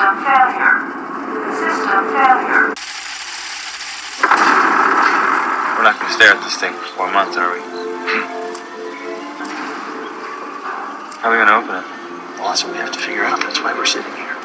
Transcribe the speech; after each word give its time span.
System 0.00 0.24
failure. 0.24 0.80
System 1.60 2.00
failure. 2.16 2.72
We're 5.76 5.84
not 5.84 6.00
to 6.00 6.08
stare 6.08 6.32
at 6.32 6.40
this 6.42 6.56
thing 6.56 6.72
for 6.72 6.86
four 6.96 7.12
months, 7.12 7.36
are 7.36 7.52
we? 7.52 7.60
How 11.20 11.28
are 11.28 11.36
we 11.36 11.44
to 11.44 11.52
open 11.52 11.76
it? 11.76 11.84
Well, 12.40 12.48
that's 12.48 12.64
what 12.64 12.72
we 12.72 12.78
have 12.78 12.92
to 12.92 12.98
figure 12.98 13.24
out. 13.24 13.42
That's 13.42 13.60
why 13.60 13.74
we're 13.76 13.84
sitting 13.84 14.10
here. 14.16 14.36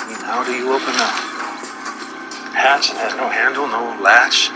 I 0.00 0.08
mean, 0.08 0.24
how 0.24 0.42
do 0.42 0.52
you 0.52 0.72
open 0.72 0.94
a 0.96 1.12
Hatch 2.56 2.88
that 2.88 3.04
has 3.04 3.14
no 3.20 3.28
handle, 3.28 3.68
no 3.68 4.00
latch. 4.00 4.48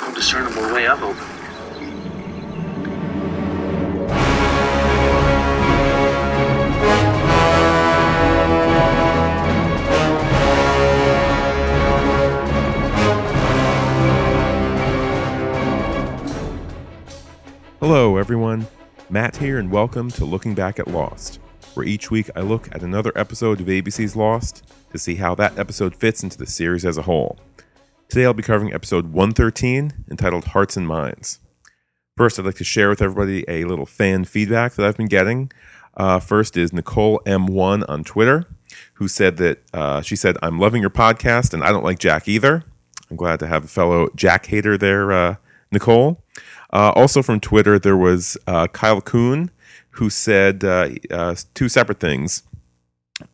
No 0.00 0.12
discernible 0.12 0.74
way 0.74 0.88
of 0.88 1.04
opening. 1.04 1.29
Everyone. 18.30 18.64
Matt 19.08 19.36
here, 19.36 19.58
and 19.58 19.72
welcome 19.72 20.08
to 20.12 20.24
Looking 20.24 20.54
Back 20.54 20.78
at 20.78 20.86
Lost, 20.86 21.40
where 21.74 21.84
each 21.84 22.12
week 22.12 22.30
I 22.36 22.42
look 22.42 22.72
at 22.72 22.84
another 22.84 23.10
episode 23.16 23.60
of 23.60 23.66
ABC's 23.66 24.14
Lost 24.14 24.64
to 24.92 24.98
see 24.98 25.16
how 25.16 25.34
that 25.34 25.58
episode 25.58 25.96
fits 25.96 26.22
into 26.22 26.38
the 26.38 26.46
series 26.46 26.84
as 26.84 26.96
a 26.96 27.02
whole. 27.02 27.40
Today 28.08 28.24
I'll 28.24 28.32
be 28.32 28.44
covering 28.44 28.72
episode 28.72 29.12
113, 29.12 30.04
entitled 30.12 30.44
Hearts 30.44 30.76
and 30.76 30.86
Minds. 30.86 31.40
First, 32.16 32.38
I'd 32.38 32.46
like 32.46 32.54
to 32.58 32.62
share 32.62 32.88
with 32.88 33.02
everybody 33.02 33.44
a 33.48 33.64
little 33.64 33.84
fan 33.84 34.24
feedback 34.24 34.74
that 34.74 34.86
I've 34.86 34.96
been 34.96 35.08
getting. 35.08 35.50
Uh, 35.96 36.20
first 36.20 36.56
is 36.56 36.72
Nicole 36.72 37.20
M1 37.26 37.84
on 37.88 38.04
Twitter, 38.04 38.44
who 38.94 39.08
said 39.08 39.38
that 39.38 39.60
uh, 39.74 40.02
she 40.02 40.14
said, 40.14 40.36
I'm 40.40 40.60
loving 40.60 40.82
your 40.82 40.90
podcast, 40.90 41.52
and 41.52 41.64
I 41.64 41.72
don't 41.72 41.82
like 41.82 41.98
Jack 41.98 42.28
either. 42.28 42.62
I'm 43.10 43.16
glad 43.16 43.40
to 43.40 43.48
have 43.48 43.64
a 43.64 43.68
fellow 43.68 44.08
Jack 44.14 44.46
hater 44.46 44.78
there, 44.78 45.10
uh, 45.10 45.34
Nicole. 45.72 46.22
Uh, 46.72 46.92
also 46.94 47.22
from 47.22 47.40
Twitter, 47.40 47.78
there 47.78 47.96
was 47.96 48.36
uh, 48.46 48.66
Kyle 48.68 49.00
Kuhn, 49.00 49.50
who 49.90 50.10
said 50.10 50.64
uh, 50.64 50.90
uh, 51.10 51.34
two 51.54 51.68
separate 51.68 52.00
things. 52.00 52.42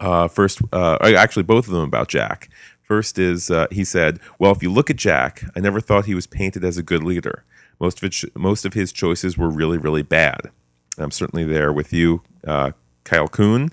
Uh, 0.01 0.27
first, 0.27 0.61
actually, 0.73 1.43
both 1.43 1.67
of 1.67 1.73
them 1.73 1.83
about 1.83 2.09
Jack. 2.09 2.49
First 2.83 3.19
is 3.19 3.51
he 3.71 3.85
said, 3.85 4.21
"Well, 4.39 4.53
if 4.53 4.63
you 4.63 4.73
look 4.73 4.91
at 4.91 4.97
Jack, 4.97 5.45
I 5.55 5.61
never 5.61 5.81
thought 5.81 6.07
he 6.07 6.15
was 6.15 6.27
painted 6.27 6.65
as 6.65 6.79
a 6.79 6.83
good 6.83 7.03
leader. 7.03 7.45
Most 7.79 8.03
of 8.03 8.05
it, 8.05 8.37
most 8.37 8.65
of 8.65 8.75
his 8.75 8.93
choices 8.93 9.37
were 9.37 9.51
really, 9.51 9.79
really 9.79 10.03
bad. 10.03 10.51
I'm 10.99 11.11
certainly 11.11 11.45
there 11.45 11.73
with 11.73 11.93
you, 11.93 12.23
Kyle 12.45 13.29
Kuhn." 13.29 13.71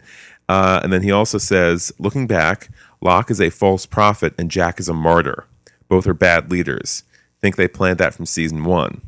Uh, 0.49 0.81
and 0.83 0.91
then 0.91 1.01
he 1.01 1.11
also 1.11 1.37
says, 1.37 1.93
looking 1.99 2.27
back, 2.27 2.69
Locke 3.01 3.31
is 3.31 3.39
a 3.39 3.49
false 3.49 3.85
prophet 3.85 4.33
and 4.37 4.51
Jack 4.51 4.79
is 4.79 4.89
a 4.89 4.93
martyr. 4.93 5.45
Both 5.87 6.05
are 6.05 6.13
bad 6.13 6.51
leaders. 6.51 7.03
Think 7.41 7.55
they 7.55 7.67
planned 7.67 7.97
that 7.99 8.13
from 8.13 8.25
season 8.25 8.63
one. 8.63 9.01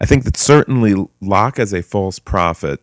I 0.00 0.06
think 0.06 0.24
that 0.24 0.36
certainly 0.36 0.94
Locke 1.20 1.58
as 1.58 1.72
a 1.72 1.82
false 1.82 2.18
prophet 2.18 2.80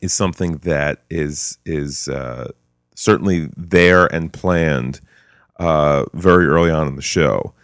is 0.00 0.12
something 0.12 0.58
that 0.58 1.02
is 1.10 1.58
is 1.64 2.08
uh, 2.08 2.52
certainly 2.94 3.48
there 3.56 4.06
and 4.06 4.32
planned 4.32 5.00
uh, 5.58 6.04
very 6.14 6.46
early 6.46 6.70
on 6.70 6.86
in 6.86 6.96
the 6.96 7.02
show. 7.02 7.54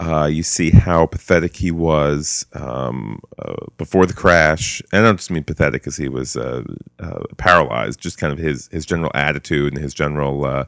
Uh, 0.00 0.26
you 0.26 0.42
see 0.42 0.70
how 0.70 1.06
pathetic 1.06 1.56
he 1.56 1.70
was 1.70 2.46
um, 2.54 3.20
uh, 3.38 3.54
before 3.76 4.06
the 4.06 4.12
crash, 4.12 4.82
and 4.92 5.04
I 5.04 5.08
don't 5.08 5.18
just 5.18 5.30
mean 5.30 5.44
pathetic 5.44 5.82
because 5.82 5.96
he 5.96 6.08
was 6.08 6.36
uh, 6.36 6.64
uh, 6.98 7.22
paralyzed. 7.36 8.00
Just 8.00 8.18
kind 8.18 8.32
of 8.32 8.38
his 8.38 8.68
his 8.68 8.86
general 8.86 9.12
attitude 9.14 9.74
and 9.74 9.82
his 9.82 9.94
general 9.94 10.66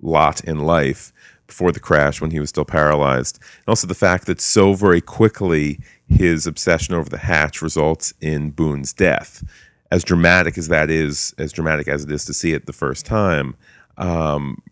lot 0.00 0.42
in 0.44 0.58
life 0.60 1.12
before 1.46 1.72
the 1.72 1.80
crash 1.80 2.20
when 2.20 2.30
he 2.30 2.40
was 2.40 2.48
still 2.48 2.64
paralyzed, 2.64 3.38
and 3.58 3.68
also 3.68 3.86
the 3.86 3.94
fact 3.94 4.26
that 4.26 4.40
so 4.40 4.74
very 4.74 5.00
quickly 5.00 5.78
his 6.10 6.46
obsession 6.46 6.94
over 6.94 7.08
the 7.08 7.18
hatch 7.18 7.62
results 7.62 8.12
in 8.20 8.50
Boone's 8.50 8.92
death. 8.92 9.44
As 9.90 10.04
dramatic 10.04 10.58
as 10.58 10.68
that 10.68 10.90
is, 10.90 11.34
as 11.38 11.52
dramatic 11.52 11.88
as 11.88 12.04
it 12.04 12.10
is 12.10 12.24
to 12.26 12.34
see 12.34 12.52
it 12.52 12.66
the 12.66 12.72
first 12.72 13.06
time, 13.06 13.56
um, 13.96 14.62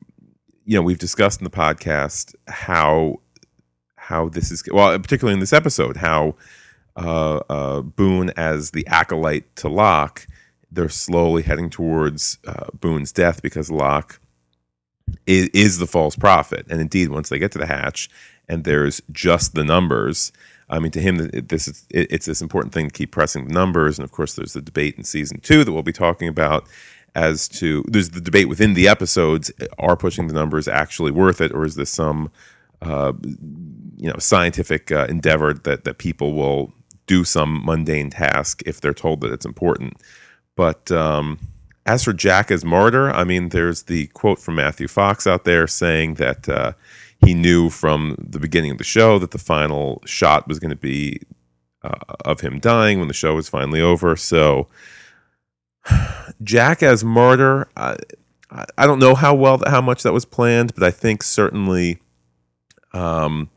you 0.64 0.74
know, 0.74 0.82
we've 0.82 0.98
discussed 0.98 1.40
in 1.40 1.44
the 1.44 1.50
podcast 1.50 2.34
how 2.46 3.20
how 3.96 4.28
this 4.28 4.50
is 4.50 4.62
well, 4.70 4.98
particularly 4.98 5.34
in 5.34 5.40
this 5.40 5.52
episode, 5.52 5.98
how 5.98 6.34
uh, 6.96 7.40
uh, 7.48 7.80
Boone 7.80 8.30
as 8.36 8.70
the 8.72 8.86
acolyte 8.86 9.54
to 9.56 9.68
Locke, 9.68 10.26
they're 10.70 10.88
slowly 10.88 11.42
heading 11.42 11.70
towards 11.70 12.38
uh, 12.46 12.66
Boone's 12.78 13.12
death 13.12 13.42
because 13.42 13.70
Locke 13.70 14.20
is, 15.26 15.48
is 15.48 15.78
the 15.78 15.86
false 15.86 16.16
prophet, 16.16 16.66
and 16.70 16.80
indeed, 16.80 17.08
once 17.08 17.28
they 17.28 17.38
get 17.38 17.52
to 17.52 17.58
the 17.58 17.66
hatch 17.66 18.08
and 18.48 18.64
there's 18.64 19.00
just 19.12 19.54
the 19.54 19.64
numbers. 19.64 20.32
I 20.70 20.78
mean, 20.78 20.90
to 20.92 21.00
him, 21.00 21.30
this 21.32 21.66
is 21.66 21.86
it's 21.90 22.26
this 22.26 22.42
important 22.42 22.74
thing 22.74 22.88
to 22.88 22.92
keep 22.92 23.10
pressing 23.10 23.48
the 23.48 23.54
numbers, 23.54 23.98
and 23.98 24.04
of 24.04 24.12
course, 24.12 24.34
there's 24.34 24.52
the 24.52 24.60
debate 24.60 24.96
in 24.96 25.04
season 25.04 25.40
two 25.40 25.64
that 25.64 25.72
we'll 25.72 25.82
be 25.82 25.92
talking 25.92 26.28
about 26.28 26.66
as 27.14 27.48
to 27.48 27.84
there's 27.88 28.10
the 28.10 28.20
debate 28.20 28.48
within 28.48 28.74
the 28.74 28.86
episodes: 28.86 29.50
are 29.78 29.96
pushing 29.96 30.26
the 30.26 30.34
numbers 30.34 30.68
actually 30.68 31.10
worth 31.10 31.40
it, 31.40 31.52
or 31.52 31.64
is 31.64 31.74
this 31.76 31.90
some 31.90 32.30
uh, 32.82 33.12
you 33.96 34.10
know 34.10 34.18
scientific 34.18 34.92
uh, 34.92 35.06
endeavor 35.08 35.54
that 35.54 35.84
that 35.84 35.98
people 35.98 36.34
will 36.34 36.72
do 37.06 37.24
some 37.24 37.64
mundane 37.64 38.10
task 38.10 38.62
if 38.66 38.80
they're 38.80 38.92
told 38.92 39.22
that 39.22 39.32
it's 39.32 39.46
important? 39.46 39.94
But 40.54 40.92
um, 40.92 41.38
as 41.86 42.04
for 42.04 42.12
Jack 42.12 42.50
as 42.50 42.62
martyr, 42.62 43.10
I 43.10 43.24
mean, 43.24 43.48
there's 43.48 43.84
the 43.84 44.08
quote 44.08 44.38
from 44.38 44.56
Matthew 44.56 44.86
Fox 44.88 45.26
out 45.26 45.44
there 45.44 45.66
saying 45.66 46.14
that. 46.14 46.46
Uh, 46.46 46.72
he 47.24 47.34
knew 47.34 47.68
from 47.70 48.16
the 48.18 48.38
beginning 48.38 48.70
of 48.70 48.78
the 48.78 48.84
show 48.84 49.18
that 49.18 49.32
the 49.32 49.38
final 49.38 50.02
shot 50.06 50.46
was 50.46 50.58
going 50.58 50.70
to 50.70 50.76
be 50.76 51.20
uh, 51.82 52.14
of 52.24 52.40
him 52.40 52.58
dying 52.58 52.98
when 52.98 53.08
the 53.08 53.14
show 53.14 53.34
was 53.34 53.48
finally 53.48 53.80
over. 53.80 54.16
So, 54.16 54.68
Jack 56.42 56.82
as 56.82 57.04
martyr, 57.04 57.68
I, 57.76 57.96
I 58.76 58.86
don't 58.86 58.98
know 58.98 59.14
how 59.14 59.34
well 59.34 59.60
how 59.66 59.80
much 59.80 60.02
that 60.02 60.12
was 60.12 60.24
planned, 60.24 60.74
but 60.74 60.82
I 60.82 60.90
think 60.90 61.22
certainly, 61.22 61.98
um, 62.92 63.50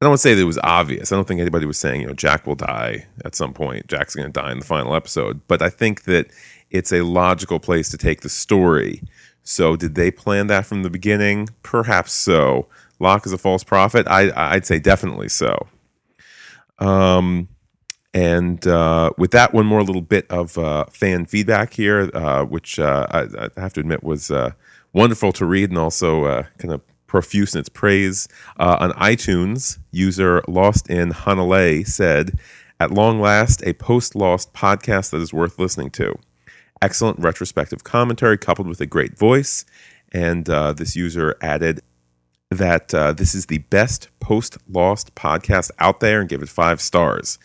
I 0.00 0.04
don't 0.04 0.10
want 0.10 0.18
to 0.18 0.22
say 0.22 0.34
that 0.34 0.42
it 0.42 0.44
was 0.44 0.60
obvious. 0.62 1.10
I 1.10 1.16
don't 1.16 1.26
think 1.26 1.40
anybody 1.40 1.66
was 1.66 1.78
saying 1.78 2.02
you 2.02 2.06
know 2.06 2.14
Jack 2.14 2.46
will 2.46 2.54
die 2.54 3.06
at 3.24 3.34
some 3.34 3.52
point. 3.52 3.88
Jack's 3.88 4.14
going 4.14 4.30
to 4.30 4.40
die 4.40 4.52
in 4.52 4.60
the 4.60 4.64
final 4.64 4.94
episode, 4.94 5.40
but 5.48 5.62
I 5.62 5.70
think 5.70 6.04
that 6.04 6.30
it's 6.70 6.92
a 6.92 7.02
logical 7.02 7.58
place 7.58 7.88
to 7.88 7.98
take 7.98 8.20
the 8.20 8.28
story 8.28 9.02
so, 9.48 9.76
did 9.76 9.94
they 9.94 10.10
plan 10.10 10.48
that 10.48 10.66
from 10.66 10.82
the 10.82 10.90
beginning? 10.90 11.48
Perhaps 11.62 12.12
so. 12.12 12.68
Locke 13.00 13.24
is 13.24 13.32
a 13.32 13.38
false 13.38 13.64
prophet. 13.64 14.06
I, 14.06 14.30
I'd 14.36 14.66
say 14.66 14.78
definitely 14.78 15.30
so. 15.30 15.68
Um, 16.78 17.48
and 18.12 18.66
uh, 18.66 19.12
with 19.16 19.30
that, 19.30 19.54
one 19.54 19.64
more 19.64 19.82
little 19.82 20.02
bit 20.02 20.30
of 20.30 20.58
uh, 20.58 20.84
fan 20.90 21.24
feedback 21.24 21.72
here, 21.72 22.10
uh, 22.12 22.44
which 22.44 22.78
uh, 22.78 23.06
I, 23.10 23.20
I, 23.22 23.60
have 23.60 23.72
to 23.72 23.80
admit 23.80 24.04
was 24.04 24.30
uh, 24.30 24.50
wonderful 24.92 25.32
to 25.32 25.46
read 25.46 25.70
and 25.70 25.78
also 25.78 26.24
uh, 26.24 26.42
kind 26.58 26.74
of 26.74 26.82
profuse 27.06 27.54
in 27.54 27.60
its 27.60 27.70
praise. 27.70 28.28
on 28.58 28.90
iTunes, 28.92 29.78
user 29.92 30.42
Lost 30.46 30.90
in 30.90 31.08
Hanalei 31.08 31.86
said, 31.86 32.38
At 32.78 32.90
long 32.90 33.18
last, 33.18 33.62
a 33.66 33.72
post 33.72 34.14
Lost 34.14 34.52
podcast 34.52 35.08
that 35.12 35.22
is 35.22 35.32
worth 35.32 35.58
listening 35.58 35.88
to 35.92 36.18
excellent 36.82 37.18
retrospective 37.18 37.84
commentary 37.84 38.38
coupled 38.38 38.68
with 38.68 38.80
a 38.80 38.86
great 38.86 39.16
voice. 39.16 39.64
And 40.12 40.48
uh, 40.48 40.72
this 40.72 40.96
user 40.96 41.36
added 41.40 41.80
that 42.50 42.94
uh, 42.94 43.12
this 43.12 43.34
is 43.34 43.46
the 43.46 43.58
best 43.58 44.08
post 44.20 44.56
Lost 44.68 45.14
podcast 45.14 45.70
out 45.78 46.00
there 46.00 46.20
and 46.20 46.28
give 46.28 46.42
it 46.42 46.48
five 46.48 46.80
stars. 46.80 47.38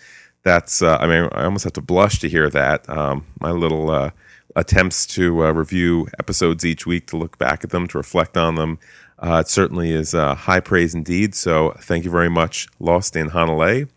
That's, 0.43 0.81
uh, 0.81 0.97
I 0.99 1.07
mean, 1.07 1.29
I 1.33 1.45
almost 1.45 1.63
have 1.63 1.73
to 1.73 1.81
blush 1.81 2.19
to 2.19 2.29
hear 2.29 2.49
that. 2.49 2.89
Um, 2.89 3.25
my 3.39 3.51
little 3.51 3.89
uh, 3.89 4.11
attempts 4.55 5.05
to 5.07 5.45
uh, 5.45 5.51
review 5.51 6.07
episodes 6.19 6.65
each 6.65 6.85
week, 6.85 7.07
to 7.07 7.17
look 7.17 7.37
back 7.37 7.63
at 7.63 7.69
them, 7.69 7.87
to 7.87 7.97
reflect 7.97 8.37
on 8.37 8.55
them. 8.55 8.79
Uh, 9.19 9.41
it 9.45 9.47
certainly 9.47 9.91
is 9.91 10.11
high 10.11 10.59
praise 10.59 10.93
indeed. 10.93 11.33
So 11.33 11.71
thank 11.79 12.03
you 12.03 12.11
very 12.11 12.29
much, 12.29 12.67
Lost 12.79 13.15
in 13.15 13.29
Hanalei. 13.29 13.89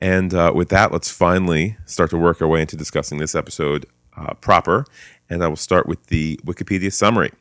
And 0.00 0.32
with 0.54 0.70
that, 0.70 0.92
let's 0.92 1.10
finally 1.10 1.76
start 1.84 2.10
to 2.10 2.16
work 2.16 2.40
our 2.40 2.48
way 2.48 2.62
into 2.62 2.76
discussing 2.76 3.18
this 3.18 3.34
episode 3.34 3.86
uh, 4.16 4.34
proper, 4.34 4.84
and 5.28 5.42
I 5.42 5.48
will 5.48 5.56
start 5.56 5.86
with 5.86 6.06
the 6.06 6.38
Wikipedia 6.44 6.92
summary. 6.92 7.32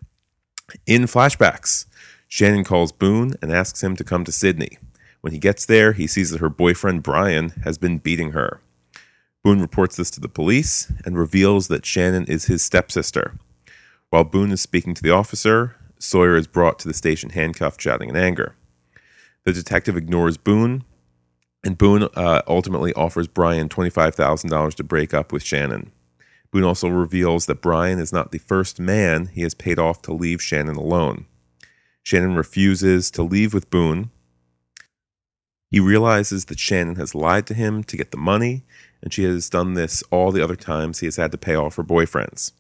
In 0.86 1.04
flashbacks, 1.04 1.86
Shannon 2.28 2.64
calls 2.64 2.92
Boone 2.92 3.34
and 3.42 3.52
asks 3.52 3.84
him 3.84 3.96
to 3.98 4.04
come 4.04 4.24
to 4.24 4.32
Sydney. 4.32 4.78
When 5.22 5.34
he 5.34 5.40
gets 5.40 5.66
there, 5.66 5.94
he 5.94 6.08
sees 6.08 6.32
that 6.32 6.42
her 6.42 6.50
boyfriend 6.50 7.04
Brian 7.04 7.50
has 7.64 7.78
been 7.78 7.98
beating 7.98 8.32
her. 8.32 8.62
Boone 9.44 9.62
reports 9.62 9.96
this 9.96 10.12
to 10.12 10.20
the 10.20 10.30
police 10.30 10.92
and 11.06 11.18
reveals 11.18 11.68
that 11.68 11.86
Shannon 11.86 12.26
is 12.26 12.46
his 12.46 12.64
stepsister. 12.64 13.36
While 14.10 14.24
Boone 14.24 14.52
is 14.52 14.62
speaking 14.62 14.94
to 14.94 15.02
the 15.04 15.12
officer, 15.12 15.76
Sawyer 16.00 16.36
is 16.36 16.48
brought 16.48 16.80
to 16.80 16.88
the 16.88 16.94
station 16.94 17.32
handcuffed, 17.32 17.82
shouting 17.82 18.10
in 18.10 18.16
anger. 18.16 18.56
The 19.46 19.54
detective 19.54 19.98
ignores 19.98 20.38
Boone 20.38 20.84
And 21.64 21.78
Boone 21.78 22.08
uh, 22.16 22.42
ultimately 22.48 22.94
offers 22.94 23.28
Brian 23.28 23.70
$25,000 23.70 24.74
to 24.76 24.84
break 24.84 25.14
up 25.14 25.32
with 25.32 25.44
Shannon. 25.44 25.92
Boone 26.52 26.64
also 26.66 26.90
reveals 26.90 27.46
that 27.46 27.62
Brian 27.62 28.00
is 28.00 28.12
not 28.12 28.32
the 28.32 28.38
first 28.38 28.80
man 28.80 29.28
he 29.28 29.42
has 29.42 29.54
paid 29.54 29.80
off 29.80 30.02
to 30.04 30.14
leave 30.14 30.42
Shannon 30.42 30.76
alone. 30.76 31.26
Shannon 32.04 32.36
refuses 32.36 33.10
to 33.12 33.24
leave 33.24 33.54
with 33.54 33.70
Boone. 33.70 34.12
He 35.70 35.80
realizes 35.80 36.46
that 36.46 36.60
Shannon 36.60 36.96
has 36.96 37.16
lied 37.16 37.48
to 37.48 37.54
him 37.54 37.84
to 37.86 37.96
get 37.96 38.12
the 38.12 38.18
money, 38.18 38.64
and 39.02 39.14
she 39.14 39.24
has 39.24 39.50
done 39.50 39.76
this 39.76 40.04
all 40.12 40.32
the 40.32 40.44
other 40.44 40.58
times 40.58 41.00
he 41.00 41.08
has 41.08 41.16
had 41.16 41.32
to 41.32 41.38
pay 41.38 41.56
off 41.56 41.78
her 41.78 41.84
boyfriends. 41.84 42.52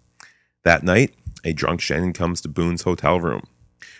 That 0.63 0.83
night, 0.83 1.13
a 1.43 1.51
drunk 1.51 1.81
Shannon 1.81 2.13
comes 2.13 2.39
to 2.41 2.49
Boone's 2.49 2.83
hotel 2.83 3.19
room. 3.19 3.43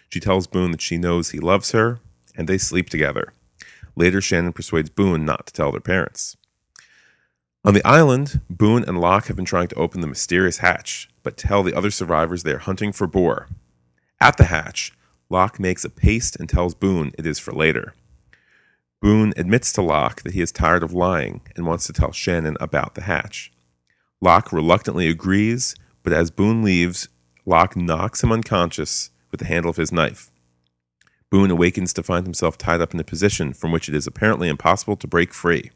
She 0.09 0.19
tells 0.19 0.47
Boone 0.47 0.71
that 0.71 0.81
she 0.81 0.97
knows 0.97 1.31
he 1.31 1.39
loves 1.39 1.71
her, 1.71 1.99
and 2.35 2.47
they 2.47 2.57
sleep 2.57 2.89
together. 2.89 3.33
Later, 3.95 4.21
Shannon 4.21 4.53
persuades 4.53 4.89
Boone 4.89 5.25
not 5.25 5.47
to 5.47 5.53
tell 5.53 5.71
their 5.71 5.81
parents. 5.81 6.37
On 7.63 7.75
the 7.75 7.85
island, 7.85 8.41
Boone 8.49 8.83
and 8.87 8.99
Locke 8.99 9.27
have 9.27 9.35
been 9.35 9.45
trying 9.45 9.67
to 9.67 9.75
open 9.75 10.01
the 10.01 10.07
mysterious 10.07 10.59
hatch, 10.59 11.07
but 11.21 11.37
tell 11.37 11.61
the 11.61 11.75
other 11.75 11.91
survivors 11.91 12.41
they 12.41 12.53
are 12.53 12.57
hunting 12.57 12.91
for 12.91 13.05
boar. 13.05 13.49
At 14.19 14.37
the 14.37 14.45
hatch, 14.45 14.93
Locke 15.29 15.59
makes 15.59 15.85
a 15.85 15.89
paste 15.91 16.35
and 16.35 16.49
tells 16.49 16.73
Boone 16.73 17.11
it 17.19 17.27
is 17.27 17.37
for 17.37 17.51
later. 17.51 17.93
Boone 18.99 19.31
admits 19.37 19.71
to 19.73 19.83
Locke 19.83 20.23
that 20.23 20.33
he 20.33 20.41
is 20.41 20.51
tired 20.51 20.81
of 20.81 20.91
lying 20.91 21.41
and 21.55 21.67
wants 21.67 21.85
to 21.85 21.93
tell 21.93 22.11
Shannon 22.11 22.57
about 22.59 22.95
the 22.95 23.03
hatch. 23.03 23.51
Locke 24.21 24.51
reluctantly 24.51 25.07
agrees, 25.07 25.75
but 26.01 26.13
as 26.13 26.31
Boone 26.31 26.63
leaves, 26.63 27.09
Locke 27.45 27.75
knocks 27.75 28.23
him 28.23 28.31
unconscious 28.31 29.11
with 29.29 29.39
the 29.39 29.45
handle 29.45 29.69
of 29.69 29.77
his 29.77 29.91
knife. 29.91 30.31
Boone 31.29 31.51
awakens 31.51 31.93
to 31.93 32.01
find 32.03 32.25
himself 32.25 32.57
tied 32.57 32.81
up 32.81 32.93
in 32.93 32.99
a 32.99 33.03
position 33.03 33.53
from 33.53 33.71
which 33.71 33.87
it 33.87 33.93
is 33.93 34.07
apparently 34.07 34.49
impossible 34.49 34.95
to 34.95 35.07
break 35.07 35.31
free. 35.31 35.69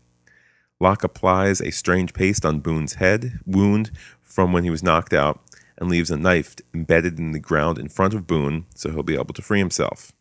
Locke 0.79 1.03
applies 1.03 1.61
a 1.61 1.71
strange 1.71 2.13
paste 2.13 2.45
on 2.45 2.59
Boone's 2.59 2.95
head 2.95 3.39
wound 3.45 3.91
from 4.21 4.51
when 4.51 4.63
he 4.63 4.69
was 4.69 4.83
knocked 4.83 5.13
out 5.13 5.39
and 5.77 5.89
leaves 5.89 6.11
a 6.11 6.17
knife 6.17 6.55
embedded 6.73 7.17
in 7.17 7.31
the 7.31 7.39
ground 7.39 7.77
in 7.77 7.89
front 7.89 8.13
of 8.13 8.27
Boone 8.27 8.65
so 8.75 8.91
he'll 8.91 9.03
be 9.03 9.15
able 9.15 9.33
to 9.33 9.41
free 9.41 9.59
himself. 9.59 10.11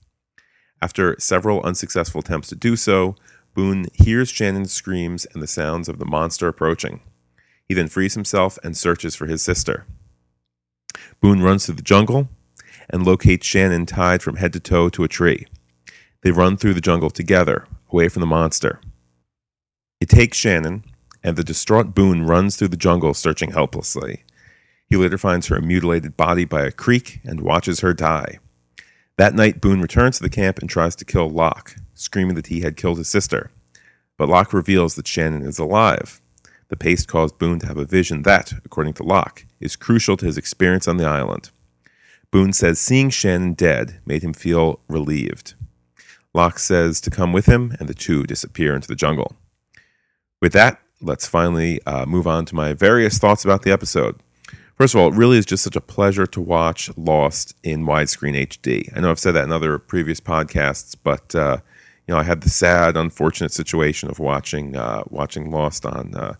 After 0.80 1.16
several 1.18 1.62
unsuccessful 1.62 2.20
attempts 2.20 2.48
to 2.48 2.56
do 2.56 2.76
so, 2.76 3.16
Boone 3.54 3.86
hears 3.94 4.28
Shannon's 4.28 4.72
screams 4.72 5.26
and 5.32 5.42
the 5.42 5.46
sounds 5.46 5.88
of 5.88 5.98
the 5.98 6.04
monster 6.04 6.48
approaching. 6.48 7.00
He 7.66 7.74
then 7.74 7.88
frees 7.88 8.14
himself 8.14 8.58
and 8.62 8.76
searches 8.76 9.14
for 9.14 9.26
his 9.26 9.42
sister. 9.42 9.86
Boone 11.20 11.40
runs 11.40 11.66
through 11.66 11.76
the 11.76 11.82
jungle 11.82 12.28
and 12.90 13.06
locates 13.06 13.46
Shannon 13.46 13.86
tied 13.86 14.22
from 14.22 14.36
head 14.36 14.52
to 14.52 14.60
toe 14.60 14.88
to 14.90 15.04
a 15.04 15.08
tree. 15.08 15.46
They 16.22 16.30
run 16.30 16.56
through 16.56 16.74
the 16.74 16.80
jungle 16.80 17.10
together, 17.10 17.66
away 17.90 18.08
from 18.08 18.20
the 18.20 18.26
monster. 18.26 18.80
He 20.04 20.16
takes 20.16 20.36
Shannon, 20.36 20.84
and 21.22 21.34
the 21.34 21.42
distraught 21.42 21.94
Boone 21.94 22.26
runs 22.26 22.56
through 22.56 22.68
the 22.68 22.76
jungle 22.76 23.14
searching 23.14 23.52
helplessly. 23.52 24.24
He 24.86 24.96
later 24.96 25.16
finds 25.16 25.46
her 25.46 25.62
mutilated 25.62 26.14
body 26.14 26.44
by 26.44 26.66
a 26.66 26.72
creek 26.72 27.20
and 27.24 27.40
watches 27.40 27.80
her 27.80 27.94
die. 27.94 28.38
That 29.16 29.32
night, 29.34 29.62
Boone 29.62 29.80
returns 29.80 30.18
to 30.18 30.22
the 30.22 30.28
camp 30.28 30.58
and 30.58 30.68
tries 30.68 30.94
to 30.96 31.06
kill 31.06 31.30
Locke, 31.30 31.76
screaming 31.94 32.34
that 32.34 32.48
he 32.48 32.60
had 32.60 32.76
killed 32.76 32.98
his 32.98 33.08
sister. 33.08 33.50
But 34.18 34.28
Locke 34.28 34.52
reveals 34.52 34.94
that 34.96 35.08
Shannon 35.08 35.40
is 35.40 35.58
alive. 35.58 36.20
The 36.68 36.76
paste 36.76 37.08
caused 37.08 37.38
Boone 37.38 37.60
to 37.60 37.66
have 37.66 37.78
a 37.78 37.86
vision 37.86 38.24
that, 38.24 38.52
according 38.62 38.92
to 38.94 39.04
Locke, 39.04 39.46
is 39.58 39.74
crucial 39.74 40.18
to 40.18 40.26
his 40.26 40.36
experience 40.36 40.86
on 40.86 40.98
the 40.98 41.06
island. 41.06 41.50
Boone 42.30 42.52
says 42.52 42.78
seeing 42.78 43.08
Shannon 43.08 43.54
dead 43.54 44.02
made 44.04 44.22
him 44.22 44.34
feel 44.34 44.80
relieved. 44.86 45.54
Locke 46.34 46.58
says 46.58 47.00
to 47.00 47.10
come 47.10 47.32
with 47.32 47.46
him, 47.46 47.74
and 47.80 47.88
the 47.88 47.94
two 47.94 48.24
disappear 48.24 48.74
into 48.74 48.88
the 48.88 48.94
jungle. 48.94 49.38
With 50.44 50.52
that, 50.52 50.78
let's 51.00 51.26
finally 51.26 51.80
uh, 51.86 52.04
move 52.04 52.26
on 52.26 52.44
to 52.44 52.54
my 52.54 52.74
various 52.74 53.16
thoughts 53.16 53.46
about 53.46 53.62
the 53.62 53.72
episode. 53.72 54.20
First 54.76 54.94
of 54.94 55.00
all, 55.00 55.08
it 55.08 55.14
really 55.14 55.38
is 55.38 55.46
just 55.46 55.64
such 55.64 55.74
a 55.74 55.80
pleasure 55.80 56.26
to 56.26 56.38
watch 56.38 56.90
Lost 56.98 57.56
in 57.62 57.86
widescreen 57.86 58.36
HD. 58.36 58.94
I 58.94 59.00
know 59.00 59.10
I've 59.10 59.18
said 59.18 59.32
that 59.32 59.44
in 59.44 59.52
other 59.52 59.78
previous 59.78 60.20
podcasts, 60.20 60.94
but 61.02 61.34
uh, 61.34 61.60
you 62.06 62.12
know 62.12 62.20
I 62.20 62.24
had 62.24 62.42
the 62.42 62.50
sad, 62.50 62.94
unfortunate 62.94 63.52
situation 63.52 64.10
of 64.10 64.18
watching 64.18 64.76
uh, 64.76 65.04
watching 65.08 65.50
Lost 65.50 65.86
on 65.86 66.14
uh, 66.14 66.34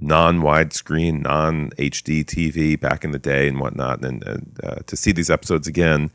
non 0.00 0.40
widescreen, 0.40 1.22
non 1.22 1.70
HD 1.78 2.24
TV 2.24 2.80
back 2.80 3.04
in 3.04 3.12
the 3.12 3.20
day 3.20 3.46
and 3.46 3.60
whatnot, 3.60 4.04
and, 4.04 4.24
and 4.24 4.58
uh, 4.64 4.80
to 4.84 4.96
see 4.96 5.12
these 5.12 5.30
episodes 5.30 5.68
again, 5.68 6.10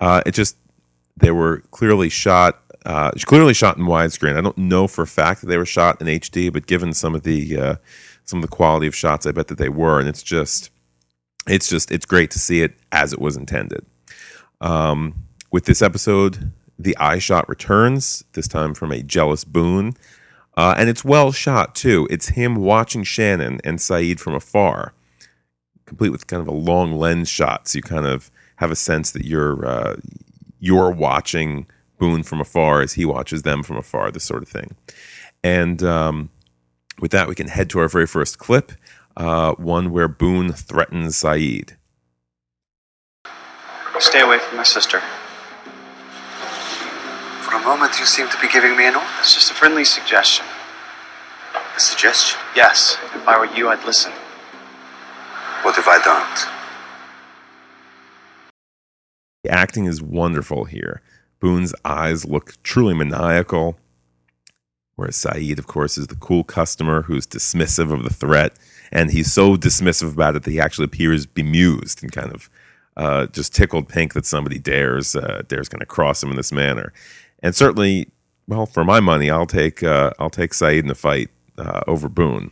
uh, 0.00 0.22
it 0.26 0.32
just 0.32 0.56
they 1.16 1.30
were 1.30 1.62
clearly 1.70 2.08
shot. 2.08 2.60
Uh, 2.86 3.10
clearly 3.26 3.52
shot 3.52 3.76
in 3.76 3.84
widescreen. 3.84 4.36
I 4.36 4.40
don't 4.40 4.56
know 4.56 4.86
for 4.86 5.02
a 5.02 5.06
fact 5.06 5.40
that 5.40 5.48
they 5.48 5.58
were 5.58 5.66
shot 5.66 6.00
in 6.00 6.06
HD, 6.06 6.52
but 6.52 6.66
given 6.66 6.94
some 6.94 7.14
of 7.14 7.22
the 7.22 7.58
uh, 7.58 7.74
some 8.24 8.38
of 8.38 8.42
the 8.42 8.56
quality 8.56 8.86
of 8.86 8.94
shots, 8.94 9.26
I 9.26 9.32
bet 9.32 9.48
that 9.48 9.58
they 9.58 9.68
were. 9.68 9.98
And 9.98 10.08
it's 10.08 10.22
just 10.22 10.70
it's 11.46 11.68
just 11.68 11.90
it's 11.90 12.06
great 12.06 12.30
to 12.30 12.38
see 12.38 12.62
it 12.62 12.74
as 12.92 13.12
it 13.12 13.20
was 13.20 13.36
intended. 13.36 13.84
Um, 14.60 15.14
with 15.50 15.64
this 15.64 15.82
episode, 15.82 16.52
the 16.78 16.96
eye 16.96 17.18
shot 17.18 17.48
returns 17.48 18.24
this 18.32 18.48
time 18.48 18.74
from 18.74 18.92
a 18.92 19.02
jealous 19.02 19.44
Boone, 19.44 19.94
uh, 20.56 20.74
and 20.76 20.88
it's 20.88 21.04
well 21.04 21.32
shot 21.32 21.74
too. 21.74 22.06
It's 22.10 22.28
him 22.28 22.56
watching 22.56 23.04
Shannon 23.04 23.60
and 23.64 23.78
Sayid 23.78 24.20
from 24.20 24.34
afar, 24.34 24.94
complete 25.86 26.10
with 26.10 26.26
kind 26.26 26.40
of 26.40 26.48
a 26.48 26.52
long 26.52 26.94
lens 26.94 27.28
shot, 27.28 27.68
so 27.68 27.76
you 27.78 27.82
kind 27.82 28.06
of 28.06 28.30
have 28.56 28.70
a 28.70 28.76
sense 28.76 29.10
that 29.12 29.24
you're 29.24 29.66
uh, 29.66 29.96
you're 30.58 30.90
watching 30.90 31.66
Boone 32.00 32.24
from 32.24 32.40
afar 32.40 32.80
as 32.80 32.94
he 32.94 33.04
watches 33.04 33.42
them 33.42 33.62
from 33.62 33.76
afar, 33.76 34.10
this 34.10 34.24
sort 34.24 34.42
of 34.42 34.48
thing. 34.48 34.74
And 35.44 35.82
um, 35.84 36.30
with 36.98 37.12
that, 37.12 37.28
we 37.28 37.36
can 37.36 37.46
head 37.46 37.70
to 37.70 37.78
our 37.78 37.88
very 37.88 38.08
first 38.08 38.38
clip 38.38 38.72
uh, 39.16 39.52
one 39.54 39.90
where 39.90 40.08
Boone 40.08 40.52
threatens 40.52 41.16
Sayid. 41.16 41.76
Stay 43.98 44.20
away 44.22 44.38
from 44.38 44.56
my 44.56 44.62
sister. 44.62 45.00
For 47.42 47.54
a 47.54 47.60
moment, 47.62 47.98
you 47.98 48.06
seem 48.06 48.28
to 48.30 48.40
be 48.40 48.48
giving 48.48 48.76
me 48.76 48.86
an 48.88 48.94
order. 48.94 49.06
It's 49.18 49.34
just 49.34 49.50
a 49.50 49.54
friendly 49.54 49.84
suggestion. 49.84 50.46
A 51.76 51.80
suggestion. 51.80 52.40
Yes, 52.56 52.96
if 53.14 53.28
I 53.28 53.38
were 53.38 53.54
you, 53.54 53.68
I'd 53.68 53.84
listen. 53.84 54.12
What 55.62 55.76
if 55.76 55.86
I 55.86 55.98
don't? 56.02 56.48
The 59.44 59.50
acting 59.50 59.84
is 59.84 60.00
wonderful 60.00 60.64
here. 60.64 61.02
Boone's 61.40 61.74
eyes 61.84 62.24
look 62.24 62.62
truly 62.62 62.94
maniacal, 62.94 63.78
whereas 64.96 65.16
Sayid, 65.16 65.58
of 65.58 65.66
course, 65.66 65.96
is 65.96 66.06
the 66.06 66.16
cool 66.16 66.44
customer 66.44 67.02
who's 67.02 67.26
dismissive 67.26 67.92
of 67.92 68.04
the 68.04 68.12
threat. 68.12 68.52
And 68.92 69.10
he's 69.10 69.32
so 69.32 69.56
dismissive 69.56 70.12
about 70.12 70.36
it 70.36 70.42
that 70.42 70.50
he 70.50 70.60
actually 70.60 70.84
appears 70.84 71.24
bemused 71.24 72.02
and 72.02 72.12
kind 72.12 72.32
of 72.32 72.50
uh, 72.96 73.26
just 73.26 73.54
tickled 73.54 73.88
pink 73.88 74.14
that 74.14 74.26
somebody 74.26 74.58
dares 74.58 75.16
uh, 75.16 75.42
dares 75.48 75.68
kind 75.68 75.80
of 75.80 75.88
cross 75.88 76.22
him 76.22 76.30
in 76.30 76.36
this 76.36 76.52
manner. 76.52 76.92
And 77.42 77.54
certainly, 77.54 78.10
well, 78.46 78.66
for 78.66 78.84
my 78.84 79.00
money, 79.00 79.30
I'll 79.30 79.46
take 79.46 79.82
uh, 79.82 80.10
I'll 80.18 80.30
take 80.30 80.50
Sayid 80.50 80.80
in 80.80 80.90
a 80.90 80.94
fight 80.94 81.30
uh, 81.56 81.80
over 81.86 82.08
Boone. 82.08 82.50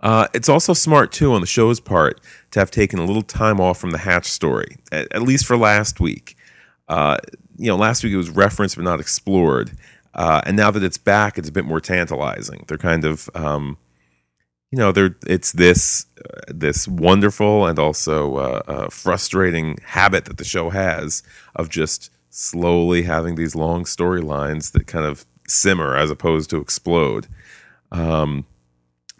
Uh, 0.00 0.26
it's 0.34 0.48
also 0.48 0.74
smart 0.74 1.12
too 1.12 1.32
on 1.32 1.40
the 1.40 1.46
show's 1.46 1.80
part 1.80 2.20
to 2.50 2.58
have 2.58 2.70
taken 2.70 2.98
a 2.98 3.04
little 3.04 3.22
time 3.22 3.60
off 3.60 3.78
from 3.78 3.92
the 3.92 3.98
Hatch 3.98 4.26
story, 4.26 4.76
at, 4.92 5.10
at 5.12 5.22
least 5.22 5.46
for 5.46 5.56
last 5.56 6.00
week. 6.00 6.36
Uh, 6.88 7.16
you 7.56 7.68
know, 7.68 7.76
last 7.76 8.04
week 8.04 8.12
it 8.12 8.16
was 8.16 8.30
referenced 8.30 8.76
but 8.76 8.84
not 8.84 9.00
explored, 9.00 9.72
uh, 10.14 10.40
and 10.46 10.56
now 10.56 10.70
that 10.70 10.82
it's 10.82 10.98
back, 10.98 11.38
it's 11.38 11.48
a 11.48 11.52
bit 11.52 11.64
more 11.64 11.80
tantalizing. 11.80 12.64
They're 12.68 12.78
kind 12.78 13.04
of, 13.04 13.28
um, 13.34 13.78
you 14.70 14.78
know, 14.78 14.92
they're 14.92 15.16
it's 15.26 15.52
this 15.52 16.06
uh, 16.18 16.40
this 16.48 16.86
wonderful 16.88 17.66
and 17.66 17.78
also 17.78 18.36
uh, 18.36 18.62
uh, 18.66 18.88
frustrating 18.88 19.78
habit 19.84 20.24
that 20.26 20.38
the 20.38 20.44
show 20.44 20.70
has 20.70 21.22
of 21.56 21.68
just 21.68 22.10
slowly 22.30 23.02
having 23.02 23.36
these 23.36 23.54
long 23.54 23.84
storylines 23.84 24.72
that 24.72 24.86
kind 24.86 25.04
of 25.04 25.24
simmer 25.46 25.96
as 25.96 26.10
opposed 26.10 26.50
to 26.50 26.58
explode. 26.58 27.26
Um, 27.92 28.46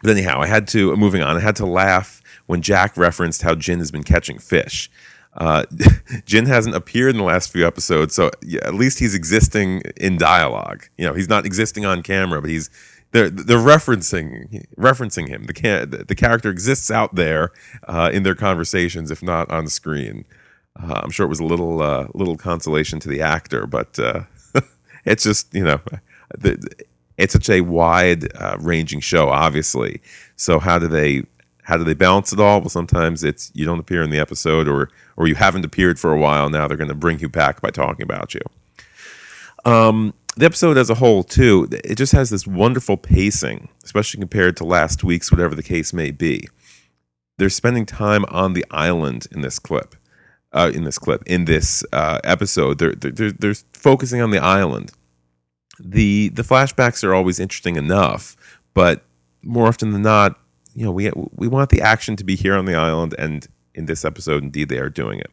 but 0.01 0.11
anyhow, 0.11 0.41
I 0.41 0.47
had 0.47 0.67
to 0.69 0.95
moving 0.97 1.21
on. 1.21 1.37
I 1.37 1.39
had 1.39 1.55
to 1.57 1.65
laugh 1.65 2.21
when 2.45 2.61
Jack 2.61 2.97
referenced 2.97 3.41
how 3.41 3.55
Jin 3.55 3.79
has 3.79 3.91
been 3.91 4.03
catching 4.03 4.37
fish. 4.37 4.91
Uh, 5.35 5.65
Jin 6.25 6.45
hasn't 6.45 6.75
appeared 6.75 7.11
in 7.11 7.17
the 7.17 7.23
last 7.23 7.51
few 7.51 7.67
episodes, 7.67 8.15
so 8.15 8.31
yeah, 8.41 8.61
at 8.63 8.73
least 8.73 8.99
he's 8.99 9.13
existing 9.13 9.81
in 9.97 10.17
dialogue. 10.17 10.85
You 10.97 11.05
know, 11.05 11.13
he's 11.13 11.29
not 11.29 11.45
existing 11.45 11.85
on 11.85 12.03
camera, 12.03 12.41
but 12.41 12.49
he's 12.49 12.69
they're 13.11 13.29
they're 13.29 13.57
referencing 13.57 14.65
referencing 14.77 15.27
him. 15.27 15.45
The 15.45 16.05
the 16.07 16.15
character 16.15 16.49
exists 16.49 16.91
out 16.91 17.15
there 17.15 17.51
uh, 17.87 18.09
in 18.13 18.23
their 18.23 18.35
conversations, 18.35 19.11
if 19.11 19.21
not 19.23 19.49
on 19.49 19.67
screen. 19.67 20.25
Uh, 20.81 21.01
I'm 21.03 21.11
sure 21.11 21.25
it 21.25 21.29
was 21.29 21.39
a 21.39 21.45
little 21.45 21.81
uh, 21.81 22.07
little 22.13 22.37
consolation 22.37 22.99
to 23.01 23.09
the 23.09 23.21
actor, 23.21 23.65
but 23.65 23.97
uh, 23.99 24.23
it's 25.05 25.23
just 25.23 25.53
you 25.53 25.63
know, 25.63 25.79
the, 26.37 26.57
it's 27.17 27.33
such 27.33 27.49
a 27.49 27.61
wide 27.61 28.27
uh, 28.35 28.57
ranging 28.59 28.99
show, 28.99 29.29
obviously. 29.29 30.01
So 30.35 30.59
how 30.59 30.79
do 30.79 30.87
they 30.87 31.23
how 31.65 31.77
do 31.77 31.83
they 31.83 31.93
balance 31.95 32.31
it 32.31 32.39
all? 32.39 32.61
Well, 32.61 32.69
sometimes 32.69 33.23
it's 33.23 33.51
you 33.53 33.65
don't 33.65 33.79
appear 33.79 34.01
in 34.03 34.09
the 34.09 34.19
episode, 34.19 34.67
or 34.67 34.89
or 35.17 35.27
you 35.27 35.35
haven't 35.35 35.65
appeared 35.65 35.99
for 35.99 36.13
a 36.13 36.19
while. 36.19 36.49
Now 36.49 36.67
they're 36.67 36.77
going 36.77 36.89
to 36.89 36.95
bring 36.95 37.19
you 37.19 37.29
back 37.29 37.61
by 37.61 37.71
talking 37.71 38.03
about 38.03 38.33
you. 38.33 38.41
Um, 39.65 40.13
the 40.37 40.45
episode 40.45 40.77
as 40.77 40.89
a 40.89 40.95
whole, 40.95 41.23
too, 41.23 41.67
it 41.71 41.95
just 41.95 42.11
has 42.11 42.29
this 42.29 42.45
wonderful 42.45 42.97
pacing, 42.97 43.69
especially 43.83 44.19
compared 44.19 44.57
to 44.57 44.63
last 44.63 45.03
week's, 45.03 45.31
whatever 45.31 45.55
the 45.55 45.63
case 45.63 45.91
may 45.91 46.11
be. 46.11 46.47
They're 47.37 47.49
spending 47.49 47.85
time 47.85 48.25
on 48.25 48.53
the 48.53 48.65
island 48.69 49.27
in 49.31 49.41
this 49.41 49.59
clip. 49.59 49.95
Uh, 50.53 50.71
in 50.73 50.85
this 50.85 50.97
clip, 50.97 51.21
in 51.25 51.43
this 51.43 51.83
uh, 51.91 52.19
episode, 52.23 52.77
they're, 52.77 52.93
they're 52.93 53.31
they're 53.31 53.55
focusing 53.73 54.21
on 54.21 54.29
the 54.29 54.39
island. 54.39 54.91
the 55.77 56.29
The 56.29 56.43
flashbacks 56.43 57.03
are 57.03 57.13
always 57.13 57.41
interesting 57.41 57.75
enough, 57.75 58.37
but 58.73 59.03
more 59.41 59.67
often 59.67 59.91
than 59.91 60.03
not, 60.03 60.39
you 60.75 60.83
know, 60.83 60.91
we 60.91 61.09
we 61.33 61.47
want 61.47 61.69
the 61.69 61.81
action 61.81 62.15
to 62.17 62.23
be 62.23 62.35
here 62.35 62.55
on 62.55 62.65
the 62.65 62.75
island, 62.75 63.15
and 63.17 63.47
in 63.73 63.85
this 63.85 64.03
episode, 64.03 64.43
indeed, 64.43 64.69
they 64.69 64.77
are 64.77 64.89
doing 64.89 65.19
it. 65.19 65.31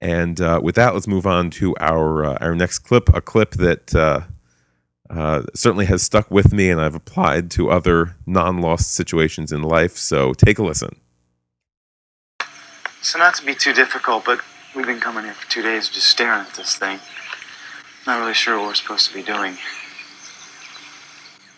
And 0.00 0.40
uh, 0.40 0.60
with 0.62 0.74
that, 0.76 0.94
let's 0.94 1.08
move 1.08 1.26
on 1.26 1.50
to 1.52 1.74
our 1.80 2.24
uh, 2.24 2.38
our 2.40 2.54
next 2.54 2.80
clip, 2.80 3.08
a 3.14 3.22
clip 3.22 3.52
that 3.52 3.94
uh, 3.94 4.20
uh, 5.08 5.42
certainly 5.54 5.86
has 5.86 6.02
stuck 6.02 6.30
with 6.30 6.52
me, 6.52 6.68
and 6.70 6.80
I've 6.80 6.94
applied 6.94 7.50
to 7.52 7.70
other 7.70 8.16
non-lost 8.26 8.92
situations 8.92 9.50
in 9.50 9.62
life. 9.62 9.96
So 9.96 10.34
take 10.34 10.58
a 10.58 10.62
listen. 10.62 10.96
So 13.02 13.18
not 13.18 13.34
to 13.36 13.46
be 13.46 13.54
too 13.54 13.72
difficult, 13.72 14.26
but 14.26 14.40
we've 14.76 14.86
been 14.86 15.00
coming 15.00 15.24
here 15.24 15.32
for 15.32 15.50
two 15.50 15.62
days 15.62 15.88
just 15.88 16.06
staring 16.06 16.40
at 16.40 16.54
this 16.54 16.76
thing. 16.76 17.00
Not 18.06 18.20
really 18.20 18.34
sure 18.34 18.58
what 18.58 18.68
we're 18.68 18.74
supposed 18.74 19.08
to 19.08 19.14
be 19.14 19.22
doing. 19.22 19.56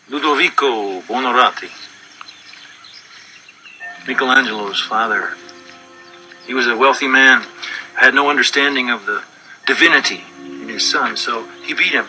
Ludovico 0.08 1.00
Buonarroti. 1.02 1.70
Michelangelo's 4.06 4.80
father. 4.80 5.34
He 6.46 6.54
was 6.54 6.66
a 6.66 6.76
wealthy 6.76 7.06
man, 7.06 7.44
had 7.94 8.14
no 8.14 8.30
understanding 8.30 8.90
of 8.90 9.06
the 9.06 9.22
divinity 9.66 10.22
in 10.44 10.68
his 10.68 10.88
son, 10.88 11.16
so 11.16 11.46
he 11.64 11.72
beat 11.72 11.92
him. 11.92 12.06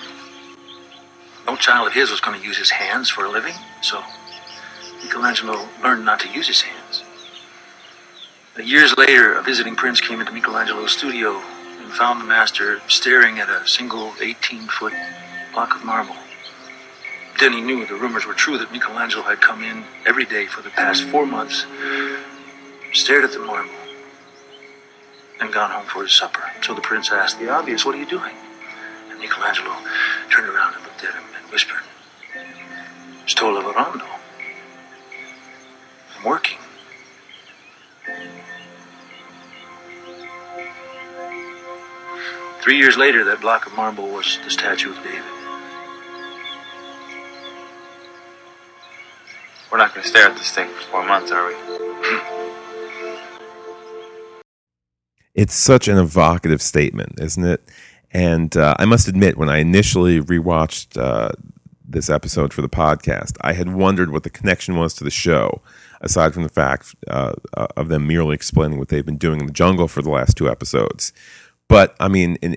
No 1.45 1.55
child 1.55 1.87
of 1.87 1.93
his 1.93 2.09
was 2.09 2.19
going 2.19 2.39
to 2.39 2.45
use 2.45 2.57
his 2.57 2.71
hands 2.71 3.09
for 3.09 3.25
a 3.25 3.29
living, 3.29 3.53
so 3.81 4.01
Michelangelo 5.03 5.67
learned 5.83 6.05
not 6.05 6.19
to 6.21 6.29
use 6.29 6.47
his 6.47 6.61
hands. 6.61 7.03
Years 8.61 8.95
later, 8.97 9.33
a 9.33 9.43
visiting 9.43 9.75
prince 9.75 9.99
came 9.99 10.19
into 10.19 10.31
Michelangelo's 10.31 10.91
studio 10.91 11.41
and 11.81 11.91
found 11.91 12.21
the 12.21 12.25
master 12.25 12.81
staring 12.87 13.39
at 13.39 13.49
a 13.49 13.67
single 13.67 14.13
18 14.21 14.67
foot 14.67 14.93
block 15.53 15.75
of 15.75 15.83
marble. 15.83 16.15
Then 17.39 17.53
he 17.53 17.61
knew 17.61 17.85
the 17.85 17.95
rumors 17.95 18.25
were 18.25 18.33
true 18.33 18.57
that 18.57 18.71
Michelangelo 18.71 19.23
had 19.23 19.41
come 19.41 19.63
in 19.63 19.83
every 20.05 20.25
day 20.25 20.45
for 20.45 20.61
the 20.61 20.69
past 20.69 21.03
four 21.05 21.25
months, 21.25 21.65
stared 22.93 23.23
at 23.23 23.31
the 23.31 23.39
marble, 23.39 23.71
and 25.39 25.51
gone 25.51 25.71
home 25.71 25.85
for 25.85 26.03
his 26.03 26.13
supper. 26.13 26.43
So 26.61 26.73
the 26.73 26.81
prince 26.81 27.11
asked 27.11 27.39
the 27.39 27.49
obvious, 27.49 27.85
What 27.85 27.95
are 27.95 27.99
you 27.99 28.05
doing? 28.05 28.35
And 29.09 29.19
Michelangelo 29.19 29.75
turned 30.29 30.47
around 30.47 30.75
and 30.75 30.83
looked 30.83 31.03
at 31.03 31.13
him 31.13 31.23
and 31.41 31.51
whispered, 31.51 31.81
Sto 33.25 33.53
lavorando. 33.53 34.07
I'm 36.17 36.23
working. 36.23 36.57
Three 42.61 42.77
years 42.77 42.95
later, 42.95 43.25
that 43.25 43.41
block 43.41 43.65
of 43.65 43.73
marble 43.75 44.07
was 44.07 44.39
the 44.45 44.49
statue 44.49 44.91
of 44.91 45.03
David. 45.03 45.42
We're 49.73 49.79
not 49.79 49.95
going 49.95 50.03
to 50.03 50.07
stare 50.07 50.27
at 50.27 50.37
this 50.37 50.51
thing 50.51 50.69
for 50.69 50.81
four 50.81 51.03
months, 51.03 51.31
are 51.31 51.47
we? 51.47 51.55
It's 55.33 55.55
such 55.55 55.87
an 55.87 55.97
evocative 55.97 56.61
statement, 56.61 57.19
isn't 57.19 57.43
it? 57.43 57.67
And 58.11 58.55
uh, 58.55 58.75
I 58.77 58.85
must 58.85 59.07
admit, 59.07 59.35
when 59.35 59.49
I 59.49 59.57
initially 59.57 60.21
rewatched 60.21 61.01
uh, 61.01 61.31
this 61.83 62.07
episode 62.11 62.53
for 62.53 62.61
the 62.61 62.69
podcast, 62.69 63.35
I 63.41 63.53
had 63.53 63.73
wondered 63.73 64.11
what 64.11 64.21
the 64.21 64.29
connection 64.29 64.75
was 64.75 64.93
to 64.93 65.03
the 65.03 65.09
show, 65.09 65.63
aside 66.01 66.35
from 66.35 66.43
the 66.43 66.49
fact 66.49 66.93
uh, 67.07 67.33
of 67.55 67.87
them 67.87 68.05
merely 68.05 68.35
explaining 68.35 68.77
what 68.77 68.89
they've 68.89 69.03
been 69.03 69.17
doing 69.17 69.39
in 69.39 69.47
the 69.47 69.51
jungle 69.51 69.87
for 69.87 70.03
the 70.03 70.11
last 70.11 70.37
two 70.37 70.47
episodes. 70.47 71.13
But 71.67 71.95
I 71.99 72.09
mean, 72.09 72.35
in 72.43 72.53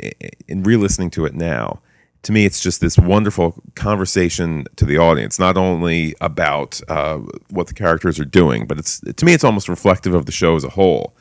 in 0.48 0.64
re-listening 0.64 1.08
to 1.12 1.24
it 1.24 1.32
now, 1.32 1.80
to 2.22 2.32
me, 2.32 2.44
it's 2.44 2.60
just 2.60 2.80
this 2.80 2.98
wonderful 2.98 3.62
conversation 3.74 4.64
to 4.76 4.84
the 4.84 4.98
audience. 4.98 5.38
Not 5.38 5.56
only 5.56 6.14
about 6.20 6.80
uh, 6.88 7.18
what 7.50 7.68
the 7.68 7.74
characters 7.74 8.18
are 8.18 8.24
doing, 8.24 8.66
but 8.66 8.78
it's 8.78 9.00
to 9.00 9.24
me, 9.24 9.32
it's 9.32 9.44
almost 9.44 9.68
reflective 9.68 10.14
of 10.14 10.26
the 10.26 10.32
show 10.32 10.56
as 10.56 10.64
a 10.64 10.70
whole. 10.70 11.16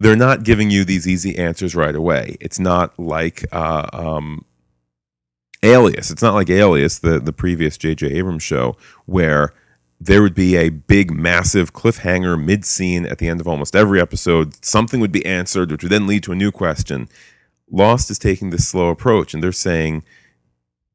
They're 0.00 0.16
not 0.16 0.42
giving 0.42 0.70
you 0.70 0.84
these 0.84 1.06
easy 1.06 1.38
answers 1.38 1.74
right 1.74 1.94
away. 1.94 2.36
It's 2.40 2.58
not 2.58 2.98
like 2.98 3.44
uh, 3.52 3.88
um, 3.92 4.44
Alias. 5.62 6.10
It's 6.10 6.22
not 6.22 6.34
like 6.34 6.50
Alias, 6.50 6.98
the 6.98 7.18
the 7.20 7.32
previous 7.32 7.76
J.J. 7.76 8.08
Abrams 8.08 8.42
show, 8.42 8.76
where 9.06 9.52
there 10.00 10.20
would 10.20 10.34
be 10.34 10.56
a 10.56 10.68
big, 10.68 11.12
massive 11.12 11.72
cliffhanger 11.72 12.42
mid 12.42 12.64
scene 12.64 13.06
at 13.06 13.18
the 13.18 13.28
end 13.28 13.40
of 13.40 13.46
almost 13.46 13.76
every 13.76 14.00
episode. 14.00 14.64
Something 14.64 15.00
would 15.00 15.12
be 15.12 15.24
answered, 15.24 15.70
which 15.70 15.84
would 15.84 15.92
then 15.92 16.08
lead 16.08 16.24
to 16.24 16.32
a 16.32 16.36
new 16.36 16.50
question. 16.50 17.08
Lost 17.72 18.10
is 18.10 18.18
taking 18.18 18.50
this 18.50 18.68
slow 18.68 18.90
approach, 18.90 19.34
and 19.34 19.42
they're 19.42 19.50
saying, 19.50 20.04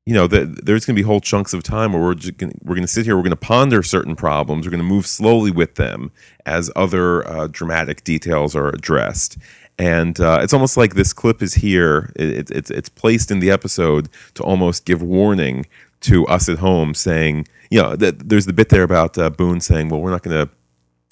you 0.06 0.14
know, 0.14 0.28
that 0.28 0.66
there's 0.66 0.86
going 0.86 0.96
to 0.96 1.02
be 1.02 1.06
whole 1.06 1.20
chunks 1.20 1.54
of 1.54 1.64
time 1.64 1.92
where 1.92 2.02
we're 2.02 2.14
gonna, 2.16 2.54
we're 2.64 2.76
going 2.76 2.86
to 2.86 2.88
sit 2.88 3.06
here, 3.06 3.18
we're 3.18 3.24
going 3.24 3.32
to 3.32 3.36
ponder 3.36 3.84
certain 3.84 4.16
problems, 4.16 4.66
we're 4.66 4.72
going 4.72 4.78
to 4.78 4.88
move 4.88 5.06
slowly 5.06 5.52
with 5.52 5.76
them 5.76 6.12
as 6.46 6.72
other 6.78 7.28
uh, 7.28 7.48
dramatic 7.48 8.06
details 8.06 8.56
are 8.56 8.70
addressed. 8.70 9.38
And 9.78 10.20
uh, 10.20 10.40
it's 10.42 10.54
almost 10.54 10.78
like 10.78 10.96
this 10.96 11.14
clip 11.14 11.42
is 11.42 11.56
here. 11.56 12.14
It, 12.16 12.50
it's 12.50 12.72
it's 12.72 12.90
placed 12.90 13.30
in 13.30 13.40
the 13.40 13.52
episode 13.52 14.10
to 14.36 14.44
almost 14.44 14.86
give 14.86 15.04
warning 15.04 15.66
to 16.02 16.26
us 16.28 16.48
at 16.48 16.60
home, 16.60 16.94
saying, 16.94 17.48
you 17.70 17.82
know, 17.82 17.96
that 17.96 18.30
there's 18.30 18.46
the 18.46 18.54
bit 18.54 18.70
there 18.70 18.84
about 18.84 19.18
uh, 19.18 19.30
Boone 19.30 19.60
saying, 19.60 19.90
"Well, 19.90 20.00
we're 20.00 20.12
not 20.12 20.24
going 20.24 20.48
to 20.48 20.52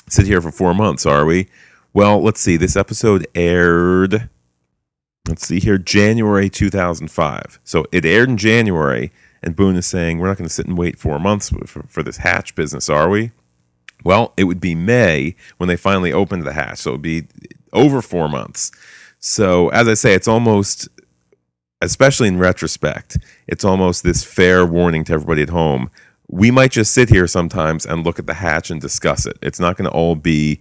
sit 0.10 0.26
here 0.26 0.42
for 0.42 0.52
four 0.52 0.74
months, 0.74 1.06
are 1.06 1.26
we?" 1.26 1.48
Well, 1.94 2.24
let's 2.24 2.40
see. 2.40 2.58
This 2.58 2.76
episode 2.76 3.28
aired. 3.36 4.30
Let's 5.28 5.48
see 5.48 5.60
here, 5.60 5.78
January 5.78 6.50
2005. 6.50 7.60
So 7.64 7.86
it 7.92 8.06
aired 8.06 8.30
in 8.30 8.38
January, 8.38 9.12
and 9.42 9.56
Boone 9.56 9.76
is 9.76 9.86
saying, 9.86 10.20
"We're 10.20 10.28
not 10.28 10.38
going 10.38 10.48
to 10.48 10.54
sit 10.54 10.68
and 10.68 10.78
wait 10.78 11.00
four 11.00 11.20
months 11.20 11.50
for, 11.50 11.84
for 11.88 12.04
this 12.04 12.18
hatch 12.18 12.56
business, 12.56 12.90
are 12.90 13.10
we?" 13.10 13.32
Well, 14.04 14.34
it 14.38 14.44
would 14.44 14.62
be 14.62 14.76
May 14.76 15.36
when 15.58 15.68
they 15.68 15.78
finally 15.78 16.14
opened 16.14 16.44
the 16.44 16.54
hatch, 16.54 16.80
so 16.80 16.92
it 16.92 16.94
would 16.94 17.02
be 17.02 17.28
over 17.74 18.02
four 18.02 18.30
months. 18.30 18.72
So, 19.20 19.70
as 19.70 19.88
I 19.88 19.96
say, 19.96 20.14
it's 20.14 20.28
almost, 20.28 20.88
especially 21.82 22.28
in 22.28 22.38
retrospect, 22.38 23.18
it's 23.48 23.66
almost 23.66 24.04
this 24.04 24.24
fair 24.24 24.64
warning 24.64 25.04
to 25.06 25.14
everybody 25.14 25.42
at 25.42 25.50
home 25.50 25.90
we 26.28 26.52
might 26.52 26.72
just 26.72 26.94
sit 26.94 27.10
here 27.10 27.28
sometimes 27.28 27.86
and 27.86 28.04
look 28.04 28.20
at 28.20 28.26
the 28.26 28.34
hatch 28.34 28.72
and 28.72 28.82
discuss 28.82 29.26
it. 29.26 29.38
It's 29.42 29.60
not 29.60 29.78
going 29.78 29.90
to 29.90 29.96
all 29.96 30.16
be 30.16 30.60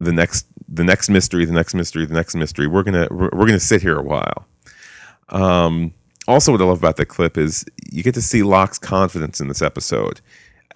the 0.00 0.12
next 0.12 0.46
the 0.68 0.84
next 0.84 1.08
mystery, 1.08 1.44
the 1.44 1.52
next 1.52 1.74
mystery, 1.74 2.06
the 2.06 2.14
next 2.14 2.34
mystery. 2.34 2.66
We're 2.66 2.82
gonna 2.82 3.08
we're, 3.10 3.30
we're 3.32 3.46
gonna 3.46 3.60
sit 3.60 3.82
here 3.82 3.98
a 3.98 4.02
while. 4.02 4.46
Um, 5.28 5.94
also, 6.26 6.52
what 6.52 6.60
I 6.60 6.64
love 6.64 6.78
about 6.78 6.96
the 6.96 7.06
clip 7.06 7.38
is 7.38 7.64
you 7.90 8.02
get 8.02 8.14
to 8.14 8.22
see 8.22 8.42
Locke's 8.42 8.78
confidence 8.78 9.40
in 9.40 9.48
this 9.48 9.62
episode. 9.62 10.20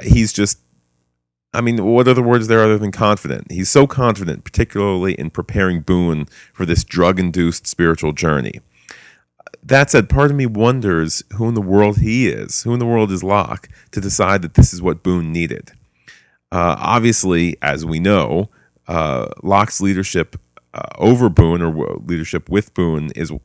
He's 0.02 0.32
just, 0.32 0.58
I 1.52 1.60
mean, 1.60 1.84
what 1.84 2.08
other 2.08 2.22
words 2.22 2.48
there 2.48 2.62
other 2.64 2.78
than 2.78 2.90
confident? 2.90 3.50
He's 3.52 3.68
so 3.68 3.86
confident, 3.86 4.44
particularly 4.44 5.14
in 5.14 5.30
preparing 5.30 5.80
Boone 5.80 6.26
for 6.52 6.66
this 6.66 6.82
drug 6.82 7.20
induced 7.20 7.66
spiritual 7.66 8.12
journey 8.12 8.60
that 9.64 9.90
said, 9.90 10.08
part 10.08 10.30
of 10.30 10.36
me 10.36 10.46
wonders 10.46 11.22
who 11.36 11.48
in 11.48 11.54
the 11.54 11.62
world 11.62 11.98
he 11.98 12.28
is, 12.28 12.62
who 12.62 12.74
in 12.74 12.78
the 12.78 12.86
world 12.86 13.10
is 13.10 13.24
Locke, 13.24 13.68
to 13.92 14.00
decide 14.00 14.42
that 14.42 14.54
this 14.54 14.74
is 14.74 14.82
what 14.82 15.02
Boone 15.02 15.32
needed. 15.32 15.72
Uh, 16.52 16.76
obviously, 16.78 17.56
as 17.62 17.84
we 17.84 17.98
know, 17.98 18.50
uh, 18.88 19.28
Locke's 19.42 19.80
leadership 19.80 20.36
uh, 20.72 20.88
over 20.98 21.28
Boone 21.28 21.62
or 21.62 21.98
leadership 22.04 22.48
with 22.48 22.74
Boone 22.74 23.10
is, 23.16 23.30
you 23.30 23.40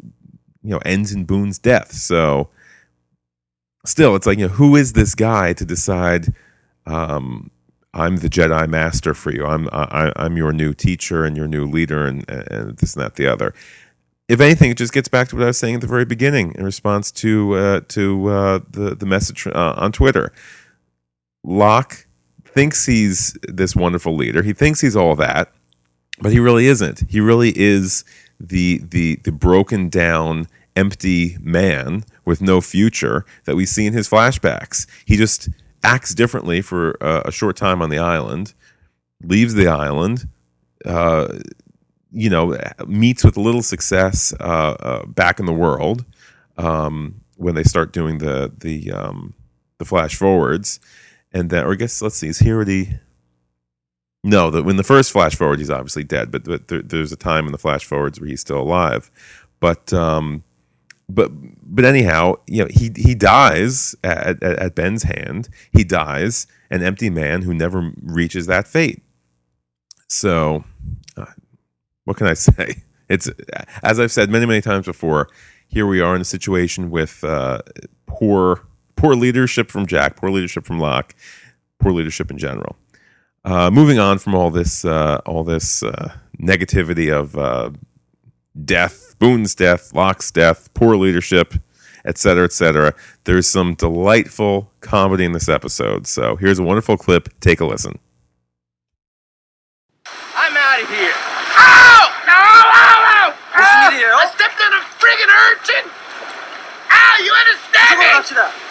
know, 0.64 0.80
ends 0.86 1.14
in 1.14 1.26
Boone's 1.26 1.60
death. 1.60 1.92
So, 1.92 2.50
still, 3.86 4.16
it's 4.16 4.28
like, 4.28 4.40
you 4.40 4.48
know, 4.48 4.54
who 4.54 4.76
is 4.76 4.94
this 4.94 5.16
guy 5.16 5.54
to 5.54 5.66
decide? 5.66 6.34
Um, 6.86 7.52
I'm 7.94 8.18
the 8.18 8.30
Jedi 8.30 8.68
Master 8.68 9.14
for 9.14 9.32
you. 9.32 9.46
I'm 9.46 9.68
I, 9.72 10.14
I'm 10.16 10.38
your 10.38 10.54
new 10.54 10.74
teacher 10.74 11.26
and 11.26 11.36
your 11.36 11.48
new 11.48 11.66
leader, 11.66 12.06
and, 12.06 12.30
and 12.30 12.78
this 12.78 12.96
and 12.96 13.04
that, 13.04 13.16
the 13.16 13.28
other 13.28 13.54
if 14.30 14.40
anything, 14.40 14.70
it 14.70 14.78
just 14.78 14.94
gets 14.94 15.08
back 15.08 15.28
to 15.30 15.36
what 15.36 15.44
I 15.44 15.48
was 15.48 15.58
saying 15.58 15.76
at 15.76 15.82
the 15.82 15.88
very 15.88 16.06
beginning 16.06 16.54
in 16.56 16.64
response 16.64 17.12
to 17.14 17.56
uh, 17.56 17.82
to 17.90 18.28
uh, 18.28 18.60
the 18.70 18.96
the 18.96 19.08
message 19.08 19.48
uh, 19.48 19.74
on 19.76 19.92
Twitter. 19.92 20.32
Locke 21.44 22.06
thinks 22.54 22.86
he's 22.86 23.38
this 23.44 23.76
wonderful 23.76 24.16
leader. 24.16 24.42
He 24.42 24.54
thinks 24.54 24.82
he's 24.82 24.96
all 24.96 25.16
that, 25.16 25.52
but 26.22 26.32
he 26.32 26.40
really 26.40 26.68
isn't. 26.68 27.10
He 27.10 27.20
really 27.20 27.54
is 27.56 28.04
the 28.40 28.82
the 28.90 29.18
the 29.24 29.32
broken 29.32 29.90
down, 29.90 30.48
empty 30.76 31.38
man 31.42 32.04
with 32.26 32.42
no 32.42 32.62
future 32.62 33.26
that 33.46 33.56
we 33.56 33.66
see 33.66 33.86
in 33.86 33.94
his 33.94 34.10
flashbacks. 34.10 34.88
He 35.06 35.18
just 35.18 35.50
acts 35.84 36.14
differently 36.14 36.62
for 36.62 36.92
a, 37.02 37.24
a 37.26 37.32
short 37.32 37.56
time 37.56 37.82
on 37.82 37.90
the 37.90 38.00
island, 38.00 38.54
leaves 39.22 39.54
the 39.54 39.68
island. 39.68 40.28
Uh, 40.86 41.40
you 42.12 42.30
know, 42.30 42.58
meets 42.88 43.24
with 43.24 43.38
little 43.38 43.62
success 43.62 44.34
uh, 44.40 44.76
uh, 44.80 45.06
back 45.06 45.40
in 45.40 45.46
the 45.46 45.54
world, 45.54 46.06
um, 46.58 47.22
when 47.36 47.56
they 47.56 47.64
start 47.64 47.94
doing 47.94 48.18
the 48.18 48.52
the 48.58 48.92
um, 48.92 49.34
the 49.78 49.86
flash 49.86 50.16
forwards, 50.16 50.80
and 51.32 51.50
then 51.50 51.66
or 51.66 51.74
I 51.74 51.76
guess 51.76 52.02
let's 52.02 52.16
see, 52.16 52.28
is 52.28 52.40
he 52.40 52.52
already? 52.52 53.00
No, 54.24 54.50
the, 54.50 54.62
when 54.64 54.76
the 54.76 54.84
first 54.84 55.12
flash 55.12 55.36
forward, 55.36 55.60
he's 55.60 55.70
obviously 55.70 56.04
dead, 56.04 56.30
but, 56.30 56.44
but 56.44 56.68
there, 56.68 56.82
there's 56.82 57.14
a 57.14 57.16
time 57.16 57.46
in 57.46 57.54
the 57.54 57.58
flash 57.58 57.86
forwards 57.86 58.20
where 58.20 58.28
he's 58.30 58.42
still 58.42 58.60
alive. 58.60 59.10
But 59.62 59.94
um, 59.94 60.44
but 61.10 61.32
but 61.64 61.86
anyhow, 61.86 62.36
you 62.48 62.64
know, 62.64 62.70
he 62.70 62.92
he 62.96 63.16
dies 63.16 63.96
at, 64.04 64.42
at, 64.44 64.60
at 64.60 64.76
Ben's 64.76 65.04
hand. 65.04 65.50
He 65.72 65.84
dies 65.84 66.48
an 66.70 66.84
empty 66.84 67.10
man 67.10 67.42
who 67.42 67.54
never 67.54 67.92
reaches 68.02 68.46
that 68.46 68.68
fate. 68.68 69.02
So, 70.08 70.64
uh, 71.18 71.26
what 72.06 72.18
can 72.18 72.28
I 72.28 72.34
say? 72.36 72.84
It's 73.10 73.30
as 73.82 74.00
I've 74.00 74.12
said 74.12 74.30
many 74.30 74.46
many 74.46 74.62
times 74.62 74.86
before. 74.86 75.30
Here 75.68 75.86
we 75.86 76.02
are 76.02 76.16
in 76.16 76.22
a 76.22 76.26
situation 76.26 76.90
with 76.90 77.24
uh, 77.24 77.62
poor 78.08 78.68
poor 79.00 79.16
leadership 79.16 79.72
from 79.72 79.86
Jack, 79.86 80.18
poor 80.18 80.30
leadership 80.30 80.66
from 80.66 80.78
Locke, 80.78 81.16
poor 81.80 81.94
leadership 81.94 82.30
in 82.30 82.38
general. 82.38 82.76
Uh, 83.46 83.72
moving 83.72 83.98
on 83.98 84.20
from 84.20 84.36
all 84.36 84.52
this 84.52 84.84
uh, 84.84 85.22
all 85.26 85.46
this 85.46 85.82
uh, 85.82 86.12
negativity 86.38 87.10
of 87.10 87.38
uh, 87.38 87.70
death, 88.66 89.16
Boone's 89.18 89.56
death, 89.56 89.94
Locke's 89.94 90.32
death, 90.32 90.72
poor 90.74 90.98
leadership, 90.98 91.54
etc., 92.04 92.44
etc. 92.44 92.94
There's 93.24 93.48
some 93.48 93.74
delightful 93.76 94.70
comedy 94.82 95.24
in 95.24 95.32
this 95.32 95.48
episode. 95.48 96.06
So 96.06 96.36
here's 96.36 96.60
a 96.60 96.64
wonderful 96.64 96.98
clip. 96.98 97.30
Take 97.40 97.62
a 97.62 97.66
listen. 97.66 97.98
I'm 100.36 100.58
out 100.58 100.82
of 100.84 100.90
here. 100.90 101.14
Ow! 101.16 102.12
Ow! 102.28 102.72
Ow! 102.76 103.06
Ow! 103.16 103.36
Ow! 103.56 104.20
I 104.20 104.32
stepped 104.36 104.60
on 104.60 104.74
a 104.74 104.84
friggin' 105.00 105.32
urchin. 105.48 105.90
Ow! 106.92 107.18
You 107.24 107.32
understand 107.32 108.52
me? 108.52 108.69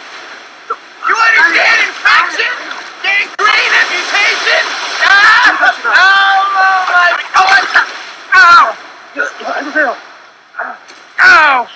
You 1.08 1.16
understand 1.16 1.88
infection? 1.88 2.52
Gangrene, 3.00 3.72
amputation? 3.80 4.62
Ah! 5.08 5.56
Oh, 5.88 7.44
my 7.48 7.62
God! 7.72 7.96
Ow! 8.36 8.76
Ow! 11.20 11.68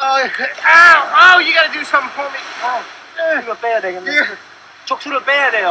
Ow! 0.00 0.24
Uh, 0.24 0.28
ow! 0.64 1.34
Oh, 1.36 1.38
you 1.40 1.52
gotta 1.52 1.72
do 1.72 1.84
something 1.84 2.10
for 2.10 2.28
me. 2.30 2.38
Oh, 2.62 2.84
do 3.44 3.50
a 3.52 3.54
band-aid. 3.56 4.02
Yeah. 4.04 4.36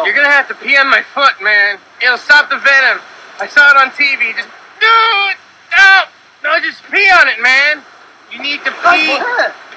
You're 0.06 0.16
gonna 0.16 0.30
have 0.30 0.48
to 0.50 0.56
pee 0.56 0.78
on 0.78 0.90
my 0.90 1.02
foot, 1.02 1.42
man. 1.42 1.80
It'll 2.04 2.18
stop 2.18 2.50
the 2.50 2.58
venom. 2.58 3.00
I 3.40 3.48
saw 3.48 3.72
it 3.72 3.78
on 3.78 3.90
TV. 3.92 4.36
Just 4.36 4.50
do 4.80 4.86
it. 5.32 5.38
No, 5.78 6.04
no, 6.44 6.60
just 6.60 6.84
pee 6.92 7.10
on 7.10 7.28
it, 7.28 7.42
man. 7.42 7.82
You 8.32 8.42
need 8.42 8.64
to 8.66 8.72
pee 8.72 9.18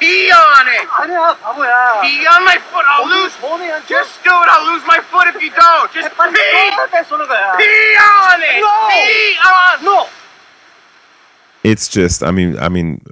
pee 0.00 0.30
on 0.30 0.68
it. 0.68 0.86
Pee 2.02 2.26
on 2.26 2.44
my 2.44 2.58
foot. 2.70 2.84
I'll 2.88 3.08
lose. 3.08 3.32
Just 3.88 4.22
do 4.24 4.30
it. 4.30 4.48
I'll 4.48 4.72
lose 4.72 4.84
my 4.86 5.00
foot 5.00 5.28
if 5.28 5.42
you 5.42 5.50
don't. 5.50 5.92
Just 5.92 6.10
pee. 6.10 6.70
Pee 7.58 7.96
on 7.96 8.42
it. 8.42 8.60
No. 8.60 8.88
Pee 8.90 9.36
on. 9.44 9.84
No. 9.84 10.08
It's 11.64 11.88
just. 11.88 12.22
I 12.22 12.30
mean. 12.30 12.58
I 12.58 12.68
mean. 12.68 13.02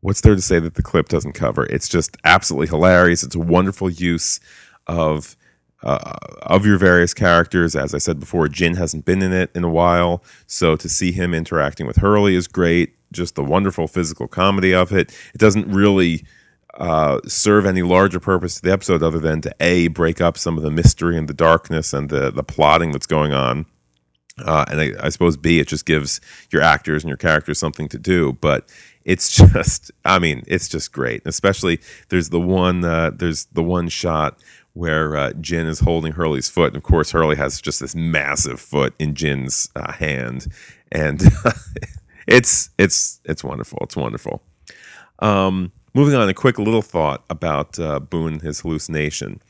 What's 0.00 0.20
there 0.20 0.36
to 0.36 0.42
say 0.42 0.60
that 0.60 0.74
the 0.74 0.82
clip 0.82 1.08
doesn't 1.08 1.32
cover? 1.32 1.66
It's 1.66 1.88
just 1.88 2.16
absolutely 2.22 2.68
hilarious. 2.68 3.24
It's 3.24 3.34
a 3.34 3.40
wonderful 3.40 3.90
use 3.90 4.38
of 4.86 5.36
uh, 5.82 6.14
of 6.42 6.64
your 6.64 6.78
various 6.78 7.12
characters. 7.12 7.74
As 7.74 7.94
I 7.94 7.98
said 7.98 8.20
before, 8.20 8.48
Jin 8.48 8.76
hasn't 8.76 9.04
been 9.04 9.22
in 9.22 9.32
it 9.32 9.50
in 9.54 9.64
a 9.64 9.70
while, 9.70 10.22
so 10.46 10.76
to 10.76 10.88
see 10.88 11.12
him 11.12 11.34
interacting 11.34 11.86
with 11.86 11.96
Hurley 11.96 12.34
is 12.34 12.46
great. 12.46 12.94
Just 13.16 13.34
the 13.34 13.44
wonderful 13.44 13.88
physical 13.88 14.28
comedy 14.28 14.74
of 14.74 14.92
it. 14.92 15.12
It 15.34 15.38
doesn't 15.38 15.68
really 15.68 16.24
uh, 16.74 17.20
serve 17.26 17.66
any 17.66 17.82
larger 17.82 18.20
purpose 18.20 18.56
to 18.56 18.62
the 18.62 18.72
episode 18.72 19.02
other 19.02 19.18
than 19.18 19.40
to 19.42 19.54
a 19.60 19.88
break 19.88 20.20
up 20.20 20.36
some 20.36 20.56
of 20.56 20.62
the 20.62 20.70
mystery 20.70 21.16
and 21.16 21.28
the 21.28 21.34
darkness 21.34 21.92
and 21.92 22.10
the 22.10 22.30
the 22.30 22.44
plotting 22.44 22.92
that's 22.92 23.06
going 23.06 23.32
on. 23.32 23.66
Uh, 24.44 24.66
and 24.68 24.80
I, 24.80 24.92
I 25.00 25.08
suppose 25.08 25.36
B, 25.36 25.60
it 25.60 25.68
just 25.68 25.86
gives 25.86 26.20
your 26.50 26.60
actors 26.60 27.02
and 27.02 27.08
your 27.08 27.16
characters 27.16 27.58
something 27.58 27.88
to 27.88 27.98
do. 27.98 28.34
But 28.34 28.70
it's 29.04 29.34
just, 29.52 29.90
I 30.04 30.18
mean, 30.18 30.42
it's 30.46 30.68
just 30.68 30.92
great. 30.92 31.22
Especially 31.24 31.80
there's 32.10 32.28
the 32.28 32.40
one, 32.40 32.84
uh, 32.84 33.12
there's 33.14 33.46
the 33.46 33.62
one 33.62 33.88
shot 33.88 34.38
where 34.74 35.16
uh, 35.16 35.32
Jin 35.40 35.66
is 35.66 35.80
holding 35.80 36.12
Hurley's 36.12 36.50
foot, 36.50 36.68
and 36.68 36.76
of 36.76 36.82
course 36.82 37.12
Hurley 37.12 37.36
has 37.36 37.62
just 37.62 37.80
this 37.80 37.94
massive 37.94 38.60
foot 38.60 38.94
in 38.98 39.14
Jin's 39.14 39.70
uh, 39.74 39.92
hand, 39.92 40.48
and 40.92 41.22
it's 42.26 42.70
it's 42.78 43.20
it's 43.24 43.42
wonderful. 43.44 43.78
It's 43.82 43.96
wonderful. 43.96 44.42
Um, 45.20 45.72
moving 45.94 46.14
on, 46.14 46.28
a 46.28 46.34
quick 46.34 46.58
little 46.58 46.82
thought 46.82 47.24
about 47.30 47.78
uh, 47.78 48.00
Boone, 48.00 48.40
his 48.40 48.60
hallucination. 48.60 49.40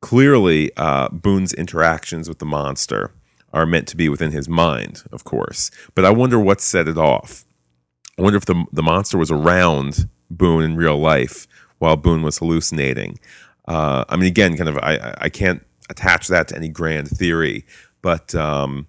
Clearly, 0.00 0.70
uh, 0.76 1.08
Boone's 1.10 1.52
interactions 1.52 2.28
with 2.28 2.38
the 2.38 2.46
monster 2.46 3.12
are 3.52 3.66
meant 3.66 3.86
to 3.88 3.96
be 3.96 4.08
within 4.08 4.30
his 4.32 4.48
mind, 4.48 5.02
of 5.12 5.24
course. 5.24 5.70
But 5.94 6.04
I 6.04 6.10
wonder 6.10 6.38
what 6.38 6.60
set 6.60 6.88
it 6.88 6.96
off. 6.96 7.44
I 8.18 8.22
wonder 8.22 8.36
if 8.36 8.46
the 8.46 8.64
the 8.72 8.82
monster 8.82 9.18
was 9.18 9.30
around 9.30 10.08
Boone 10.30 10.62
in 10.62 10.76
real 10.76 10.98
life 10.98 11.46
while 11.78 11.96
Boone 11.96 12.22
was 12.22 12.38
hallucinating. 12.38 13.18
Uh, 13.66 14.04
I 14.08 14.16
mean, 14.16 14.26
again, 14.26 14.56
kind 14.56 14.68
of, 14.68 14.78
I 14.78 15.14
I- 15.18 15.28
can't 15.28 15.64
attach 15.90 16.28
that 16.28 16.48
to 16.48 16.56
any 16.56 16.68
grand 16.68 17.08
theory, 17.08 17.64
but 18.00 18.34
um, 18.34 18.86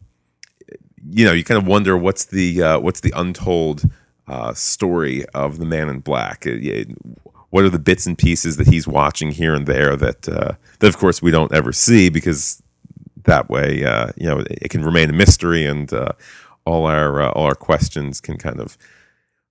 you 1.10 1.26
know, 1.26 1.32
you 1.32 1.44
kind 1.44 1.58
of 1.58 1.68
wonder 1.68 1.98
what's 1.98 2.26
the 2.26 2.62
uh, 2.62 2.80
what's 2.80 3.00
the 3.02 3.14
untold 3.16 3.90
uh, 4.28 4.54
story 4.54 5.26
of 5.34 5.58
the 5.58 5.66
Man 5.66 5.90
in 5.90 6.00
Black. 6.00 6.46
Uh, 6.48 6.52
yeah, 6.52 6.84
What 7.50 7.64
are 7.66 7.70
the 7.70 7.80
bits 7.80 8.06
and 8.06 8.18
pieces 8.18 8.58
that 8.58 8.68
he's 8.68 8.88
watching 8.88 9.32
here 9.32 9.54
and 9.54 9.68
there 9.68 9.96
that 9.98 10.30
uh, 10.30 10.54
that 10.80 10.88
of 10.88 10.98
course 10.98 11.22
we 11.22 11.32
don't 11.32 11.54
ever 11.54 11.74
see 11.74 12.10
because 12.10 12.62
that 13.24 13.50
way 13.50 13.84
uh, 13.84 14.12
you 14.16 14.28
know 14.28 14.40
it, 14.40 14.48
it 14.64 14.70
can 14.70 14.84
remain 14.84 15.10
a 15.10 15.14
mystery 15.14 15.66
and 15.66 15.92
uh, 15.94 16.14
all 16.66 16.86
our 16.86 17.22
uh, 17.22 17.30
all 17.32 17.46
our 17.46 17.56
questions 17.56 18.22
can 18.22 18.38
kind 18.38 18.60
of 18.60 18.78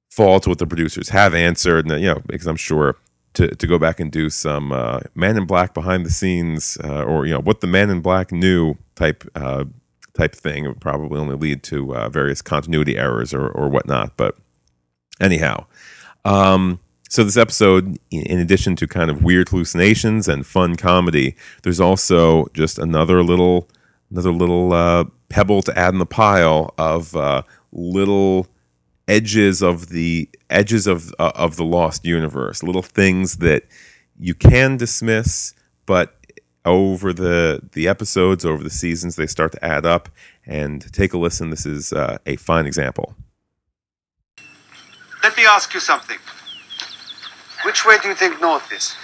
fall 0.09 0.41
to 0.41 0.49
what 0.49 0.59
the 0.59 0.67
producers 0.67 1.11
have 1.11 1.35
answered 1.35 1.85
and 1.85 1.93
uh, 1.93 1.97
you 1.97 2.07
know 2.07 2.23
because 2.27 2.47
I'm 2.47 2.57
sure 2.57 2.97
to, 3.35 3.49
to 3.49 3.67
go 3.67 3.79
back 3.79 4.01
and 4.01 4.11
do 4.11 4.29
some 4.29 4.69
Man 5.15 5.37
in 5.37 5.47
Black 5.47 5.73
behind 5.73 6.05
the 6.05 6.11
scenes 6.11 6.77
or 6.83 7.27
you 7.27 7.33
know 7.35 7.41
what 7.41 7.61
the 7.61 7.69
Man 7.69 7.91
in 7.91 8.01
Black 8.01 8.33
knew 8.33 8.77
type 8.97 9.25
type 10.21 10.35
thing 10.35 10.65
it 10.65 10.69
would 10.69 10.81
probably 10.81 11.19
only 11.19 11.35
lead 11.37 11.63
to 11.63 11.97
uh, 11.97 12.09
various 12.11 12.43
continuity 12.43 12.99
errors 12.99 13.33
or, 13.33 13.49
or 13.49 13.69
whatnot 13.69 14.17
but 14.17 14.37
anyhow 15.21 15.65
um, 16.27 16.79
so 17.09 17.25
this 17.25 17.39
episode 17.39 17.99
in 18.11 18.39
addition 18.39 18.77
to 18.77 18.87
kind 18.87 19.11
of 19.11 19.23
weird 19.23 19.49
hallucinations 19.49 20.29
and 20.29 20.47
fun 20.47 20.77
comedy 20.77 21.35
there's 21.63 21.81
also 21.81 22.47
just 22.53 22.79
another 22.79 23.23
little 23.23 23.67
another 24.11 24.33
little 24.33 24.75
uh, 24.75 25.05
pebble 25.31 25.63
to 25.63 25.79
add 25.79 25.95
in 25.95 25.99
the 25.99 26.07
pile 26.07 26.75
of 26.77 27.17
uh, 27.17 27.43
little 27.73 28.47
edges 29.09 29.63
of 29.63 29.89
the 29.89 30.29
edges 30.51 30.87
of 30.87 31.15
uh, 31.19 31.33
of 31.35 31.57
the 31.57 31.65
lost 31.65 32.05
universe 32.05 32.63
little 32.63 32.83
things 32.83 33.39
that 33.39 33.65
you 34.19 34.35
can 34.35 34.77
dismiss 34.77 35.55
but 35.87 36.20
over 36.65 37.13
the 37.13 37.61
the 37.73 37.89
episodes 37.89 38.45
over 38.45 38.63
the 38.63 38.71
seasons 38.71 39.17
they 39.17 39.27
start 39.27 39.53
to 39.53 39.65
add 39.65 39.87
up 39.87 40.09
and 40.47 40.93
take 40.93 41.13
a 41.13 41.19
listen 41.19 41.51
this 41.51 41.65
is 41.65 41.93
uh, 41.93 42.19
a 42.27 42.37
fine 42.37 42.67
example 42.67 43.15
Let 45.23 45.37
me 45.37 45.45
ask 45.47 45.73
you 45.75 45.81
something. 45.81 46.19
Which 47.65 47.85
way 47.85 47.99
do 48.03 48.09
you 48.09 48.15
think 48.15 48.41
north 48.41 48.73
is? 48.73 48.95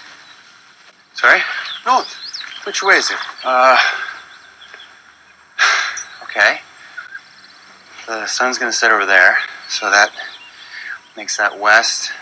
Sorry? 1.14 1.40
North. 1.84 2.14
Which 2.64 2.82
way 2.82 2.96
is 2.96 3.10
it? 3.10 3.18
Uh. 3.44 3.78
Okay. 6.24 6.58
The 8.06 8.26
sun's 8.26 8.58
gonna 8.58 8.72
set 8.72 8.90
over 8.90 9.06
there, 9.06 9.36
so 9.68 9.90
that 9.90 10.10
makes 11.16 11.36
that 11.38 11.58
west. 11.58 12.12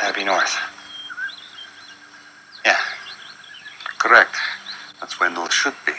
That'd 0.00 0.16
be 0.16 0.24
north. 0.24 0.56
Yeah. 2.64 2.76
Correct. 3.98 4.36
That's 5.00 5.20
where 5.20 5.30
north 5.30 5.52
should 5.52 5.74
be. 5.86 5.92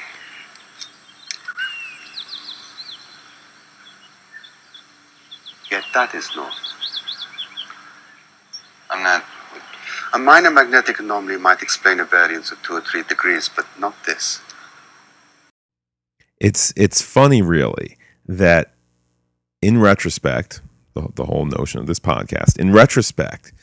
Yet 5.72 5.84
that 5.94 6.16
is 6.16 6.30
north. 6.36 6.54
I'm 8.90 9.04
not. 9.04 9.24
A 10.14 10.20
minor 10.20 10.52
magnetic 10.52 11.00
anomaly 11.00 11.38
might 11.38 11.62
explain 11.62 12.00
a 12.00 12.06
variance 12.06 12.52
of 12.52 12.62
two 12.64 12.74
or 12.76 12.82
three 12.82 13.04
degrees, 13.04 13.50
but 13.56 13.68
not 13.80 13.96
this. 14.06 14.42
it's 16.40 16.74
it's 16.78 17.02
funny 17.02 17.42
really 17.42 17.98
that 18.28 18.74
in 19.62 19.80
retrospect 19.82 20.62
the, 20.96 21.08
the 21.16 21.26
whole 21.26 21.46
notion 21.46 21.82
of 21.82 21.88
this 21.88 22.00
podcast 22.00 22.58
in 22.60 22.74
retrospect 22.74 23.54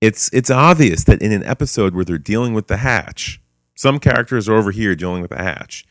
it's 0.00 0.30
it's 0.32 0.50
obvious 0.50 1.04
that 1.04 1.22
in 1.22 1.32
an 1.32 1.44
episode 1.44 1.94
where 1.94 2.04
they're 2.04 2.18
dealing 2.18 2.54
with 2.54 2.68
the 2.68 2.78
hatch 2.78 3.40
some 3.82 3.98
characters 3.98 4.48
are 4.48 4.56
over 4.56 4.70
here 4.70 4.94
dealing 4.94 5.22
with 5.22 5.30
the 5.30 5.42
hatch 5.42 5.84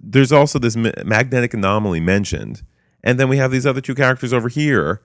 there's 0.00 0.32
also 0.32 0.58
this 0.58 0.76
ma- 0.76 0.90
magnetic 1.04 1.54
anomaly 1.54 2.00
mentioned 2.00 2.62
and 3.02 3.18
then 3.18 3.28
we 3.28 3.36
have 3.36 3.50
these 3.50 3.66
other 3.66 3.80
two 3.80 3.94
characters 3.94 4.32
over 4.32 4.48
here 4.48 5.02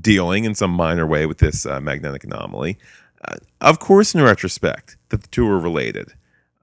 dealing 0.00 0.44
in 0.44 0.54
some 0.54 0.70
minor 0.70 1.06
way 1.06 1.26
with 1.26 1.38
this 1.38 1.66
uh, 1.66 1.80
magnetic 1.80 2.24
anomaly. 2.24 2.78
Uh, 3.26 3.36
of 3.60 3.78
course, 3.78 4.14
in 4.14 4.22
retrospect, 4.22 4.96
that 5.08 5.22
the 5.22 5.28
two 5.28 5.48
are 5.48 5.58
related. 5.58 6.12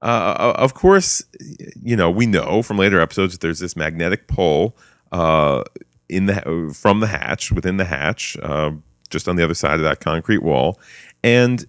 Uh, 0.01 0.53
of 0.57 0.73
course, 0.73 1.23
you 1.81 1.95
know 1.95 2.09
we 2.09 2.25
know 2.25 2.63
from 2.63 2.77
later 2.77 2.99
episodes 2.99 3.33
that 3.33 3.41
there's 3.41 3.59
this 3.59 3.75
magnetic 3.75 4.27
pull 4.27 4.75
uh, 5.11 5.63
in 6.09 6.25
the 6.25 6.73
from 6.75 6.99
the 6.99 7.07
hatch 7.07 7.51
within 7.51 7.77
the 7.77 7.85
hatch, 7.85 8.35
uh, 8.41 8.71
just 9.09 9.27
on 9.27 9.35
the 9.35 9.43
other 9.43 9.53
side 9.53 9.75
of 9.75 9.83
that 9.83 9.99
concrete 9.99 10.41
wall, 10.41 10.79
and 11.23 11.65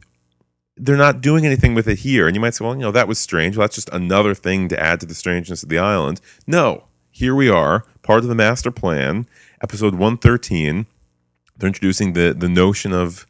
they're 0.83 0.97
not 0.97 1.21
doing 1.21 1.47
anything 1.47 1.75
with 1.75 1.87
it 1.87 2.01
here. 2.01 2.27
And 2.27 2.35
you 2.35 2.41
might 2.41 2.55
say, 2.55 2.65
well, 2.65 2.75
you 2.75 2.81
know, 2.81 2.91
that 2.91 3.07
was 3.07 3.19
strange. 3.21 3.57
Well, 3.57 3.65
that's 3.65 3.77
just 3.77 3.89
another 3.91 4.35
thing 4.35 4.69
to 4.69 4.81
add 4.81 4.99
to 5.01 5.07
the 5.07 5.15
strangeness 5.15 5.63
of 5.63 5.69
the 5.69 5.79
island. 5.79 6.21
No, 6.45 6.85
here 7.13 7.37
we 7.37 7.49
are, 7.49 7.85
part 8.03 8.19
of 8.19 8.29
the 8.29 8.35
master 8.35 8.73
plan, 8.73 9.27
episode 9.63 9.95
113. 9.95 10.87
They're 11.57 11.69
introducing 11.69 12.15
the 12.15 12.35
the 12.37 12.49
notion 12.49 12.93
of 12.93 13.27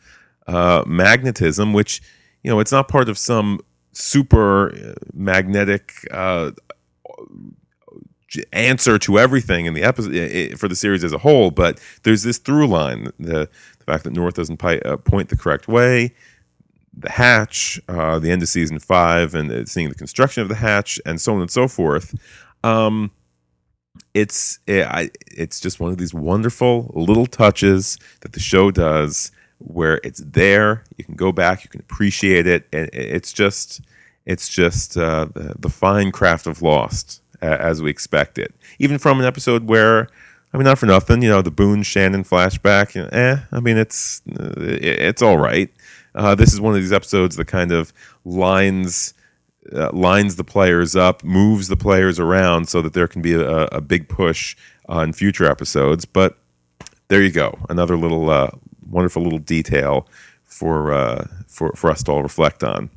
uh, 0.47 0.85
magnetism, 0.87 1.75
which 1.75 2.01
you 2.43 2.51
know, 2.51 2.59
it's 2.59 2.73
not 2.73 2.89
part 2.89 3.11
of 3.11 3.19
some 3.19 3.61
super 3.93 4.75
uh, 4.75 4.95
magnetic 5.13 5.93
uh, 6.11 6.53
answer 8.53 8.99
to 8.99 9.19
everything 9.19 9.67
in 9.67 9.75
the 9.75 9.83
episode 9.83 10.59
for 10.59 10.69
the 10.69 10.77
series 10.77 11.05
as 11.05 11.13
a 11.13 11.19
whole, 11.19 11.51
but 11.51 11.79
there's 12.05 12.23
this 12.23 12.39
through 12.39 12.67
line: 12.67 13.13
the 13.19 13.51
the 13.79 13.85
fact 13.85 14.05
that 14.05 14.13
North 14.13 14.35
doesn't 14.35 14.57
pi- 14.57 14.79
uh, 14.79 14.97
point 14.97 15.29
the 15.29 15.37
correct 15.37 15.69
way, 15.69 16.15
the 16.97 17.11
hatch, 17.11 17.81
uh, 17.89 18.19
the 18.19 18.31
end 18.31 18.43
of 18.43 18.49
season 18.49 18.79
five, 18.79 19.35
and 19.35 19.69
seeing 19.69 19.89
the 19.89 19.95
construction 19.95 20.43
of 20.43 20.49
the 20.49 20.57
hatch, 20.57 21.01
and 21.07 21.21
so 21.21 21.35
on 21.35 21.41
and 21.41 21.51
so 21.51 21.69
forth. 21.69 22.15
Um, 22.63 23.11
it's 24.15 24.59
it, 24.67 24.87
I, 24.87 25.11
it's 25.27 25.61
just 25.61 25.81
one 25.81 25.91
of 25.91 25.99
these 25.99 26.15
wonderful 26.15 26.91
little 26.95 27.27
touches 27.27 27.99
that 28.21 28.33
the 28.33 28.41
show 28.41 28.71
does, 28.71 29.33
where 29.59 30.01
it's 30.05 30.23
there. 30.25 30.85
You 30.97 31.05
can 31.05 31.15
go 31.15 31.33
back, 31.33 31.65
you 31.65 31.71
can 31.71 31.81
appreciate 31.81 32.47
it, 32.47 32.67
and 32.73 32.91
it's 32.93 33.33
just 33.33 33.81
it's 34.27 34.49
just 34.49 34.97
uh, 34.97 35.27
the, 35.33 35.55
the 35.59 35.69
fine 35.69 36.13
craft 36.13 36.47
of 36.47 36.63
Lost 36.63 37.23
uh, 37.41 37.57
as 37.59 37.83
we 37.83 37.91
expect 37.91 38.39
it. 38.39 38.55
Even 38.79 38.99
from 38.99 39.21
an 39.21 39.27
episode 39.27 39.69
where. 39.69 40.09
I 40.55 40.59
mean, 40.59 40.67
not 40.67 40.79
for 40.79 40.85
nothing, 40.85 41.23
you 41.23 41.31
know, 41.31 41.41
the 41.41 41.51
Boone 41.51 41.83
Shannon 41.83 42.25
flashback. 42.25 42.95
You 42.95 43.05
know, 43.05 43.09
eh, 43.09 43.39
I 43.53 43.61
mean, 43.61 43.79
it's 43.79 44.21
uh, 44.39 44.53
it's 44.59 45.23
all 45.23 45.39
right. 45.39 45.71
Uh, 46.15 46.35
this 46.35 46.53
is 46.53 46.61
one 46.61 46.75
of 46.75 46.81
these 46.81 46.93
episodes 46.93 47.37
that 47.37 47.47
kind 47.47 47.73
of 47.73 47.93
lines 48.25 49.15
uh, 49.73 49.91
lines 49.93 50.37
the 50.37 50.45
players 50.45 50.97
up, 50.97 51.23
moves 51.23 51.69
the 51.69 51.77
players 51.77 52.19
around, 52.19 52.69
so 52.69 52.83
that 52.83 52.95
there 52.95 53.07
can 53.07 53.23
be 53.23 53.35
a, 53.35 53.67
a 53.67 53.81
big 53.81 54.09
push 54.09 54.57
on 54.89 55.13
future 55.13 55.45
episodes. 55.45 56.05
But 56.05 56.37
there 57.09 57.23
you 57.23 57.31
go, 57.31 57.59
another 57.69 57.97
little 57.97 58.29
uh, 58.31 58.51
wonderful 58.91 59.23
little 59.23 59.39
detail 59.39 60.09
for 60.45 60.93
uh, 60.93 61.27
for 61.47 61.73
for 61.73 61.91
us 61.91 62.03
to 62.05 62.13
all 62.13 62.23
reflect 62.23 62.65
on. 62.65 62.91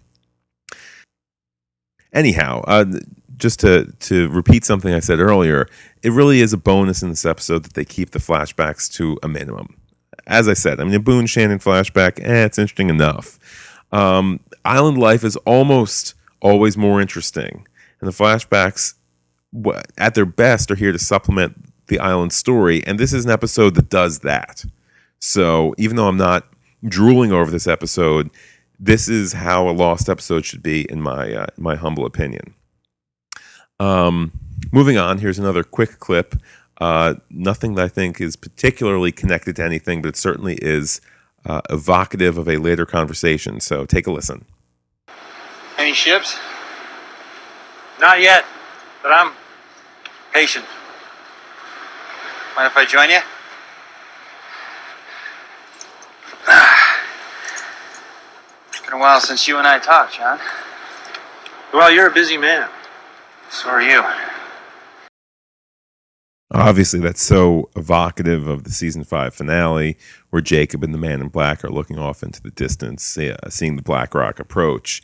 Anyhow, 2.13 2.63
uh, 2.67 2.85
just 3.37 3.59
to 3.61 3.91
to 3.99 4.29
repeat 4.29 4.65
something 4.65 4.93
I 4.93 4.99
said 4.99 5.19
earlier, 5.19 5.67
it 6.01 6.11
really 6.11 6.41
is 6.41 6.53
a 6.53 6.57
bonus 6.57 7.03
in 7.03 7.09
this 7.09 7.25
episode 7.25 7.63
that 7.63 7.73
they 7.73 7.85
keep 7.85 8.11
the 8.11 8.19
flashbacks 8.19 8.91
to 8.93 9.19
a 9.21 9.27
minimum. 9.27 9.77
As 10.27 10.47
I 10.47 10.53
said, 10.53 10.79
I 10.79 10.83
mean, 10.83 10.93
a 10.93 10.99
Boone 10.99 11.25
Shannon 11.25 11.59
flashback, 11.59 12.19
eh, 12.19 12.45
it's 12.45 12.57
interesting 12.57 12.89
enough. 12.89 13.39
Um, 13.91 14.39
island 14.63 14.97
life 14.97 15.23
is 15.23 15.35
almost 15.37 16.15
always 16.41 16.77
more 16.77 17.01
interesting, 17.01 17.67
and 17.99 18.07
the 18.07 18.13
flashbacks, 18.13 18.95
at 19.97 20.15
their 20.15 20.25
best, 20.25 20.71
are 20.71 20.75
here 20.75 20.91
to 20.91 20.99
supplement 20.99 21.55
the 21.87 21.99
island 21.99 22.33
story. 22.33 22.85
And 22.85 22.99
this 22.99 23.13
is 23.13 23.25
an 23.25 23.31
episode 23.31 23.75
that 23.75 23.89
does 23.89 24.19
that. 24.19 24.65
So 25.19 25.73
even 25.77 25.95
though 25.95 26.07
I'm 26.07 26.17
not 26.17 26.45
drooling 26.83 27.31
over 27.31 27.49
this 27.51 27.67
episode, 27.67 28.29
this 28.79 29.07
is 29.07 29.33
how 29.33 29.69
a 29.69 29.71
lost 29.71 30.09
episode 30.09 30.45
should 30.45 30.61
be, 30.61 30.89
in 30.89 31.01
my 31.01 31.33
uh, 31.33 31.47
my 31.57 31.75
humble 31.75 32.05
opinion. 32.05 32.53
Um, 33.79 34.31
moving 34.71 34.97
on, 34.97 35.19
here's 35.19 35.39
another 35.39 35.63
quick 35.63 35.99
clip. 35.99 36.35
Uh, 36.79 37.15
nothing 37.29 37.75
that 37.75 37.85
I 37.85 37.87
think 37.87 38.19
is 38.19 38.35
particularly 38.35 39.11
connected 39.11 39.55
to 39.57 39.63
anything, 39.63 40.01
but 40.01 40.09
it 40.09 40.17
certainly 40.17 40.55
is 40.55 40.99
uh, 41.45 41.61
evocative 41.69 42.37
of 42.37 42.49
a 42.49 42.57
later 42.57 42.85
conversation. 42.85 43.59
So 43.59 43.85
take 43.85 44.07
a 44.07 44.11
listen. 44.11 44.45
Any 45.77 45.93
ships? 45.93 46.37
Not 47.99 48.19
yet, 48.21 48.45
but 49.01 49.11
I'm 49.11 49.33
patient. 50.33 50.65
Mind 52.55 52.67
if 52.71 52.77
I 52.77 52.85
join 52.85 53.09
you? 53.09 53.19
It's 58.69 58.81
been 58.91 58.93
a 58.93 59.01
while 59.01 59.19
since 59.19 59.47
you 59.47 59.57
and 59.57 59.65
I 59.65 59.79
talked, 59.79 60.15
John. 60.15 60.39
Well, 61.73 61.91
you're 61.91 62.07
a 62.07 62.13
busy 62.13 62.37
man. 62.37 62.69
So 63.49 63.69
are 63.69 63.81
you. 63.81 64.03
Obviously, 66.51 66.99
that's 66.99 67.23
so 67.23 67.69
evocative 67.75 68.47
of 68.47 68.63
the 68.65 68.69
season 68.69 69.03
five 69.03 69.33
finale, 69.33 69.97
where 70.29 70.43
Jacob 70.43 70.83
and 70.83 70.93
the 70.93 70.97
Man 70.97 71.21
in 71.21 71.29
Black 71.29 71.63
are 71.63 71.71
looking 71.71 71.97
off 71.97 72.21
into 72.21 72.41
the 72.41 72.51
distance, 72.51 73.17
uh, 73.17 73.35
seeing 73.49 73.75
the 73.75 73.81
Black 73.81 74.13
Rock 74.13 74.39
approach. 74.39 75.01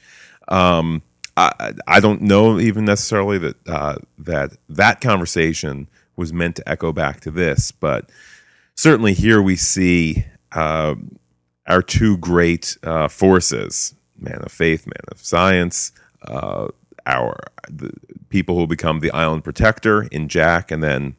Um, 0.50 1.02
I, 1.38 1.74
I 1.88 2.00
don't 2.00 2.22
know 2.22 2.60
even 2.60 2.86
necessarily 2.86 3.40
that 3.40 3.56
uh, 3.68 3.96
that 4.20 4.52
that 4.70 5.02
conversation 5.02 5.90
was 6.16 6.32
meant 6.32 6.58
to 6.58 6.70
echo 6.70 6.92
back 6.92 7.22
to 7.22 7.32
this, 7.32 7.72
but 7.72 8.10
certainly 8.76 9.14
here 9.14 9.42
we 9.42 9.56
see 9.56 10.26
um, 10.52 11.18
our 11.68 11.82
two 11.82 12.18
great 12.18 12.78
uh, 12.84 13.08
forces: 13.08 13.96
man 14.16 14.42
of 14.44 14.52
faith, 14.52 14.86
man 14.86 15.06
of 15.12 15.20
science. 15.20 15.92
Uh, 16.22 16.68
our 17.08 17.36
the 17.68 17.92
people 18.30 18.56
who 18.58 18.68
become 18.68 19.00
the 19.00 19.12
island 19.12 19.44
protector 19.44 20.04
in 20.12 20.28
Jack, 20.28 20.70
and 20.70 20.84
then 20.84 21.16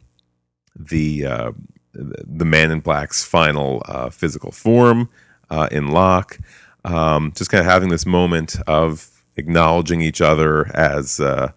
the 0.77 1.27
uh, 1.27 1.53
the 1.95 2.45
man 2.45 2.71
in 2.71 2.81
black's 2.81 3.25
final 3.25 3.83
uh, 3.87 4.11
physical 4.11 4.51
form 4.51 5.09
uh, 5.51 5.69
in 5.71 5.89
Locke. 5.89 6.39
Um, 6.85 7.33
just 7.37 7.51
kind 7.51 7.61
of 7.61 7.71
having 7.71 7.91
this 7.91 8.07
moment 8.07 8.57
of 8.67 9.09
acknowledging 9.37 10.01
each 10.01 10.21
other 10.21 10.75
as 10.77 11.21
uh, 11.21 11.53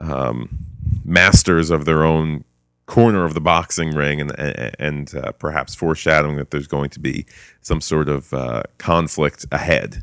um, 0.00 0.58
masters 1.04 1.70
of 1.70 1.84
their 1.84 2.04
own 2.04 2.44
corner 2.86 3.24
of 3.24 3.34
the 3.34 3.40
boxing 3.40 3.90
ring, 3.90 4.20
and 4.20 4.32
and 4.78 5.14
uh, 5.14 5.32
perhaps 5.32 5.74
foreshadowing 5.74 6.36
that 6.36 6.50
there's 6.50 6.66
going 6.66 6.90
to 6.90 7.00
be 7.00 7.26
some 7.60 7.80
sort 7.80 8.08
of 8.08 8.32
conflict 8.78 9.46
ahead. 9.52 10.02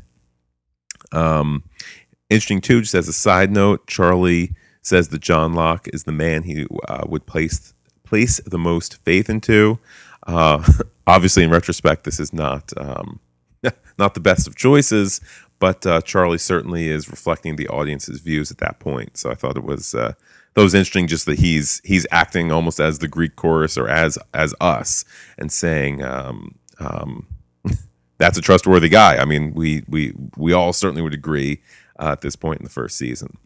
Um, 1.12 1.64
interesting 2.30 2.60
too. 2.60 2.80
Just 2.80 2.94
as 2.94 3.08
a 3.08 3.12
side 3.12 3.50
note, 3.50 3.86
Charlie 3.86 4.54
says 4.82 5.08
that 5.08 5.20
John 5.20 5.54
Locke 5.54 5.88
is 5.92 6.04
the 6.04 6.12
man 6.12 6.42
he 6.42 6.66
uh, 6.88 7.04
would 7.06 7.26
place 7.26 7.73
place 8.04 8.40
the 8.46 8.58
most 8.58 8.96
faith 9.04 9.28
into. 9.28 9.78
Uh, 10.26 10.62
obviously, 11.06 11.42
in 11.42 11.50
retrospect, 11.50 12.04
this 12.04 12.20
is 12.20 12.32
not 12.32 12.72
um, 12.76 13.20
not 13.98 14.14
the 14.14 14.20
best 14.20 14.46
of 14.46 14.56
choices, 14.56 15.20
but 15.58 15.86
uh, 15.86 16.00
Charlie 16.02 16.38
certainly 16.38 16.88
is 16.88 17.10
reflecting 17.10 17.56
the 17.56 17.68
audience's 17.68 18.20
views 18.20 18.50
at 18.50 18.58
that 18.58 18.78
point. 18.78 19.16
So 19.16 19.30
I 19.30 19.34
thought 19.34 19.56
it 19.56 19.64
was 19.64 19.94
uh, 19.94 20.12
that 20.54 20.62
was 20.62 20.74
interesting, 20.74 21.06
just 21.06 21.26
that 21.26 21.38
he's 21.38 21.80
he's 21.84 22.06
acting 22.10 22.52
almost 22.52 22.80
as 22.80 22.98
the 22.98 23.08
Greek 23.08 23.36
chorus 23.36 23.76
or 23.76 23.88
as 23.88 24.18
as 24.32 24.54
us 24.60 25.04
and 25.38 25.50
saying. 25.50 26.02
Um, 26.02 26.56
um, 26.78 27.26
that's 28.18 28.38
a 28.38 28.42
trustworthy 28.42 28.88
guy. 28.88 29.16
I 29.16 29.24
mean, 29.24 29.54
we 29.54 29.84
we 29.88 30.12
we 30.36 30.52
all 30.52 30.72
certainly 30.72 31.02
would 31.02 31.14
agree 31.14 31.60
uh, 31.98 32.12
at 32.12 32.20
this 32.20 32.36
point 32.36 32.60
in 32.60 32.64
the 32.64 32.70
first 32.70 32.96
season. 32.96 33.36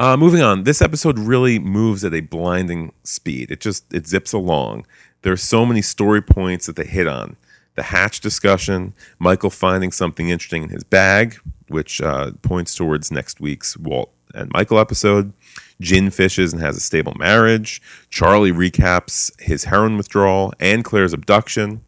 Uh, 0.00 0.16
moving 0.16 0.40
on, 0.40 0.62
this 0.62 0.80
episode 0.80 1.18
really 1.18 1.58
moves 1.58 2.06
at 2.06 2.14
a 2.14 2.22
blinding 2.22 2.90
speed. 3.04 3.50
It 3.50 3.60
just 3.60 3.92
it 3.92 4.06
zips 4.06 4.32
along. 4.32 4.86
There 5.20 5.32
are 5.34 5.36
so 5.36 5.66
many 5.66 5.82
story 5.82 6.22
points 6.22 6.64
that 6.64 6.76
they 6.76 6.86
hit 6.86 7.06
on. 7.06 7.36
The 7.74 7.82
hatch 7.82 8.20
discussion, 8.20 8.94
Michael 9.18 9.50
finding 9.50 9.92
something 9.92 10.30
interesting 10.30 10.62
in 10.62 10.68
his 10.70 10.84
bag, 10.84 11.36
which 11.68 12.00
uh, 12.00 12.30
points 12.40 12.74
towards 12.74 13.12
next 13.12 13.42
week's 13.42 13.76
Walt 13.76 14.10
and 14.34 14.50
Michael 14.54 14.78
episode. 14.78 15.34
Jin 15.82 16.08
fishes 16.08 16.54
and 16.54 16.62
has 16.62 16.78
a 16.78 16.80
stable 16.80 17.12
marriage. 17.18 17.82
Charlie 18.08 18.52
recaps 18.52 19.30
his 19.38 19.64
heroin 19.64 19.98
withdrawal 19.98 20.54
and 20.58 20.82
Claire's 20.82 21.12
abduction. 21.12 21.84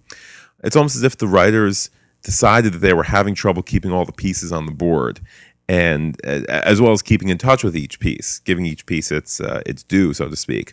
It's 0.63 0.77
almost 0.77 0.97
as 0.97 1.03
if 1.03 1.17
the 1.17 1.27
writers 1.27 1.89
decided 2.23 2.75
that 2.75 2.81
they 2.81 2.93
were 2.93 3.05
having 3.05 3.35
trouble 3.35 3.63
keeping 3.63 3.91
all 3.91 4.05
the 4.05 4.13
pieces 4.13 4.53
on 4.53 4.67
the 4.67 4.73
board 4.73 5.21
and 5.69 6.17
uh, 6.27 6.43
as 6.49 6.81
well 6.81 6.93
as 6.93 7.03
keeping 7.03 7.29
in 7.29 7.39
touch 7.39 7.65
with 7.65 7.77
each 7.77 8.01
piece, 8.01 8.41
giving 8.41 8.67
each 8.67 8.87
piece 8.87 9.11
its 9.11 9.41
uh, 9.41 9.63
its 9.67 9.83
due, 9.83 10.13
so 10.13 10.29
to 10.29 10.37
speak. 10.37 10.73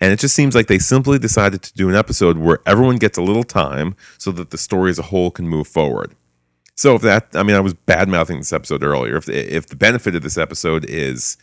And 0.00 0.12
it 0.12 0.18
just 0.18 0.34
seems 0.34 0.54
like 0.54 0.66
they 0.66 0.78
simply 0.78 1.18
decided 1.18 1.62
to 1.62 1.72
do 1.74 1.88
an 1.88 1.94
episode 1.94 2.38
where 2.38 2.58
everyone 2.66 2.96
gets 2.96 3.16
a 3.16 3.22
little 3.22 3.44
time 3.44 3.94
so 4.18 4.32
that 4.32 4.50
the 4.50 4.58
story 4.58 4.90
as 4.90 4.98
a 4.98 5.02
whole 5.02 5.30
can 5.30 5.48
move 5.48 5.68
forward. 5.68 6.14
So 6.76 6.96
if 6.96 7.02
that, 7.02 7.28
I 7.34 7.44
mean, 7.44 7.54
I 7.54 7.60
was 7.60 7.74
bad 7.74 8.08
mouthing 8.08 8.38
this 8.38 8.52
episode 8.52 8.82
earlier. 8.82 9.16
If 9.16 9.28
if 9.28 9.66
the 9.66 9.76
benefit 9.76 10.14
of 10.14 10.22
this 10.22 10.36
episode 10.36 10.84
is 10.84 11.36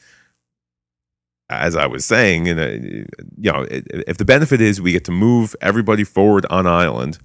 as 1.51 1.75
I 1.75 1.85
was 1.85 2.05
saying, 2.05 2.47
in 2.47 2.59
a, 2.59 2.69
you 3.37 3.51
know, 3.51 3.67
if 3.69 4.17
the 4.17 4.25
benefit 4.25 4.61
is 4.61 4.81
we 4.81 4.93
get 4.93 5.03
to 5.05 5.11
move 5.11 5.55
everybody 5.61 6.05
forward 6.05 6.45
on 6.49 6.65
island, 6.65 7.19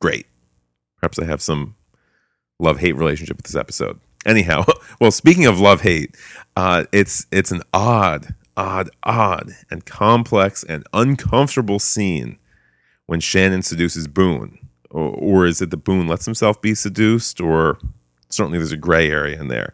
great. 0.00 0.26
Perhaps 1.00 1.18
I 1.18 1.24
have 1.24 1.42
some 1.42 1.74
love 2.60 2.78
hate 2.78 2.92
relationship 2.92 3.36
with 3.36 3.46
this 3.46 3.56
episode. 3.56 3.98
Anyhow, 4.26 4.64
well, 5.00 5.10
speaking 5.10 5.46
of 5.46 5.60
love 5.60 5.82
hate, 5.82 6.16
uh, 6.56 6.84
it's 6.92 7.26
it's 7.32 7.50
an 7.50 7.62
odd, 7.72 8.34
odd, 8.56 8.90
odd, 9.02 9.52
and 9.70 9.84
complex 9.84 10.62
and 10.62 10.86
uncomfortable 10.92 11.78
scene 11.78 12.38
when 13.06 13.20
Shannon 13.20 13.62
seduces 13.62 14.06
Boone, 14.06 14.58
or, 14.90 15.08
or 15.10 15.46
is 15.46 15.60
it 15.60 15.70
that 15.70 15.84
Boone 15.84 16.06
lets 16.06 16.24
himself 16.24 16.60
be 16.60 16.74
seduced, 16.74 17.40
or 17.40 17.78
certainly 18.28 18.58
there's 18.58 18.72
a 18.72 18.76
gray 18.76 19.10
area 19.10 19.40
in 19.40 19.48
there. 19.48 19.72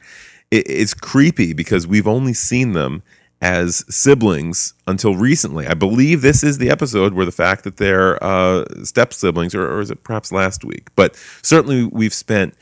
It, 0.51 0.69
it's 0.69 0.95
creepy 0.95 1.53
because 1.53 1.87
we've 1.87 2.09
only 2.09 2.33
seen 2.33 2.73
them 2.73 3.03
as 3.41 3.85
siblings 3.89 4.75
until 4.87 5.15
recently. 5.15 5.67
I 5.67 5.75
believe 5.75 6.23
this 6.23 6.43
is 6.43 6.59
the 6.59 6.71
episode 6.71 7.15
where 7.15 7.27
the 7.27 7.33
fact 7.33 7.65
that 7.65 7.77
they're 7.77 8.23
uh, 8.23 8.65
step 8.83 9.13
siblings, 9.13 9.55
or, 9.55 9.71
or 9.71 9.81
is 9.81 9.91
it 9.91 10.03
perhaps 10.03 10.33
last 10.33 10.65
week? 10.65 10.89
But 10.97 11.15
certainly 11.43 11.85
we've 11.85 12.15
spent 12.15 12.55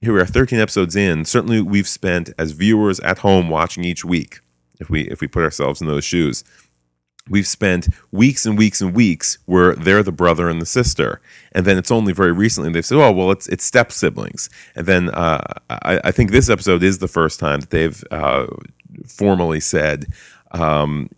here 0.00 0.14
we 0.14 0.20
are 0.20 0.26
13 0.26 0.58
episodes 0.58 0.96
in. 0.96 1.24
Certainly 1.24 1.62
we've 1.62 1.88
spent 1.88 2.30
as 2.38 2.52
viewers 2.52 3.00
at 3.00 3.18
home 3.18 3.48
watching 3.50 3.84
each 3.84 4.04
week 4.04 4.40
if 4.78 4.88
we 4.88 5.02
if 5.02 5.20
we 5.20 5.28
put 5.28 5.42
ourselves 5.42 5.80
in 5.80 5.86
those 5.86 6.04
shoes. 6.04 6.42
We've 7.28 7.46
spent 7.46 7.88
weeks 8.10 8.46
and 8.46 8.56
weeks 8.56 8.80
and 8.80 8.94
weeks 8.94 9.38
where 9.44 9.74
they're 9.74 10.02
the 10.02 10.10
brother 10.10 10.48
and 10.48 10.60
the 10.60 10.66
sister. 10.66 11.20
And 11.52 11.66
then 11.66 11.76
it's 11.76 11.90
only 11.90 12.12
very 12.12 12.32
recently 12.32 12.72
they've 12.72 12.84
said 12.84 12.98
oh 12.98 13.12
well 13.12 13.30
it's 13.30 13.46
it's 13.48 13.64
step 13.64 13.92
siblings. 13.92 14.48
And 14.74 14.86
then 14.86 15.10
uh, 15.10 15.42
I, 15.68 16.00
I 16.04 16.10
think 16.10 16.30
this 16.30 16.48
episode 16.48 16.82
is 16.82 16.98
the 16.98 17.08
first 17.08 17.38
time 17.38 17.60
that 17.60 17.70
they've 17.70 18.02
uh, 18.10 18.46
formally 19.06 19.60
said 19.60 20.06
um, 20.52 21.10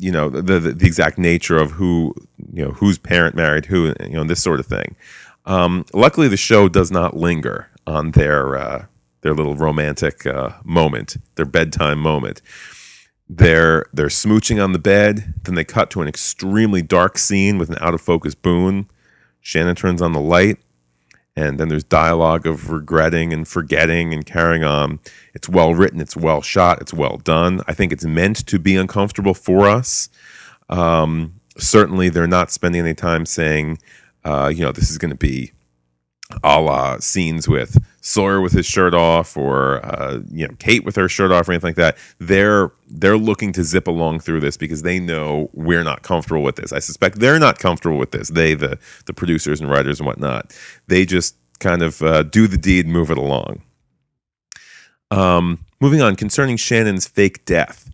you 0.00 0.12
know 0.12 0.28
the, 0.28 0.42
the 0.42 0.72
the 0.72 0.86
exact 0.86 1.18
nature 1.18 1.56
of 1.56 1.72
who 1.72 2.14
you 2.52 2.64
know 2.64 2.72
whose 2.72 2.98
parent 2.98 3.34
married 3.34 3.66
who 3.66 3.94
you 4.00 4.14
know 4.14 4.24
this 4.24 4.42
sort 4.42 4.60
of 4.60 4.66
thing 4.66 4.96
um, 5.50 5.84
luckily, 5.92 6.28
the 6.28 6.36
show 6.36 6.68
does 6.68 6.92
not 6.92 7.16
linger 7.16 7.68
on 7.84 8.12
their 8.12 8.56
uh, 8.56 8.86
their 9.22 9.34
little 9.34 9.56
romantic 9.56 10.24
uh, 10.24 10.50
moment, 10.62 11.16
their 11.34 11.44
bedtime 11.44 11.98
moment. 11.98 12.40
They're 13.28 13.86
they're 13.92 14.06
smooching 14.06 14.62
on 14.62 14.70
the 14.70 14.78
bed. 14.78 15.34
Then 15.42 15.56
they 15.56 15.64
cut 15.64 15.90
to 15.90 16.02
an 16.02 16.08
extremely 16.08 16.82
dark 16.82 17.18
scene 17.18 17.58
with 17.58 17.68
an 17.68 17.78
out 17.80 17.94
of 17.94 18.00
focus 18.00 18.36
Boone. 18.36 18.88
Shannon 19.40 19.74
turns 19.74 20.00
on 20.00 20.12
the 20.12 20.20
light, 20.20 20.58
and 21.34 21.58
then 21.58 21.66
there's 21.66 21.82
dialogue 21.82 22.46
of 22.46 22.70
regretting 22.70 23.32
and 23.32 23.48
forgetting 23.48 24.14
and 24.14 24.24
carrying 24.24 24.62
on. 24.62 25.00
It's 25.34 25.48
well 25.48 25.74
written. 25.74 26.00
It's 26.00 26.16
well 26.16 26.42
shot. 26.42 26.80
It's 26.80 26.94
well 26.94 27.16
done. 27.16 27.60
I 27.66 27.74
think 27.74 27.92
it's 27.92 28.04
meant 28.04 28.46
to 28.46 28.60
be 28.60 28.76
uncomfortable 28.76 29.34
for 29.34 29.68
us. 29.68 30.10
Um, 30.68 31.40
certainly, 31.58 32.08
they're 32.08 32.28
not 32.28 32.52
spending 32.52 32.82
any 32.82 32.94
time 32.94 33.26
saying 33.26 33.78
uh, 34.24 34.52
you 34.54 34.62
know, 34.62 34.72
this 34.72 34.90
is 34.90 34.98
going 34.98 35.10
to 35.10 35.16
be 35.16 35.52
a 36.42 36.60
la 36.60 36.98
scenes 36.98 37.48
with 37.48 37.84
Sawyer 38.00 38.40
with 38.40 38.52
his 38.52 38.64
shirt 38.64 38.94
off, 38.94 39.36
or 39.36 39.84
uh, 39.84 40.20
you 40.30 40.46
know, 40.48 40.54
Kate 40.58 40.84
with 40.84 40.96
her 40.96 41.08
shirt 41.08 41.30
off, 41.30 41.48
or 41.48 41.52
anything 41.52 41.68
like 41.68 41.76
that. 41.76 41.98
They're 42.18 42.72
they're 42.88 43.18
looking 43.18 43.52
to 43.52 43.64
zip 43.64 43.86
along 43.86 44.20
through 44.20 44.40
this 44.40 44.56
because 44.56 44.82
they 44.82 44.98
know 44.98 45.50
we're 45.52 45.84
not 45.84 46.02
comfortable 46.02 46.42
with 46.42 46.56
this. 46.56 46.72
I 46.72 46.78
suspect 46.78 47.18
they're 47.18 47.38
not 47.38 47.58
comfortable 47.58 47.98
with 47.98 48.12
this. 48.12 48.28
They, 48.28 48.54
the 48.54 48.78
the 49.06 49.12
producers 49.12 49.60
and 49.60 49.70
writers 49.70 50.00
and 50.00 50.06
whatnot, 50.06 50.56
they 50.86 51.04
just 51.04 51.36
kind 51.58 51.82
of 51.82 52.00
uh, 52.02 52.22
do 52.22 52.46
the 52.46 52.56
deed, 52.56 52.86
move 52.86 53.10
it 53.10 53.18
along. 53.18 53.62
Um, 55.10 55.66
moving 55.80 56.00
on, 56.00 56.16
concerning 56.16 56.56
Shannon's 56.56 57.06
fake 57.06 57.44
death, 57.44 57.90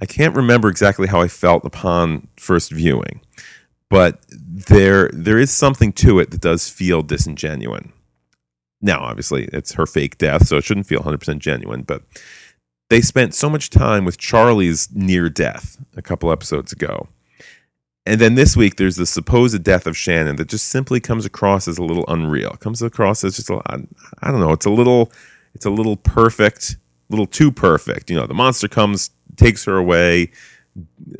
I 0.00 0.06
can't 0.06 0.34
remember 0.34 0.68
exactly 0.68 1.06
how 1.06 1.20
I 1.20 1.28
felt 1.28 1.64
upon 1.64 2.28
first 2.36 2.70
viewing 2.72 3.20
but 3.90 4.24
there 4.28 5.10
there 5.12 5.38
is 5.38 5.50
something 5.50 5.92
to 5.92 6.18
it 6.18 6.30
that 6.30 6.40
does 6.40 6.68
feel 6.68 7.02
disingenuous. 7.02 7.86
Now, 8.80 9.00
obviously, 9.00 9.44
it's 9.52 9.72
her 9.72 9.86
fake 9.86 10.18
death, 10.18 10.46
so 10.46 10.58
it 10.58 10.64
shouldn't 10.64 10.86
feel 10.86 11.00
100% 11.00 11.38
genuine, 11.38 11.82
but 11.82 12.02
they 12.90 13.00
spent 13.00 13.34
so 13.34 13.48
much 13.48 13.70
time 13.70 14.04
with 14.04 14.18
Charlie's 14.18 14.88
near 14.92 15.30
death 15.30 15.78
a 15.96 16.02
couple 16.02 16.30
episodes 16.30 16.70
ago. 16.70 17.08
And 18.06 18.20
then 18.20 18.34
this 18.34 18.56
week, 18.56 18.76
there's 18.76 18.96
the 18.96 19.06
supposed 19.06 19.62
death 19.62 19.86
of 19.86 19.96
Shannon 19.96 20.36
that 20.36 20.48
just 20.48 20.66
simply 20.66 21.00
comes 21.00 21.24
across 21.24 21.66
as 21.66 21.78
a 21.78 21.82
little 21.82 22.04
unreal. 22.08 22.50
Comes 22.60 22.82
across 22.82 23.24
as 23.24 23.36
just 23.36 23.48
a, 23.48 23.62
I 24.20 24.30
don't 24.30 24.40
know, 24.40 24.52
it's 24.52 24.66
a 24.66 24.70
little, 24.70 25.10
it's 25.54 25.64
a 25.64 25.70
little 25.70 25.96
perfect, 25.96 26.76
little 27.08 27.26
too 27.26 27.50
perfect. 27.50 28.10
You 28.10 28.16
know, 28.16 28.26
the 28.26 28.34
monster 28.34 28.68
comes, 28.68 29.10
takes 29.36 29.64
her 29.64 29.78
away, 29.78 30.30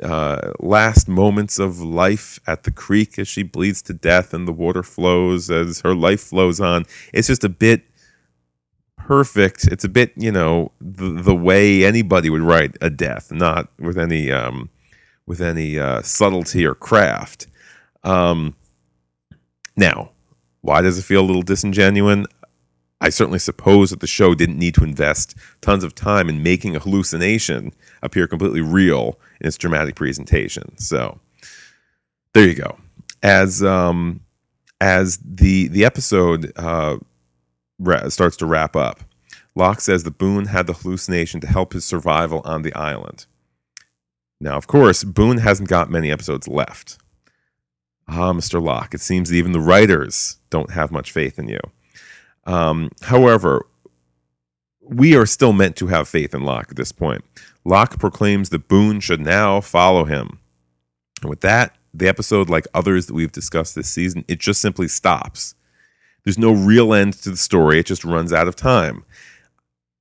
uh, 0.02 0.52
last 0.58 1.08
moments 1.08 1.58
of 1.58 1.80
life 1.80 2.40
at 2.46 2.64
the 2.64 2.70
creek 2.70 3.18
as 3.18 3.28
she 3.28 3.42
bleeds 3.42 3.82
to 3.82 3.92
death 3.92 4.34
and 4.34 4.48
the 4.48 4.52
water 4.52 4.82
flows 4.82 5.50
as 5.50 5.80
her 5.80 5.94
life 5.94 6.20
flows 6.20 6.60
on. 6.60 6.84
It's 7.12 7.28
just 7.28 7.44
a 7.44 7.48
bit 7.48 7.84
perfect. 8.96 9.66
It's 9.66 9.84
a 9.84 9.88
bit, 9.88 10.12
you 10.16 10.32
know, 10.32 10.72
the, 10.80 11.22
the 11.22 11.34
way 11.34 11.84
anybody 11.84 12.30
would 12.30 12.42
write 12.42 12.76
a 12.80 12.90
death, 12.90 13.30
not 13.30 13.68
with 13.78 13.98
any 13.98 14.30
um, 14.32 14.70
with 15.26 15.40
any 15.40 15.78
uh, 15.78 16.02
subtlety 16.02 16.66
or 16.66 16.74
craft. 16.74 17.46
Um, 18.02 18.56
now, 19.76 20.10
why 20.60 20.82
does 20.82 20.98
it 20.98 21.02
feel 21.02 21.22
a 21.22 21.26
little 21.26 21.42
disingenuous? 21.42 22.26
I 23.00 23.10
certainly 23.10 23.38
suppose 23.38 23.90
that 23.90 24.00
the 24.00 24.06
show 24.06 24.34
didn't 24.34 24.58
need 24.58 24.74
to 24.76 24.84
invest 24.84 25.36
tons 25.60 25.84
of 25.84 25.94
time 25.94 26.28
in 26.28 26.42
making 26.42 26.74
a 26.74 26.78
hallucination 26.78 27.72
appear 28.02 28.26
completely 28.26 28.62
real 28.62 29.18
in 29.40 29.46
its 29.46 29.56
dramatic 29.56 29.96
presentation. 29.96 30.76
So 30.78 31.20
there 32.32 32.48
you 32.48 32.54
go. 32.54 32.78
As 33.22 33.62
um, 33.62 34.20
as 34.80 35.18
the 35.24 35.68
the 35.68 35.84
episode 35.84 36.52
uh, 36.56 36.98
ra- 37.78 38.08
starts 38.08 38.36
to 38.38 38.46
wrap 38.46 38.76
up, 38.76 39.00
Locke 39.54 39.80
says 39.80 40.04
that 40.04 40.18
Boone 40.18 40.46
had 40.46 40.66
the 40.66 40.74
hallucination 40.74 41.40
to 41.40 41.46
help 41.46 41.72
his 41.72 41.84
survival 41.84 42.42
on 42.44 42.62
the 42.62 42.74
island. 42.74 43.26
Now, 44.40 44.56
of 44.56 44.66
course, 44.66 45.04
Boone 45.04 45.38
hasn't 45.38 45.68
got 45.68 45.90
many 45.90 46.10
episodes 46.10 46.48
left. 46.48 46.98
Ah, 48.06 48.32
Mr. 48.32 48.62
Locke, 48.62 48.94
it 48.94 49.00
seems 49.00 49.30
that 49.30 49.36
even 49.36 49.52
the 49.52 49.60
writers 49.60 50.38
don't 50.50 50.72
have 50.72 50.92
much 50.92 51.10
faith 51.10 51.38
in 51.38 51.48
you. 51.48 51.60
Um, 52.46 52.90
however, 53.02 53.64
we 54.82 55.16
are 55.16 55.24
still 55.24 55.54
meant 55.54 55.76
to 55.76 55.86
have 55.86 56.08
faith 56.08 56.34
in 56.34 56.42
Locke 56.42 56.66
at 56.70 56.76
this 56.76 56.92
point. 56.92 57.24
Locke 57.64 57.98
proclaims 57.98 58.50
that 58.50 58.68
Boone 58.68 59.00
should 59.00 59.20
now 59.20 59.60
follow 59.60 60.04
him. 60.04 60.38
And 61.22 61.30
with 61.30 61.40
that, 61.40 61.76
the 61.94 62.08
episode, 62.08 62.50
like 62.50 62.66
others 62.74 63.06
that 63.06 63.14
we've 63.14 63.32
discussed 63.32 63.74
this 63.74 63.88
season, 63.88 64.24
it 64.28 64.38
just 64.38 64.60
simply 64.60 64.88
stops. 64.88 65.54
There's 66.24 66.38
no 66.38 66.52
real 66.52 66.92
end 66.92 67.14
to 67.22 67.30
the 67.30 67.36
story, 67.36 67.78
it 67.78 67.86
just 67.86 68.04
runs 68.04 68.32
out 68.32 68.48
of 68.48 68.56
time. 68.56 69.04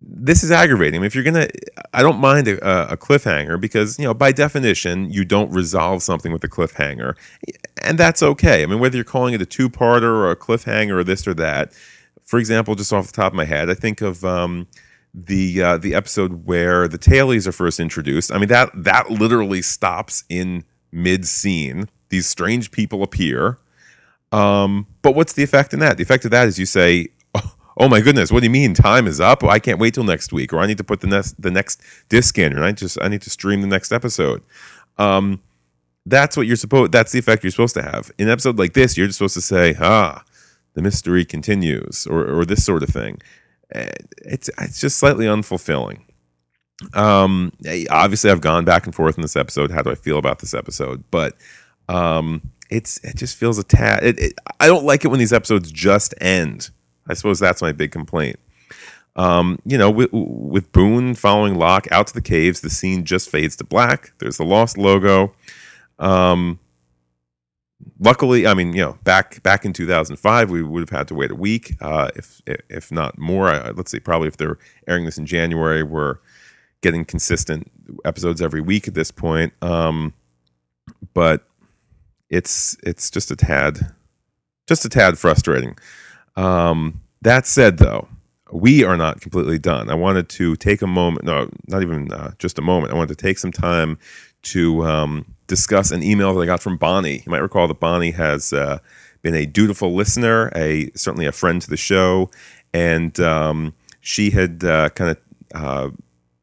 This 0.06 0.44
is 0.44 0.52
aggravating. 0.52 0.96
I 0.96 1.00
mean, 1.00 1.08
if 1.08 1.16
you're 1.16 1.24
gonna, 1.24 1.48
I 1.94 2.02
don't 2.02 2.20
mind 2.20 2.50
a, 2.50 2.92
a 2.92 2.98
cliffhanger 2.98 3.60
because 3.60 3.98
you 3.98 4.04
know 4.04 4.14
by 4.14 4.34
definition 4.34 5.10
you 5.10 5.24
don't 5.24 5.50
resolve 5.52 6.04
something 6.04 6.34
with 6.34 6.44
a 6.44 6.50
cliffhanger, 6.50 7.16
and 7.82 7.98
that's 7.98 8.22
okay. 8.22 8.64
I 8.64 8.66
mean, 8.66 8.80
whether 8.80 8.98
you're 8.98 9.06
calling 9.06 9.34
it 9.34 9.42
a 9.42 9.46
two-parter 9.46 10.04
or 10.04 10.30
a 10.30 10.36
cliffhanger 10.36 10.92
or 10.92 11.06
this 11.06 11.26
or 11.26 11.34
that, 11.36 11.72
for 12.26 12.38
example, 12.38 12.76
just 12.76 12.92
off 12.92 13.08
the 13.08 13.14
top 13.14 13.32
of 13.32 13.38
my 13.38 13.46
head, 13.46 13.70
I 13.70 13.76
think 13.76 14.02
of 14.02 14.26
um, 14.26 14.68
the 15.14 15.62
uh, 15.62 15.78
the 15.78 15.94
episode 15.94 16.46
where 16.46 16.88
the 16.88 16.98
tailies 16.98 17.46
are 17.48 17.52
first 17.52 17.80
introduced. 17.80 18.32
I 18.32 18.38
mean 18.38 18.50
that 18.50 18.72
that 18.76 19.12
literally 19.12 19.62
stops 19.62 20.24
in 20.30 20.66
mid 20.92 21.26
scene. 21.28 21.90
These 22.10 22.28
strange 22.28 22.72
people 22.72 23.04
appear. 23.04 23.58
Um, 24.32 24.88
but 25.02 25.14
what's 25.14 25.34
the 25.34 25.44
effect 25.44 25.74
in 25.74 25.80
that? 25.80 25.98
The 25.98 26.04
effect 26.04 26.26
of 26.26 26.32
that 26.32 26.48
is 26.48 26.58
you 26.58 26.66
say, 26.66 27.10
"Oh, 27.36 27.56
oh 27.78 27.90
my 27.90 28.02
goodness, 28.02 28.32
what 28.32 28.40
do 28.40 28.46
you 28.46 28.52
mean 28.52 28.74
time 28.74 29.06
is 29.06 29.20
up? 29.20 29.44
I 29.44 29.60
can't 29.60 29.80
wait 29.80 29.94
till 29.94 30.04
next 30.04 30.34
week, 30.34 30.52
or 30.52 30.60
I 30.60 30.66
need 30.66 30.78
to 30.80 30.84
put 30.84 31.02
the 31.02 31.08
next 31.08 31.40
the 31.40 31.52
next 31.52 31.82
disc 32.10 32.38
in, 32.40 32.58
or 32.58 32.64
I 32.64 32.72
just 32.72 32.98
I 33.02 33.08
need 33.08 33.22
to 33.22 33.30
stream 33.30 33.62
the 33.62 33.68
next 33.68 33.92
episode." 33.92 34.42
Um, 34.98 35.42
that's 36.06 36.36
what 36.36 36.48
you're 36.48 36.56
supposed. 36.56 36.92
That's 36.92 37.12
the 37.12 37.20
effect 37.20 37.44
you're 37.44 37.52
supposed 37.52 37.76
to 37.76 37.84
have. 37.84 38.12
In 38.18 38.28
an 38.28 38.34
episode 38.34 38.58
like 38.58 38.74
this, 38.74 38.98
you're 38.98 39.08
just 39.08 39.20
supposed 39.20 39.36
to 39.36 39.42
say, 39.42 39.76
"Ah, 39.80 40.24
the 40.74 40.82
mystery 40.82 41.26
continues," 41.26 42.08
or 42.08 42.26
or 42.26 42.46
this 42.46 42.66
sort 42.66 42.82
of 42.82 42.90
thing. 42.90 43.22
It's 43.74 44.50
it's 44.60 44.80
just 44.80 44.98
slightly 44.98 45.26
unfulfilling. 45.26 46.02
Um, 46.94 47.52
obviously, 47.90 48.30
I've 48.30 48.42
gone 48.42 48.66
back 48.66 48.86
and 48.86 48.94
forth 48.94 49.18
in 49.18 49.22
this 49.22 49.36
episode. 49.36 49.72
How 49.72 49.82
do 49.82 49.92
I 49.92 49.96
feel 49.96 50.18
about 50.18 50.40
this 50.40 50.54
episode? 50.54 51.04
But 51.12 51.36
um, 51.90 52.52
it's 52.70 53.04
it 53.04 53.16
just 53.16 53.38
feels 53.38 53.58
a 53.58 53.64
tad. 53.64 54.04
It, 54.04 54.20
it, 54.20 54.34
I 54.60 54.68
don't 54.68 54.86
like 54.86 55.06
it 55.06 55.10
when 55.10 55.20
these 55.20 55.34
episodes 55.34 55.72
just 55.72 56.14
end. 56.20 56.70
I 57.08 57.14
suppose 57.14 57.40
that's 57.40 57.62
my 57.62 57.72
big 57.72 57.92
complaint. 57.92 58.40
Um, 59.16 59.60
you 59.66 59.78
know, 59.78 59.92
with, 59.92 60.10
with 60.12 60.72
Boone 60.72 61.14
following 61.14 61.56
Locke 61.56 61.88
out 61.92 62.08
to 62.08 62.14
the 62.14 62.22
caves, 62.22 62.62
the 62.62 62.70
scene 62.70 63.04
just 63.04 63.30
fades 63.30 63.56
to 63.58 63.64
black. 63.64 64.14
There's 64.20 64.38
the 64.38 64.46
lost 64.46 64.78
logo. 64.78 65.34
Um, 66.00 66.60
luckily, 68.04 68.46
I 68.46 68.54
mean, 68.54 68.74
you 68.74 68.82
know, 68.82 68.98
back 69.04 69.42
back 69.44 69.66
in 69.66 69.74
2005, 69.74 70.52
we 70.52 70.62
would 70.62 70.82
have 70.82 70.90
had 70.90 71.08
to 71.08 71.16
wait 71.16 71.32
a 71.32 71.36
week, 71.36 71.76
uh, 71.82 72.10
if 72.16 72.42
if 72.46 72.92
not 72.92 73.18
more. 73.18 73.48
I, 73.50 73.72
let's 73.72 73.92
see, 73.92 74.00
probably 74.00 74.28
if 74.28 74.38
they're 74.38 74.58
airing 74.88 75.06
this 75.06 75.18
in 75.18 75.26
January, 75.26 75.84
we're 75.84 76.18
getting 76.82 77.06
consistent 77.06 77.72
episodes 78.06 78.42
every 78.42 78.62
week 78.62 78.88
at 78.88 78.94
this 78.94 79.10
point. 79.10 79.54
Um, 79.62 80.14
but 81.14 81.48
it's 82.30 82.78
it's 82.84 83.10
just 83.10 83.32
a 83.32 83.36
tad, 83.36 83.94
just 84.68 84.86
a 84.86 84.90
tad 84.90 85.18
frustrating. 85.18 85.78
Um, 86.36 87.02
that 87.22 87.48
said, 87.48 87.78
though, 87.78 88.10
we 88.52 88.84
are 88.84 88.98
not 88.98 89.22
completely 89.22 89.60
done. 89.60 89.90
I 89.90 89.96
wanted 89.96 90.30
to 90.30 90.56
take 90.56 90.82
a 90.82 90.88
moment, 90.88 91.26
no, 91.26 91.50
not 91.68 91.82
even 91.82 92.12
uh, 92.12 92.32
just 92.38 92.60
a 92.60 92.62
moment. 92.62 92.92
I 92.92 92.96
wanted 92.96 93.18
to 93.18 93.24
take 93.24 93.40
some 93.40 93.52
time 93.52 93.98
to 94.44 94.84
um, 94.86 95.33
discuss 95.48 95.92
an 95.92 96.04
email 96.04 96.34
that 96.34 96.42
I 96.42 96.46
got 96.46 96.62
from 96.62 96.78
Bonnie. 96.78 97.24
You 97.26 97.30
might 97.32 97.42
recall 97.42 97.68
that 97.68 97.80
Bonnie 97.80 98.12
has 98.12 98.54
uh, 98.54 98.80
been 99.22 99.36
a 99.36 99.46
dutiful 99.46 99.94
listener, 99.94 100.52
a 100.56 100.92
certainly 100.96 101.26
a 101.26 101.32
friend 101.32 101.62
to 101.62 101.70
the 101.70 101.78
show, 101.78 102.30
and 102.74 103.20
um, 103.20 103.74
she 104.02 104.32
had 104.32 104.64
uh, 104.64 104.90
kind 104.90 105.12
of 105.12 105.18
uh, 105.54 105.90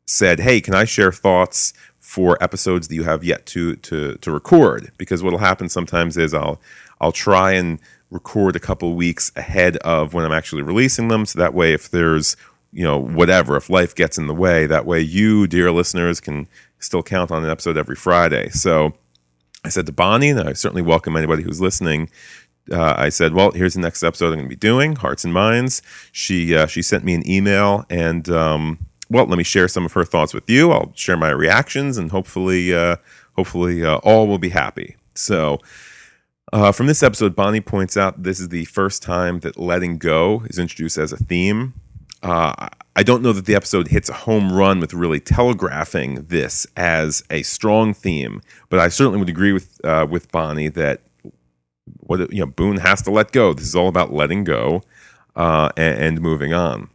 said, 0.06 0.40
"Hey, 0.40 0.60
can 0.60 0.74
I 0.74 0.84
share 0.84 1.12
thoughts 1.12 1.72
for 1.98 2.42
episodes 2.42 2.88
that 2.88 2.94
you 2.94 3.04
have 3.04 3.22
yet 3.22 3.46
to 3.46 3.76
to 3.76 4.16
to 4.16 4.30
record?" 4.30 4.92
Because 4.98 5.22
what'll 5.22 5.38
happen 5.38 5.68
sometimes 5.68 6.16
is 6.16 6.34
I'll 6.34 6.60
I'll 7.00 7.12
try 7.12 7.52
and 7.52 7.78
record 8.10 8.56
a 8.56 8.60
couple 8.60 8.94
weeks 8.94 9.30
ahead 9.36 9.76
of 9.78 10.14
when 10.14 10.24
I'm 10.24 10.32
actually 10.32 10.62
releasing 10.62 11.08
them, 11.08 11.26
so 11.26 11.38
that 11.38 11.54
way, 11.54 11.72
if 11.72 11.90
there's 11.90 12.36
you 12.72 12.84
know 12.84 12.98
whatever, 12.98 13.56
if 13.56 13.68
life 13.70 13.94
gets 13.94 14.18
in 14.18 14.26
the 14.26 14.34
way, 14.34 14.66
that 14.66 14.86
way 14.86 15.00
you, 15.00 15.46
dear 15.46 15.70
listeners, 15.70 16.20
can 16.20 16.48
still 16.81 17.03
count 17.03 17.31
on 17.31 17.45
an 17.45 17.51
episode 17.51 17.77
every 17.77 17.97
Friday. 17.97 18.49
So. 18.51 18.95
I 19.62 19.69
said 19.69 19.85
to 19.85 19.93
Bonnie, 19.93 20.31
and 20.31 20.40
I 20.40 20.55
certainly 20.55 20.81
welcome 20.81 21.19
anybody 21.19 21.43
who's 21.43 21.61
listening 21.61 22.09
uh, 22.71 22.95
I 22.97 23.09
said, 23.09 23.35
"Well, 23.35 23.51
here's 23.53 23.75
the 23.75 23.81
next 23.81 24.03
episode 24.03 24.27
I'm 24.27 24.35
going 24.35 24.45
to 24.45 24.49
be 24.49 24.57
doing, 24.57 24.97
Hearts 24.97 25.25
and 25.25 25.33
Minds." 25.33 25.83
She 26.12 26.55
uh, 26.55 26.66
she 26.66 26.83
sent 26.83 27.05
me 27.05 27.14
an 27.14 27.29
email, 27.29 27.85
and 27.90 28.29
um, 28.29 28.87
well, 29.09 29.27
let 29.27 29.38
me 29.38 29.45
share 29.45 29.69
some 29.69 29.85
of 29.85 29.93
her 29.93 30.05
thoughts 30.05 30.35
with 30.35 30.49
you. 30.49 30.71
I'll 30.71 30.93
share 30.95 31.16
my 31.16 31.31
reactions, 31.31 31.99
and 31.99 32.11
hopefully, 32.11 32.73
uh, 32.75 32.97
hopefully, 33.37 33.85
uh, 33.85 33.97
all 33.99 34.27
will 34.27 34.38
be 34.38 34.51
happy. 34.51 34.97
So. 35.14 35.59
Uh, 36.53 36.73
from 36.73 36.88
this 36.88 37.05
episode, 37.05 37.37
Bonnie 37.37 37.61
points 37.61 37.97
out 37.97 38.25
this 38.25 38.40
is 38.40 38.49
the 38.49 38.64
first 38.64 39.05
time 39.05 39.38
that 39.38 39.57
letting 39.57 39.99
go 39.99 40.43
is 40.47 40.59
introduced 40.59 40.99
as 40.99 41.12
a 41.12 41.16
theme. 41.16 41.75
Uh, 42.22 42.68
I 42.96 43.02
don't 43.02 43.22
know 43.22 43.33
that 43.33 43.46
the 43.46 43.54
episode 43.54 43.88
hits 43.88 44.09
a 44.09 44.12
home 44.14 44.52
run 44.52 44.80
with 44.80 44.92
really 44.92 45.20
telegraphing 45.20 46.26
this 46.28 46.66
as 46.76 47.22
a 47.30 47.42
strong 47.42 47.94
theme, 47.94 48.42
but 48.68 48.78
I 48.78 48.88
certainly 48.88 49.18
would 49.18 49.28
agree 49.28 49.52
with 49.52 49.83
uh, 49.85 50.06
with 50.11 50.30
Bonnie 50.30 50.68
that 50.68 51.00
what 52.00 52.33
you 52.33 52.40
know 52.40 52.46
Boone 52.46 52.78
has 52.78 53.02
to 53.02 53.11
let 53.11 53.33
go. 53.33 53.54
This 53.54 53.66
is 53.66 53.74
all 53.74 53.88
about 53.88 54.12
letting 54.12 54.44
go 54.44 54.83
uh, 55.37 55.70
and, 55.76 55.98
and, 55.98 56.20
moving 56.20 56.52
on. 56.52 56.90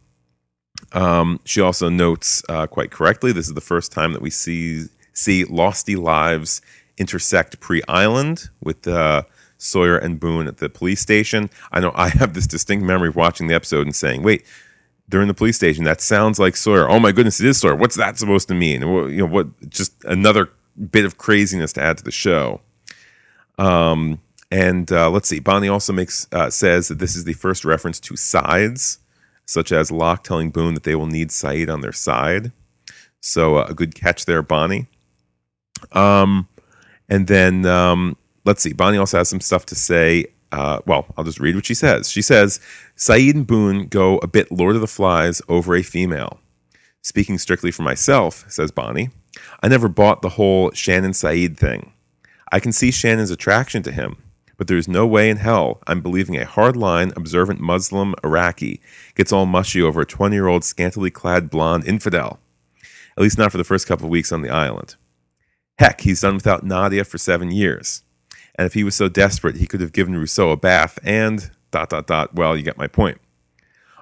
Um, 0.92 1.40
she 1.44 1.60
also 1.60 1.88
notes 1.88 2.42
uh, 2.48 2.66
quite 2.66 2.90
correctly 2.90 3.32
this 3.32 3.48
is 3.48 3.54
the 3.54 3.60
first 3.60 3.90
time 3.90 4.12
that 4.12 4.22
we 4.22 4.30
see 4.30 4.84
see 5.12 5.44
Losty 5.44 6.00
lives 6.00 6.60
intersect 6.98 7.58
pre 7.58 7.82
Island 7.88 8.50
with 8.62 8.86
uh, 8.86 9.22
Sawyer 9.58 9.96
and 9.96 10.20
Boone 10.20 10.46
at 10.46 10.58
the 10.58 10.68
police 10.68 11.00
station. 11.00 11.50
I 11.72 11.80
know 11.80 11.92
I 11.94 12.10
have 12.10 12.34
this 12.34 12.46
distinct 12.46 12.84
memory 12.84 13.08
of 13.08 13.16
watching 13.16 13.48
the 13.48 13.54
episode 13.54 13.86
and 13.86 13.96
saying, 13.96 14.22
"Wait." 14.22 14.44
During 15.08 15.28
the 15.28 15.34
police 15.34 15.56
station, 15.56 15.84
that 15.84 16.00
sounds 16.00 16.38
like 16.38 16.56
Sawyer. 16.56 16.90
Oh 16.90 16.98
my 16.98 17.12
goodness, 17.12 17.40
it 17.40 17.46
is 17.46 17.58
Sawyer. 17.58 17.76
What's 17.76 17.96
that 17.96 18.18
supposed 18.18 18.48
to 18.48 18.54
mean? 18.54 18.80
You 18.82 19.18
know 19.18 19.26
what? 19.26 19.70
Just 19.70 19.92
another 20.04 20.50
bit 20.90 21.04
of 21.04 21.16
craziness 21.16 21.72
to 21.74 21.82
add 21.82 21.98
to 21.98 22.04
the 22.04 22.10
show. 22.10 22.60
Um, 23.58 24.20
and 24.50 24.90
uh, 24.90 25.10
let's 25.10 25.28
see. 25.28 25.38
Bonnie 25.38 25.68
also 25.68 25.92
makes 25.92 26.26
uh, 26.32 26.50
says 26.50 26.88
that 26.88 26.98
this 26.98 27.16
is 27.16 27.24
the 27.24 27.32
first 27.32 27.64
reference 27.64 28.00
to 28.00 28.16
sides, 28.16 28.98
such 29.44 29.72
as 29.72 29.90
Locke 29.90 30.24
telling 30.24 30.50
Boone 30.50 30.74
that 30.74 30.82
they 30.82 30.94
will 30.94 31.06
need 31.06 31.30
Sayid 31.30 31.72
on 31.72 31.80
their 31.80 31.92
side. 31.92 32.52
So 33.20 33.56
uh, 33.58 33.66
a 33.68 33.74
good 33.74 33.94
catch 33.94 34.24
there, 34.24 34.42
Bonnie. 34.42 34.86
Um, 35.92 36.48
and 37.08 37.26
then 37.26 37.64
um, 37.66 38.16
let's 38.44 38.62
see. 38.62 38.72
Bonnie 38.72 38.98
also 38.98 39.18
has 39.18 39.28
some 39.28 39.40
stuff 39.40 39.66
to 39.66 39.74
say. 39.74 40.26
Uh, 40.52 40.80
well, 40.86 41.06
I'll 41.16 41.24
just 41.24 41.40
read 41.40 41.54
what 41.54 41.66
she 41.66 41.74
says. 41.74 42.10
She 42.10 42.22
says 42.22 42.60
Sayid 42.96 43.34
and 43.34 43.46
Boone 43.46 43.88
go 43.88 44.18
a 44.18 44.26
bit 44.26 44.52
Lord 44.52 44.74
of 44.74 44.80
the 44.80 44.86
Flies 44.86 45.42
over 45.48 45.74
a 45.74 45.82
female. 45.82 46.40
Speaking 47.02 47.38
strictly 47.38 47.70
for 47.70 47.82
myself, 47.82 48.44
says 48.48 48.70
Bonnie, 48.70 49.10
I 49.62 49.68
never 49.68 49.88
bought 49.88 50.22
the 50.22 50.30
whole 50.30 50.70
Shannon 50.72 51.12
Sayid 51.12 51.56
thing. 51.56 51.92
I 52.52 52.60
can 52.60 52.72
see 52.72 52.90
Shannon's 52.90 53.30
attraction 53.30 53.82
to 53.82 53.92
him 53.92 54.16
but 54.56 54.68
there 54.68 54.76
is 54.76 54.88
no 54.88 55.06
way 55.06 55.28
in 55.30 55.38
hell 55.38 55.80
I'm 55.86 56.00
believing 56.00 56.36
a 56.36 56.46
hardline, 56.46 57.16
observant 57.16 57.60
Muslim 57.60 58.14
Iraqi 58.24 58.80
gets 59.14 59.32
all 59.32 59.46
mushy 59.46 59.82
over 59.82 60.00
a 60.00 60.06
20 60.06 60.34
year 60.34 60.46
old 60.46 60.64
scantily 60.64 61.10
clad 61.10 61.50
blonde 61.50 61.86
infidel. 61.86 62.40
At 63.16 63.22
least 63.22 63.38
not 63.38 63.52
for 63.52 63.58
the 63.58 63.64
first 63.64 63.86
couple 63.86 64.06
of 64.06 64.10
weeks 64.10 64.32
on 64.32 64.42
the 64.42 64.50
island. 64.50 64.96
Heck, 65.78 66.02
he's 66.02 66.22
done 66.22 66.34
without 66.34 66.64
Nadia 66.64 67.04
for 67.04 67.18
seven 67.18 67.50
years. 67.50 68.02
And 68.56 68.66
if 68.66 68.74
he 68.74 68.84
was 68.84 68.94
so 68.94 69.08
desperate, 69.08 69.56
he 69.56 69.66
could 69.66 69.80
have 69.80 69.92
given 69.92 70.16
Rousseau 70.16 70.50
a 70.50 70.56
bath 70.56 70.98
and 71.04 71.50
dot 71.70 71.90
dot 71.90 72.06
dot. 72.06 72.34
Well, 72.34 72.56
you 72.56 72.62
get 72.62 72.78
my 72.78 72.86
point. 72.86 73.20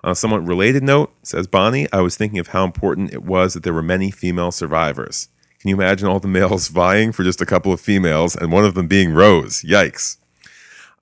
On 0.02 0.12
a 0.12 0.14
somewhat 0.14 0.46
related 0.46 0.82
note, 0.82 1.14
says 1.22 1.46
Bonnie, 1.46 1.88
I 1.92 2.00
was 2.00 2.16
thinking 2.16 2.38
of 2.38 2.48
how 2.48 2.64
important 2.64 3.12
it 3.12 3.24
was 3.24 3.54
that 3.54 3.62
there 3.62 3.72
were 3.72 3.82
many 3.82 4.10
female 4.10 4.52
survivors. 4.52 5.28
Can 5.58 5.70
you 5.70 5.76
imagine 5.76 6.08
all 6.08 6.20
the 6.20 6.28
males 6.28 6.68
vying 6.70 7.10
for 7.10 7.24
just 7.24 7.40
a 7.40 7.46
couple 7.46 7.72
of 7.72 7.80
females 7.80 8.36
and 8.36 8.52
one 8.52 8.64
of 8.64 8.74
them 8.74 8.86
being 8.86 9.14
Rose? 9.14 9.62
Yikes. 9.62 10.18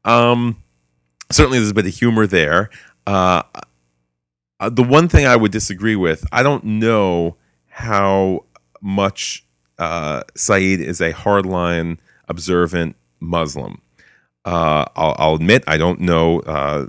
Um, 0.05 0.63
certainly, 1.31 1.59
there's 1.59 1.71
a 1.71 1.75
bit 1.75 1.87
of 1.87 1.95
humor 1.95 2.27
there. 2.27 2.71
Uh, 3.07 3.43
uh, 4.61 4.71
the 4.71 4.85
one 4.85 5.09
thing 5.09 5.27
I 5.27 5.35
would 5.35 5.51
disagree 5.51 5.97
with, 5.97 6.25
I 6.31 6.45
don't 6.45 6.63
know 6.63 7.37
how 7.67 8.45
much 8.81 9.45
uh, 9.79 10.23
Sayid 10.37 10.79
is 10.79 11.01
a 11.01 11.13
hardline, 11.13 11.99
observant 12.29 12.95
Muslim. 13.23 13.81
Uh, 14.45 14.85
I'll, 14.97 15.15
I'll, 15.19 15.35
admit 15.35 15.63
I 15.69 15.77
don't 15.77 16.01
know 16.01 16.41
uh, 16.41 16.87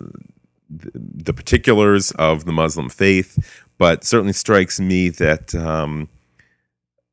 the, 0.69 0.91
the, 0.95 1.33
particulars 1.33 2.11
of 2.11 2.45
the 2.45 2.51
Muslim 2.51 2.89
faith, 2.89 3.37
but 3.77 4.03
certainly 4.03 4.33
strikes 4.33 4.79
me 4.79 5.09
that 5.09 5.53
um, 5.53 6.09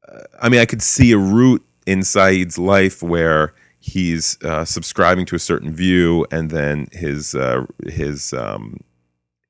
uh, 0.09 0.20
I 0.40 0.48
mean 0.48 0.61
I 0.61 0.64
could 0.64 0.80
see 0.80 1.12
a 1.12 1.18
route 1.18 1.62
in 1.87 2.00
Sayid's 2.00 2.56
life 2.56 3.02
where 3.02 3.52
he's 3.80 4.38
uh, 4.42 4.64
subscribing 4.64 5.26
to 5.26 5.37
a 5.37 5.38
certain 5.38 5.74
view, 5.74 6.26
and 6.30 6.50
then 6.50 6.87
his 6.92 7.35
uh, 7.35 7.66
his 7.87 8.33
um, 8.33 8.78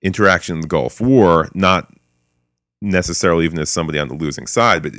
interaction 0.03 0.57
in 0.57 0.61
the 0.63 0.69
Gulf 0.69 1.01
War, 1.01 1.49
not 1.55 1.93
necessarily 2.81 3.45
even 3.45 3.59
as 3.59 3.71
somebody 3.71 3.99
on 3.99 4.09
the 4.09 4.15
losing 4.15 4.47
side, 4.47 4.83
but 4.83 4.95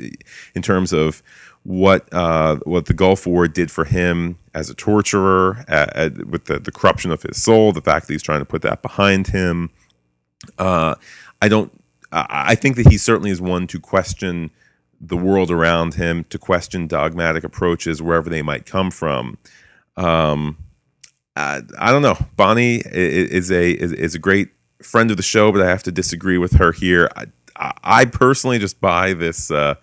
in 0.55 0.61
terms 0.61 0.93
of 0.93 1.23
what 1.63 2.11
uh, 2.13 2.57
what 2.63 2.85
the 2.85 2.93
Gulf 2.93 3.27
War 3.27 3.47
did 3.47 3.71
for 3.71 3.85
him 3.85 4.37
as 4.53 4.69
a 4.69 4.73
torturer, 4.73 5.63
at, 5.67 5.95
at, 5.95 6.27
with 6.27 6.45
the, 6.45 6.59
the 6.59 6.71
corruption 6.71 7.11
of 7.11 7.21
his 7.21 7.41
soul, 7.41 7.71
the 7.71 7.81
fact 7.81 8.07
that 8.07 8.13
he's 8.13 8.23
trying 8.23 8.39
to 8.39 8.45
put 8.45 8.61
that 8.63 8.81
behind 8.81 9.27
him. 9.27 9.69
Uh, 10.57 10.95
I 11.41 11.47
don't. 11.47 11.71
I 12.11 12.55
think 12.55 12.75
that 12.75 12.87
he 12.87 12.97
certainly 12.97 13.31
is 13.31 13.39
one 13.39 13.67
to 13.67 13.79
question 13.79 14.51
the 14.99 15.15
world 15.15 15.49
around 15.49 15.93
him, 15.93 16.25
to 16.25 16.37
question 16.37 16.85
dogmatic 16.85 17.43
approaches 17.43 18.01
wherever 18.01 18.29
they 18.29 18.41
might 18.41 18.65
come 18.65 18.91
from. 18.91 19.37
Um, 19.95 20.57
I, 21.35 21.61
I 21.79 21.91
don't 21.91 22.01
know. 22.01 22.17
Bonnie 22.35 22.81
is 22.85 23.49
a 23.49 23.71
is, 23.71 23.93
is, 23.93 24.13
a 24.13 24.19
great 24.19 24.49
friend 24.83 25.09
of 25.09 25.17
the 25.17 25.23
show, 25.23 25.51
but 25.51 25.61
I 25.61 25.69
have 25.69 25.83
to 25.83 25.91
disagree 25.91 26.37
with 26.37 26.53
her 26.53 26.73
here. 26.73 27.09
I, 27.15 27.25
I 27.83 28.05
personally 28.05 28.59
just 28.59 28.81
buy 28.81 29.13
this 29.13 29.49
uh, 29.49 29.75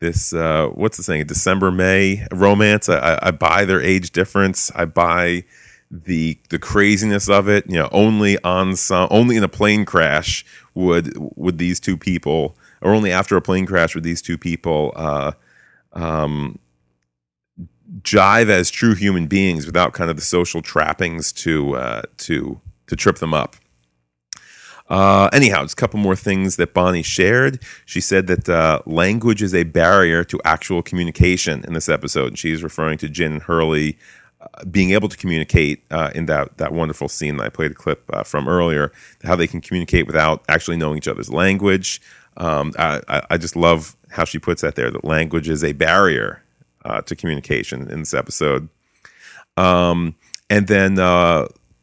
this 0.00 0.32
uh, 0.32 0.68
what's 0.68 0.96
the 0.96 1.02
saying? 1.02 1.26
December 1.26 1.70
May 1.70 2.26
romance. 2.32 2.88
I, 2.88 3.18
I, 3.22 3.30
buy 3.30 3.64
their 3.64 3.80
age 3.80 4.10
difference. 4.10 4.72
I 4.74 4.86
buy 4.86 5.44
the 5.90 6.38
the 6.48 6.58
craziness 6.58 7.28
of 7.28 7.48
it. 7.48 7.66
You 7.68 7.80
know, 7.80 7.88
only 7.92 8.42
on 8.42 8.76
some 8.76 9.08
only 9.10 9.36
in 9.36 9.44
a 9.44 9.48
plane 9.48 9.84
crash 9.84 10.44
would 10.74 11.12
would 11.36 11.58
these 11.58 11.78
two 11.78 11.96
people 11.96 12.56
or 12.80 12.94
only 12.94 13.12
after 13.12 13.36
a 13.36 13.42
plane 13.42 13.66
crash 13.66 13.94
with 13.94 14.04
these 14.04 14.22
two 14.22 14.38
people 14.38 14.92
uh, 14.96 15.32
um, 15.92 16.58
jive 18.00 18.48
as 18.48 18.70
true 18.70 18.94
human 18.94 19.26
beings 19.26 19.66
without 19.66 19.92
kind 19.92 20.08
of 20.08 20.16
the 20.16 20.22
social 20.22 20.62
trappings 20.62 21.32
to 21.32 21.76
uh, 21.76 22.02
to 22.18 22.60
to 22.86 22.96
trip 22.96 23.18
them 23.18 23.34
up. 23.34 23.56
Uh, 24.90 25.30
anyhow, 25.32 25.62
just 25.62 25.74
a 25.74 25.80
couple 25.80 26.00
more 26.00 26.16
things 26.16 26.56
that 26.56 26.74
Bonnie 26.74 27.02
shared. 27.02 27.62
She 27.86 28.00
said 28.00 28.26
that 28.26 28.48
uh, 28.48 28.82
language 28.86 29.40
is 29.40 29.54
a 29.54 29.62
barrier 29.62 30.24
to 30.24 30.40
actual 30.44 30.82
communication 30.82 31.64
in 31.64 31.74
this 31.74 31.88
episode. 31.88 32.28
And 32.28 32.38
she's 32.38 32.62
referring 32.62 32.98
to 32.98 33.08
Jin 33.08 33.34
and 33.34 33.42
Hurley 33.42 33.96
uh, 34.40 34.64
being 34.64 34.90
able 34.90 35.08
to 35.08 35.16
communicate 35.16 35.84
uh, 35.92 36.10
in 36.12 36.26
that, 36.26 36.58
that 36.58 36.72
wonderful 36.72 37.08
scene 37.08 37.36
that 37.36 37.44
I 37.44 37.48
played 37.50 37.70
a 37.70 37.74
clip 37.74 38.02
uh, 38.12 38.24
from 38.24 38.48
earlier, 38.48 38.90
how 39.22 39.36
they 39.36 39.46
can 39.46 39.60
communicate 39.60 40.08
without 40.08 40.44
actually 40.48 40.76
knowing 40.76 40.98
each 40.98 41.08
other's 41.08 41.30
language. 41.30 42.02
Um, 42.36 42.72
I, 42.78 43.22
I 43.30 43.36
just 43.36 43.54
love 43.54 43.96
how 44.10 44.24
she 44.24 44.38
puts 44.38 44.62
that 44.62 44.74
there 44.74 44.90
that 44.90 45.04
language 45.04 45.48
is 45.48 45.62
a 45.62 45.72
barrier 45.72 46.42
uh, 46.84 47.02
to 47.02 47.14
communication 47.14 47.88
in 47.90 48.00
this 48.00 48.14
episode. 48.14 48.68
Um, 49.56 50.16
and 50.48 50.66
then 50.66 50.98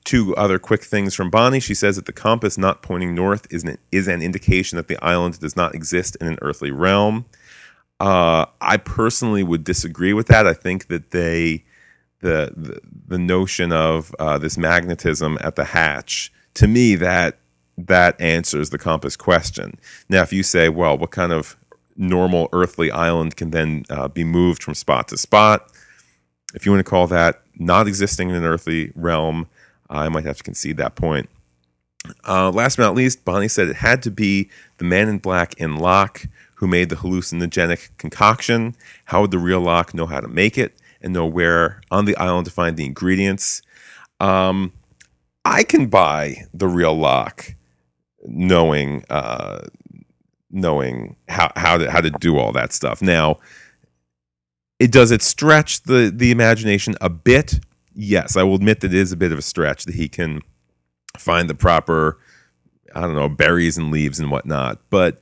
two 0.08 0.34
other 0.38 0.58
quick 0.58 0.84
things 0.84 1.14
from 1.14 1.30
Bonnie. 1.30 1.60
She 1.60 1.74
says 1.74 1.98
that 1.98 2.06
the 2.06 2.14
compass 2.14 2.58
not 2.58 2.82
pointing 2.82 3.14
north 3.14 3.46
is 3.52 3.66
an, 3.66 3.78
is 3.92 4.08
an 4.08 4.22
indication 4.22 4.78
that 4.78 4.88
the 4.88 4.98
island 5.04 5.38
does 5.42 5.58
not 5.58 5.76
exist 5.76 6.16
in 6.22 6.28
an 6.28 6.40
earthly 6.42 6.72
realm. 6.72 7.26
Uh, 8.00 8.46
I 8.62 8.78
personally 8.78 9.44
would 9.44 9.66
disagree 9.66 10.14
with 10.14 10.28
that. 10.28 10.48
I 10.48 10.54
think 10.54 10.88
that 10.88 11.12
they, 11.12 11.66
the 12.22 12.54
the, 12.56 12.80
the 13.06 13.18
notion 13.18 13.74
of 13.74 14.16
uh, 14.18 14.38
this 14.38 14.58
magnetism 14.58 15.38
at 15.42 15.58
the 15.58 15.66
hatch, 15.66 16.32
to 16.54 16.68
me, 16.68 16.96
that 16.96 17.40
that 17.78 18.20
answers 18.22 18.70
the 18.70 18.78
compass 18.78 19.18
question. 19.18 19.78
Now, 20.08 20.22
if 20.22 20.32
you 20.32 20.42
say, 20.42 20.70
well, 20.70 20.98
what 20.98 21.12
kind 21.12 21.34
of 21.34 21.58
normal 21.98 22.48
earthly 22.54 22.92
island 22.92 23.36
can 23.36 23.52
then 23.52 23.84
uh, 23.90 24.08
be 24.08 24.24
moved 24.24 24.64
from 24.64 24.74
spot 24.74 25.10
to 25.10 25.18
spot? 25.18 25.70
If 26.56 26.66
you 26.66 26.72
want 26.72 26.86
to 26.86 26.90
call 26.90 27.08
that 27.08 27.42
not 27.60 27.88
existing 27.88 28.30
in 28.30 28.36
an 28.36 28.46
earthly 28.46 28.94
realm, 28.96 29.48
I 29.90 30.10
might 30.10 30.26
have 30.26 30.38
to 30.38 30.44
concede 30.44 30.78
that 30.78 30.96
point. 30.96 31.30
Uh, 32.28 32.52
last 32.52 32.78
but 32.78 32.84
not 32.84 32.96
least, 32.96 33.26
Bonnie 33.26 33.48
said 33.48 33.68
it 33.68 33.76
had 33.76 34.02
to 34.04 34.12
be 34.12 34.50
the 34.78 34.86
man 34.86 35.10
in 35.10 35.18
black 35.18 35.54
in 35.56 35.78
Locke 35.78 36.28
who 36.56 36.68
made 36.68 36.90
the 36.90 36.96
hallucinogenic 36.96 37.90
concoction. 37.98 38.76
How 39.06 39.22
would 39.22 39.32
the 39.32 39.40
real 39.40 39.62
Locke 39.62 39.94
know 39.94 40.06
how 40.06 40.20
to 40.20 40.28
make 40.28 40.58
it 40.58 40.76
and 41.02 41.14
know 41.14 41.26
where 41.26 41.82
on 41.92 42.06
the 42.06 42.16
island 42.18 42.46
to 42.46 42.52
find 42.52 42.78
the 42.78 42.86
ingredients? 42.86 43.62
Um, 44.20 44.74
I 45.46 45.64
can 45.64 45.88
buy 45.88 46.48
the 46.54 46.68
real 46.68 46.96
Locke 46.96 47.56
knowing 48.26 49.04
uh, 49.10 49.68
knowing 50.50 51.16
how 51.30 51.52
how 51.56 51.78
to 51.78 51.92
how 51.92 52.02
to 52.02 52.10
do 52.10 52.38
all 52.38 52.52
that 52.54 52.74
stuff. 52.74 53.02
Now, 53.02 53.40
it 54.80 54.92
does 54.92 55.12
it 55.12 55.22
stretch 55.22 55.84
the 55.84 56.12
the 56.14 56.32
imagination 56.32 56.96
a 57.02 57.10
bit. 57.10 57.60
Yes, 58.00 58.38
I 58.38 58.44
will 58.44 58.56
admit 58.56 58.82
that 58.82 58.94
it 58.94 58.98
is 58.98 59.12
a 59.12 59.18
bit 59.18 59.32
of 59.32 59.40
a 59.40 59.42
stretch 59.42 59.86
that 59.86 59.96
he 59.96 60.08
can 60.08 60.42
find 61.18 61.50
the 61.50 61.56
proper 61.56 62.20
I 62.94 63.02
don't 63.02 63.16
know 63.16 63.28
berries 63.28 63.78
and 63.78 63.92
leaves 63.92 64.20
and 64.20 64.32
whatnot, 64.32 64.80
but. 64.90 65.20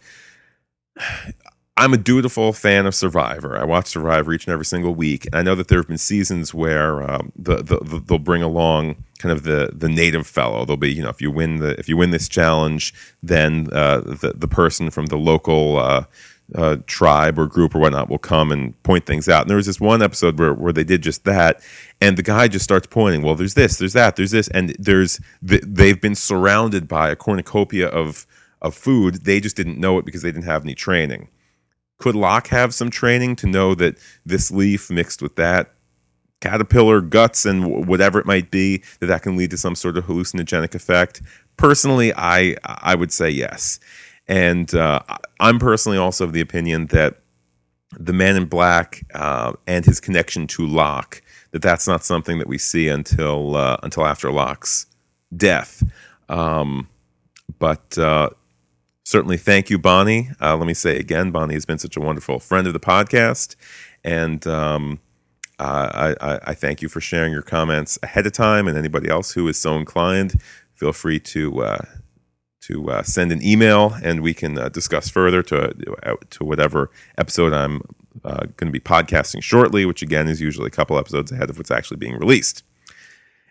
I'm 1.78 1.94
a 1.94 1.98
dutiful 1.98 2.54
fan 2.54 2.86
of 2.86 2.96
Survivor. 2.96 3.58
I 3.58 3.66
watch 3.66 3.88
Survivor 3.88 4.32
each 4.32 4.46
and 4.48 4.54
every 4.54 4.64
single 4.64 4.96
week, 4.96 5.26
and 5.26 5.36
I 5.36 5.42
know 5.42 5.56
that 5.56 5.68
there 5.68 5.80
have 5.80 5.90
been 5.90 5.98
seasons 5.98 6.54
where 6.54 7.04
um, 7.04 7.34
the, 7.36 7.58
the, 7.58 7.80
the, 7.84 8.00
they'll 8.00 8.18
bring 8.18 8.42
along 8.42 9.04
kind 9.20 9.34
of 9.34 9.44
the 9.44 9.72
the 9.74 9.90
native 9.90 10.26
fellow. 10.26 10.64
They'll 10.64 10.78
be, 10.78 10.94
you 10.94 11.04
know, 11.04 11.10
if 11.10 11.22
you 11.22 11.32
win 11.32 11.58
the 11.58 11.78
if 11.78 11.90
you 11.90 11.98
win 11.98 12.12
this 12.12 12.30
challenge, 12.30 12.94
then 13.22 13.68
uh, 13.74 14.00
the 14.00 14.32
the 14.38 14.48
person 14.48 14.90
from 14.90 15.08
the 15.08 15.18
local 15.18 15.78
uh, 15.78 16.06
uh, 16.54 16.78
tribe 16.86 17.39
or 17.39 17.48
group 17.48 17.74
or 17.74 17.80
whatnot 17.80 18.10
will 18.10 18.20
come 18.20 18.52
and 18.52 18.82
point 18.84 19.06
things 19.06 19.28
out. 19.28 19.41
And 19.41 19.50
there 19.50 19.58
was 19.58 19.66
this 19.66 19.80
one 19.80 20.02
episode 20.02 20.38
where 20.38 20.54
where 20.54 20.74
they 20.74 20.84
did 20.84 21.02
just 21.02 21.24
that, 21.24 21.62
and 22.00 22.18
the 22.18 22.24
guy 22.24 22.48
just 22.48 22.64
starts 22.66 22.88
pointing. 22.88 23.24
Well, 23.24 23.36
there's 23.36 23.56
this, 23.56 23.78
there's 23.78 23.93
that, 23.93 24.16
there's 24.16 24.32
this, 24.32 24.48
and 24.50 24.76
there's 24.78 25.20
they've 25.41 26.00
been 26.00 26.16
surrounded 26.16 26.88
by 26.88 27.10
a 27.10 27.16
cornucopia 27.16 27.88
of 27.88 28.28
of 28.62 28.76
food. 28.76 29.26
They 29.26 29.39
just 29.39 29.56
didn't 29.56 29.80
know 29.80 29.98
it 29.98 30.06
because 30.06 30.22
they 30.22 30.32
didn't 30.32 30.46
have 30.46 30.64
any 30.64 30.76
training 30.76 31.30
could 31.98 32.16
Locke 32.16 32.48
have 32.48 32.74
some 32.74 32.89
training 32.89 33.36
to 33.38 33.48
know 33.48 33.76
that 33.76 33.98
this 34.26 34.52
leaf 34.52 34.89
mixed 34.89 35.22
with 35.22 35.36
that 35.36 35.72
caterpillar 36.41 37.02
guts 37.02 37.46
and 37.46 37.88
whatever 37.88 38.20
it 38.20 38.26
might 38.26 38.52
be 38.52 38.84
that 39.00 39.08
that 39.08 39.24
can 39.24 39.36
lead 39.38 39.50
to 39.52 39.58
some 39.58 39.76
sort 39.76 39.98
of 39.98 40.06
hallucinogenic 40.06 40.76
effect? 40.76 41.22
Personally, 41.58 42.14
I 42.16 42.56
I 42.64 42.96
would 42.96 43.12
say 43.12 43.30
yes, 43.30 43.80
and 44.28 44.74
uh, 44.74 45.00
I'm 45.40 45.60
personally 45.60 45.98
also 45.98 46.24
of 46.24 46.34
the 46.34 46.42
opinion 46.42 46.88
that 46.88 47.20
the 47.98 48.14
Man 48.14 48.36
in 48.36 48.46
Black 48.46 49.06
uh, 49.14 49.54
and 49.68 49.86
his 49.86 50.00
connection 50.00 50.48
to 50.48 50.66
Locke 50.66 51.22
that 51.52 51.62
that's 51.62 51.88
not 51.88 52.04
something 52.04 52.38
that 52.40 52.48
we 52.48 52.58
see 52.58 52.90
until 52.90 53.56
uh, 53.56 53.78
until 53.82 54.06
after 54.06 54.30
Locke's 54.30 54.88
death. 55.36 55.84
Um, 56.28 56.90
but 57.60 57.98
uh, 57.98 58.32
certainly 59.06 59.38
thank 59.38 59.70
you, 59.70 59.78
Bonnie. 59.78 60.32
Uh, 60.42 60.58
let 60.58 60.68
me 60.68 60.74
say 60.74 60.98
again, 60.98 61.32
Bonnie 61.32 61.54
has 61.54 61.66
been 61.66 61.78
such 61.78 61.96
a 61.96 62.02
wonderful 62.02 62.40
friend 62.40 62.68
of 62.68 62.74
the 62.74 62.80
podcast, 62.80 63.56
and 64.04 64.46
um, 64.48 65.00
uh, 65.58 66.16
I, 66.20 66.40
I, 66.52 66.54
thank 66.54 66.82
you 66.82 66.90
for 66.90 67.00
sharing 67.00 67.32
your 67.32 67.42
comments 67.42 67.98
ahead 68.04 68.26
of 68.28 68.34
time. 68.34 68.68
And 68.68 68.78
anybody 68.78 69.08
else 69.08 69.32
who 69.32 69.48
is 69.48 69.58
so 69.58 69.78
inclined, 69.78 70.42
feel 70.74 70.92
free 70.92 71.22
to 71.22 71.64
uh, 71.64 71.86
to 72.68 72.89
uh, 72.89 73.03
send 73.03 73.32
an 73.32 73.43
email, 73.43 73.95
and 74.03 74.22
we 74.22 74.34
can 74.34 74.57
uh, 74.57 74.70
discuss 74.70 75.09
further 75.09 75.43
to 75.43 75.70
uh, 76.03 76.16
to 76.32 76.43
whatever 76.43 76.89
episode 77.18 77.53
I'm 77.53 77.82
going 78.24 78.55
to 78.57 78.72
be 78.72 78.80
podcasting 78.80 79.43
shortly, 79.43 79.86
which 79.86 80.01
again 80.01 80.28
is 80.28 80.41
usually 80.41 80.68
a 80.68 80.72
couple 80.72 80.97
episodes 80.97 81.32
ahead 81.32 81.49
of 81.49 81.57
what's 81.57 81.72
actually 81.72 81.97
being 81.97 82.18
released. 82.18 82.63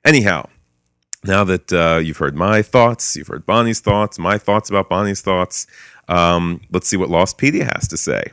Anyhow, 0.04 0.48
now 1.22 1.44
that 1.44 1.72
uh, 1.72 2.00
you've 2.02 2.16
heard 2.18 2.34
my 2.34 2.60
thoughts, 2.62 3.16
you've 3.16 3.28
heard 3.28 3.46
Bonnie's 3.46 3.80
thoughts, 3.80 4.18
my 4.18 4.36
thoughts 4.36 4.68
about 4.68 4.88
Bonnie's 4.88 5.20
thoughts, 5.20 5.66
um, 6.08 6.60
let's 6.70 6.88
see 6.88 6.96
what 6.96 7.08
Lostpedia 7.08 7.72
has 7.72 7.88
to 7.88 7.96
say. 7.96 8.32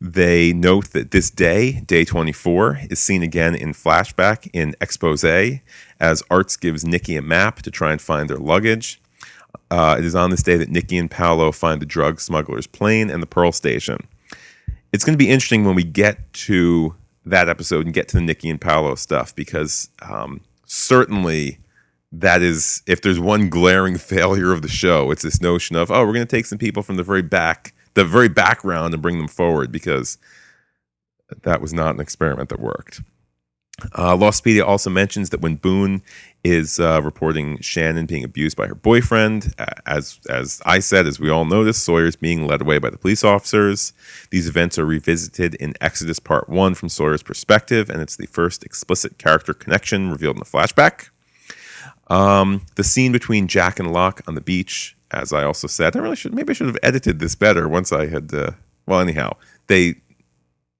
They 0.00 0.52
note 0.52 0.90
that 0.92 1.10
this 1.10 1.30
day, 1.30 1.80
day 1.80 2.04
24, 2.04 2.80
is 2.90 2.98
seen 2.98 3.22
again 3.22 3.54
in 3.54 3.72
flashback 3.72 4.48
in 4.52 4.74
expose 4.80 5.24
as 5.24 6.22
Arzt 6.30 6.60
gives 6.60 6.84
Nikki 6.84 7.16
a 7.16 7.22
map 7.22 7.62
to 7.62 7.70
try 7.70 7.92
and 7.92 8.00
find 8.00 8.28
their 8.28 8.38
luggage. 8.38 9.01
Uh, 9.72 9.96
it 9.98 10.04
is 10.04 10.14
on 10.14 10.28
this 10.28 10.42
day 10.42 10.58
that 10.58 10.68
Nikki 10.68 10.98
and 10.98 11.10
Paolo 11.10 11.50
find 11.50 11.80
the 11.80 11.86
drug 11.86 12.20
smuggler's 12.20 12.66
plane 12.66 13.08
and 13.08 13.22
the 13.22 13.26
Pearl 13.26 13.52
Station. 13.52 14.06
It's 14.92 15.02
going 15.02 15.14
to 15.14 15.24
be 15.24 15.30
interesting 15.30 15.64
when 15.64 15.74
we 15.74 15.82
get 15.82 16.30
to 16.34 16.94
that 17.24 17.48
episode 17.48 17.86
and 17.86 17.94
get 17.94 18.06
to 18.08 18.18
the 18.18 18.22
Nikki 18.22 18.50
and 18.50 18.60
Paolo 18.60 18.96
stuff 18.96 19.34
because 19.34 19.88
um, 20.02 20.42
certainly 20.66 21.58
that 22.12 22.42
is 22.42 22.82
if 22.86 23.00
there's 23.00 23.18
one 23.18 23.48
glaring 23.48 23.96
failure 24.12 24.52
of 24.52 24.60
the 24.60 24.68
show 24.68 25.10
it's 25.10 25.22
this 25.22 25.40
notion 25.40 25.76
of 25.76 25.90
oh 25.90 26.04
we're 26.04 26.12
going 26.12 26.26
to 26.26 26.36
take 26.36 26.44
some 26.44 26.58
people 26.58 26.82
from 26.82 26.96
the 26.96 27.02
very 27.02 27.22
back 27.22 27.72
the 27.94 28.04
very 28.04 28.28
background 28.28 28.92
and 28.92 29.02
bring 29.02 29.16
them 29.16 29.28
forward 29.28 29.72
because 29.72 30.18
that 31.44 31.62
was 31.62 31.72
not 31.72 31.94
an 31.94 32.00
experiment 32.00 32.50
that 32.50 32.60
worked 32.60 33.00
uh, 33.92 34.16
Lostpedia 34.16 34.66
also 34.66 34.90
mentions 34.90 35.30
that 35.30 35.40
when 35.40 35.56
Boone 35.56 36.02
is 36.44 36.80
uh, 36.80 37.00
reporting 37.02 37.60
Shannon 37.60 38.06
being 38.06 38.24
abused 38.24 38.56
by 38.56 38.66
her 38.66 38.74
boyfriend, 38.74 39.54
as 39.86 40.18
as 40.28 40.60
I 40.64 40.80
said, 40.80 41.06
as 41.06 41.20
we 41.20 41.30
all 41.30 41.44
notice, 41.44 41.78
Sawyer's 41.78 42.16
being 42.16 42.46
led 42.46 42.60
away 42.60 42.78
by 42.78 42.90
the 42.90 42.98
police 42.98 43.22
officers. 43.22 43.92
These 44.30 44.48
events 44.48 44.78
are 44.78 44.84
revisited 44.84 45.54
in 45.56 45.74
Exodus 45.80 46.18
Part 46.18 46.48
One 46.48 46.74
from 46.74 46.88
Sawyer's 46.88 47.22
perspective, 47.22 47.88
and 47.88 48.02
it's 48.02 48.16
the 48.16 48.26
first 48.26 48.64
explicit 48.64 49.18
character 49.18 49.54
connection 49.54 50.10
revealed 50.10 50.36
in 50.36 50.40
the 50.40 50.46
flashback. 50.46 51.10
Um, 52.08 52.66
the 52.74 52.84
scene 52.84 53.12
between 53.12 53.46
Jack 53.46 53.78
and 53.78 53.92
Locke 53.92 54.20
on 54.26 54.34
the 54.34 54.40
beach, 54.40 54.96
as 55.12 55.32
I 55.32 55.44
also 55.44 55.68
said, 55.68 55.96
I 55.96 56.00
really 56.00 56.16
should 56.16 56.34
maybe 56.34 56.50
I 56.50 56.54
should 56.54 56.66
have 56.66 56.78
edited 56.82 57.20
this 57.20 57.34
better 57.34 57.68
once 57.68 57.92
I 57.92 58.06
had. 58.06 58.34
Uh, 58.34 58.52
well, 58.86 58.98
anyhow, 58.98 59.36
they 59.68 59.94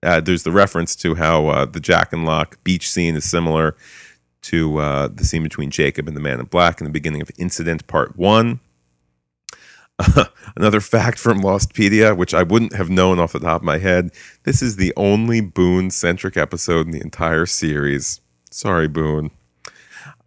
uh, 0.02 0.20
there's 0.20 0.42
the 0.42 0.52
reference 0.52 0.96
to 0.96 1.14
how 1.14 1.48
uh, 1.48 1.64
the 1.64 1.80
Jack 1.80 2.12
and 2.12 2.24
Locke 2.24 2.62
beach 2.64 2.90
scene 2.90 3.14
is 3.14 3.28
similar 3.28 3.76
to 4.42 4.78
uh, 4.78 5.08
the 5.08 5.24
scene 5.24 5.42
between 5.42 5.70
Jacob 5.70 6.08
and 6.08 6.16
the 6.16 6.20
Man 6.20 6.40
in 6.40 6.46
Black 6.46 6.80
in 6.80 6.84
the 6.84 6.92
beginning 6.92 7.22
of 7.22 7.30
Incident 7.38 7.86
Part 7.86 8.16
One. 8.16 8.60
Another 10.56 10.80
fact 10.80 11.18
from 11.18 11.42
Lostpedia, 11.42 12.16
which 12.16 12.34
I 12.34 12.42
wouldn't 12.42 12.74
have 12.74 12.90
known 12.90 13.20
off 13.20 13.32
the 13.32 13.38
top 13.38 13.60
of 13.60 13.64
my 13.64 13.78
head: 13.78 14.10
this 14.42 14.62
is 14.62 14.76
the 14.76 14.92
only 14.96 15.40
Boone-centric 15.40 16.36
episode 16.36 16.86
in 16.86 16.92
the 16.92 17.00
entire 17.00 17.46
series. 17.46 18.20
Sorry, 18.50 18.88
Boone. 18.88 19.30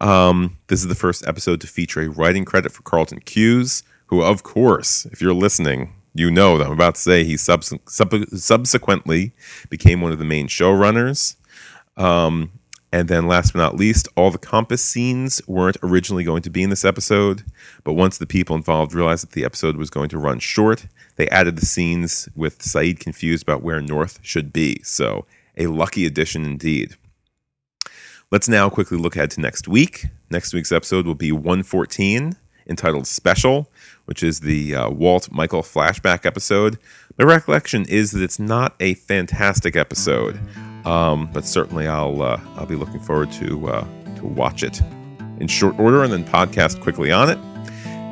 Um, 0.00 0.56
this 0.68 0.80
is 0.80 0.88
the 0.88 0.94
first 0.94 1.26
episode 1.26 1.60
to 1.60 1.66
feature 1.66 2.00
a 2.00 2.08
writing 2.08 2.44
credit 2.44 2.72
for 2.72 2.82
Carlton 2.82 3.20
Cuse, 3.20 3.82
who, 4.06 4.22
of 4.22 4.42
course, 4.42 5.06
if 5.06 5.20
you're 5.20 5.34
listening, 5.34 5.92
you 6.18 6.30
know 6.30 6.58
that 6.58 6.66
I'm 6.66 6.72
about 6.72 6.96
to 6.96 7.00
say 7.00 7.24
he 7.24 7.36
subs- 7.36 7.74
sub- 7.86 8.28
subsequently 8.30 9.32
became 9.68 10.00
one 10.00 10.12
of 10.12 10.18
the 10.18 10.24
main 10.24 10.48
showrunners. 10.48 11.36
Um, 11.96 12.52
and 12.92 13.08
then, 13.08 13.26
last 13.26 13.52
but 13.52 13.58
not 13.58 13.76
least, 13.76 14.08
all 14.16 14.30
the 14.30 14.38
compass 14.38 14.82
scenes 14.82 15.42
weren't 15.46 15.76
originally 15.82 16.24
going 16.24 16.42
to 16.42 16.50
be 16.50 16.62
in 16.62 16.70
this 16.70 16.84
episode, 16.84 17.44
but 17.84 17.94
once 17.94 18.16
the 18.16 18.26
people 18.26 18.56
involved 18.56 18.94
realized 18.94 19.24
that 19.26 19.32
the 19.32 19.44
episode 19.44 19.76
was 19.76 19.90
going 19.90 20.08
to 20.10 20.18
run 20.18 20.38
short, 20.38 20.86
they 21.16 21.28
added 21.28 21.56
the 21.56 21.66
scenes 21.66 22.28
with 22.36 22.60
Sayid 22.60 23.00
confused 23.00 23.42
about 23.42 23.62
where 23.62 23.80
North 23.80 24.20
should 24.22 24.52
be. 24.52 24.80
So, 24.82 25.26
a 25.56 25.66
lucky 25.66 26.06
addition 26.06 26.44
indeed. 26.44 26.96
Let's 28.30 28.48
now 28.48 28.70
quickly 28.70 28.98
look 28.98 29.16
ahead 29.16 29.30
to 29.32 29.40
next 29.40 29.68
week. 29.68 30.06
Next 30.30 30.54
week's 30.54 30.72
episode 30.72 31.06
will 31.06 31.14
be 31.14 31.32
114, 31.32 32.34
entitled 32.68 33.06
Special, 33.06 33.70
which 34.06 34.22
is 34.22 34.40
the 34.40 34.74
uh, 34.74 34.90
Walt 34.90 35.28
Michael 35.30 35.62
flashback 35.62 36.24
episode. 36.24 36.78
My 37.18 37.24
recollection 37.24 37.84
is 37.84 38.12
that 38.12 38.22
it's 38.22 38.38
not 38.38 38.74
a 38.80 38.94
fantastic 38.94 39.76
episode, 39.76 40.40
um, 40.86 41.28
but 41.32 41.44
certainly 41.44 41.86
I'll 41.86 42.22
uh, 42.22 42.40
I'll 42.56 42.66
be 42.66 42.74
looking 42.74 43.00
forward 43.00 43.30
to 43.32 43.68
uh, 43.68 43.86
to 44.16 44.26
watch 44.26 44.62
it 44.62 44.80
in 45.38 45.48
short 45.48 45.78
order 45.78 46.02
and 46.02 46.12
then 46.12 46.24
podcast 46.24 46.80
quickly 46.80 47.12
on 47.12 47.28
it. 47.28 47.38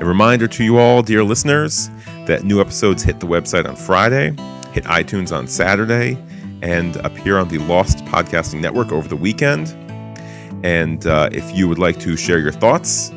A 0.01 0.05
reminder 0.05 0.49
to 0.49 0.65
you 0.65 0.79
all, 0.79 1.03
dear 1.03 1.23
listeners, 1.23 1.89
that 2.27 2.43
new 2.45 2.61
episodes 2.61 3.03
hit 3.03 3.21
the 3.21 3.27
website 3.27 3.67
on 3.67 3.77
Friday, 3.77 4.31
hit 4.73 4.85
iTunes 4.85 5.35
on 5.35 5.47
Saturday, 5.47 6.19
and 6.63 6.97
appear 6.97 7.39
on 7.39 7.49
the 7.49 7.59
Lost 7.59 7.99
Podcasting 8.07 8.61
Network 8.61 8.91
over 8.91 9.07
the 9.07 9.17
weekend. 9.17 9.69
And 10.65 11.07
uh, 11.07 11.29
if 11.31 11.55
you 11.55 11.69
would 11.69 11.79
like 11.79 12.01
to 12.01 12.17
share 12.17 12.39
your 12.39 12.53
thoughts, 12.53 13.13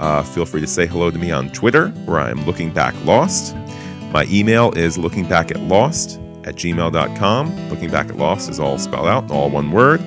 uh, 0.00 0.22
feel 0.22 0.44
free 0.44 0.60
to 0.60 0.66
say 0.66 0.86
hello 0.86 1.10
to 1.10 1.18
me 1.18 1.30
on 1.30 1.50
Twitter, 1.50 1.88
where 2.06 2.20
I'm 2.20 2.44
looking 2.44 2.72
back 2.72 2.94
lost. 3.04 3.54
My 4.12 4.24
email 4.30 4.72
is 4.72 4.96
looking 4.96 5.28
back 5.28 5.50
at 6.46 6.54
gmail.com. 6.54 7.68
Looking 7.68 7.90
Back 7.90 8.08
at 8.08 8.16
Lost 8.16 8.48
is 8.48 8.60
all 8.60 8.78
spelled 8.78 9.08
out, 9.08 9.30
all 9.30 9.50
one 9.50 9.72
word. 9.72 10.00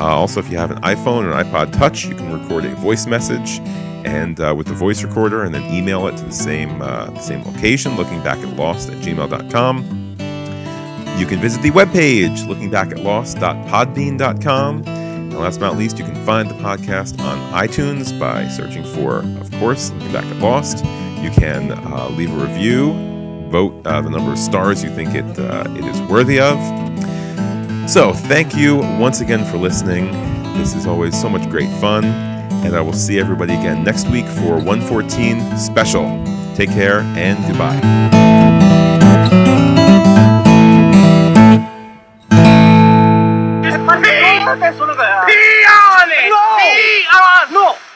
Uh, 0.00 0.06
also, 0.06 0.40
if 0.40 0.50
you 0.50 0.56
have 0.56 0.70
an 0.70 0.80
iPhone 0.82 1.24
or 1.24 1.32
an 1.32 1.46
iPod 1.46 1.72
Touch, 1.72 2.06
you 2.06 2.14
can 2.14 2.32
record 2.32 2.64
a 2.64 2.74
voice 2.76 3.06
message 3.06 3.60
and 4.04 4.40
uh, 4.40 4.54
with 4.56 4.66
the 4.68 4.74
voice 4.74 5.02
recorder 5.02 5.42
and 5.42 5.54
then 5.54 5.62
email 5.74 6.06
it 6.06 6.16
to 6.16 6.24
the 6.24 6.32
same, 6.32 6.80
uh, 6.80 7.12
same 7.18 7.42
location, 7.44 7.96
looking 7.96 8.22
back 8.22 8.38
at 8.38 8.56
lost 8.56 8.88
at 8.90 8.96
gmail.com. 8.98 10.16
You 11.18 11.26
can 11.26 11.40
visit 11.40 11.62
the 11.62 11.70
webpage, 11.72 12.46
looking 12.46 12.70
back 12.70 12.92
at 12.92 13.00
lost.podbean.com. 13.00 14.97
And 15.38 15.44
last 15.44 15.60
but 15.60 15.66
not 15.66 15.78
least, 15.78 16.00
you 16.00 16.04
can 16.04 16.16
find 16.26 16.50
the 16.50 16.54
podcast 16.54 17.20
on 17.20 17.38
iTunes 17.52 18.18
by 18.18 18.48
searching 18.48 18.82
for, 18.82 19.18
of 19.40 19.48
course, 19.60 19.92
Looking 19.92 20.12
Back 20.12 20.24
at 20.24 20.36
Lost. 20.38 20.84
You 21.22 21.30
can 21.30 21.70
uh, 21.70 22.08
leave 22.08 22.32
a 22.32 22.44
review, 22.44 22.92
vote 23.48 23.86
uh, 23.86 24.00
the 24.00 24.10
number 24.10 24.32
of 24.32 24.38
stars 24.38 24.82
you 24.82 24.90
think 24.90 25.14
it, 25.14 25.38
uh, 25.38 25.62
it 25.76 25.84
is 25.84 26.02
worthy 26.10 26.40
of. 26.40 26.58
So, 27.88 28.12
thank 28.12 28.56
you 28.56 28.78
once 28.98 29.20
again 29.20 29.44
for 29.44 29.58
listening. 29.58 30.10
This 30.58 30.74
is 30.74 30.88
always 30.88 31.18
so 31.18 31.28
much 31.28 31.48
great 31.48 31.70
fun. 31.80 32.06
And 32.64 32.74
I 32.74 32.80
will 32.80 32.92
see 32.92 33.20
everybody 33.20 33.52
again 33.52 33.84
next 33.84 34.08
week 34.08 34.26
for 34.26 34.56
114 34.56 35.56
Special. 35.56 36.24
Take 36.56 36.70
care 36.70 37.02
and 37.14 37.38
goodbye 37.46 38.08
hour. 47.12 47.50
No. 47.52 47.87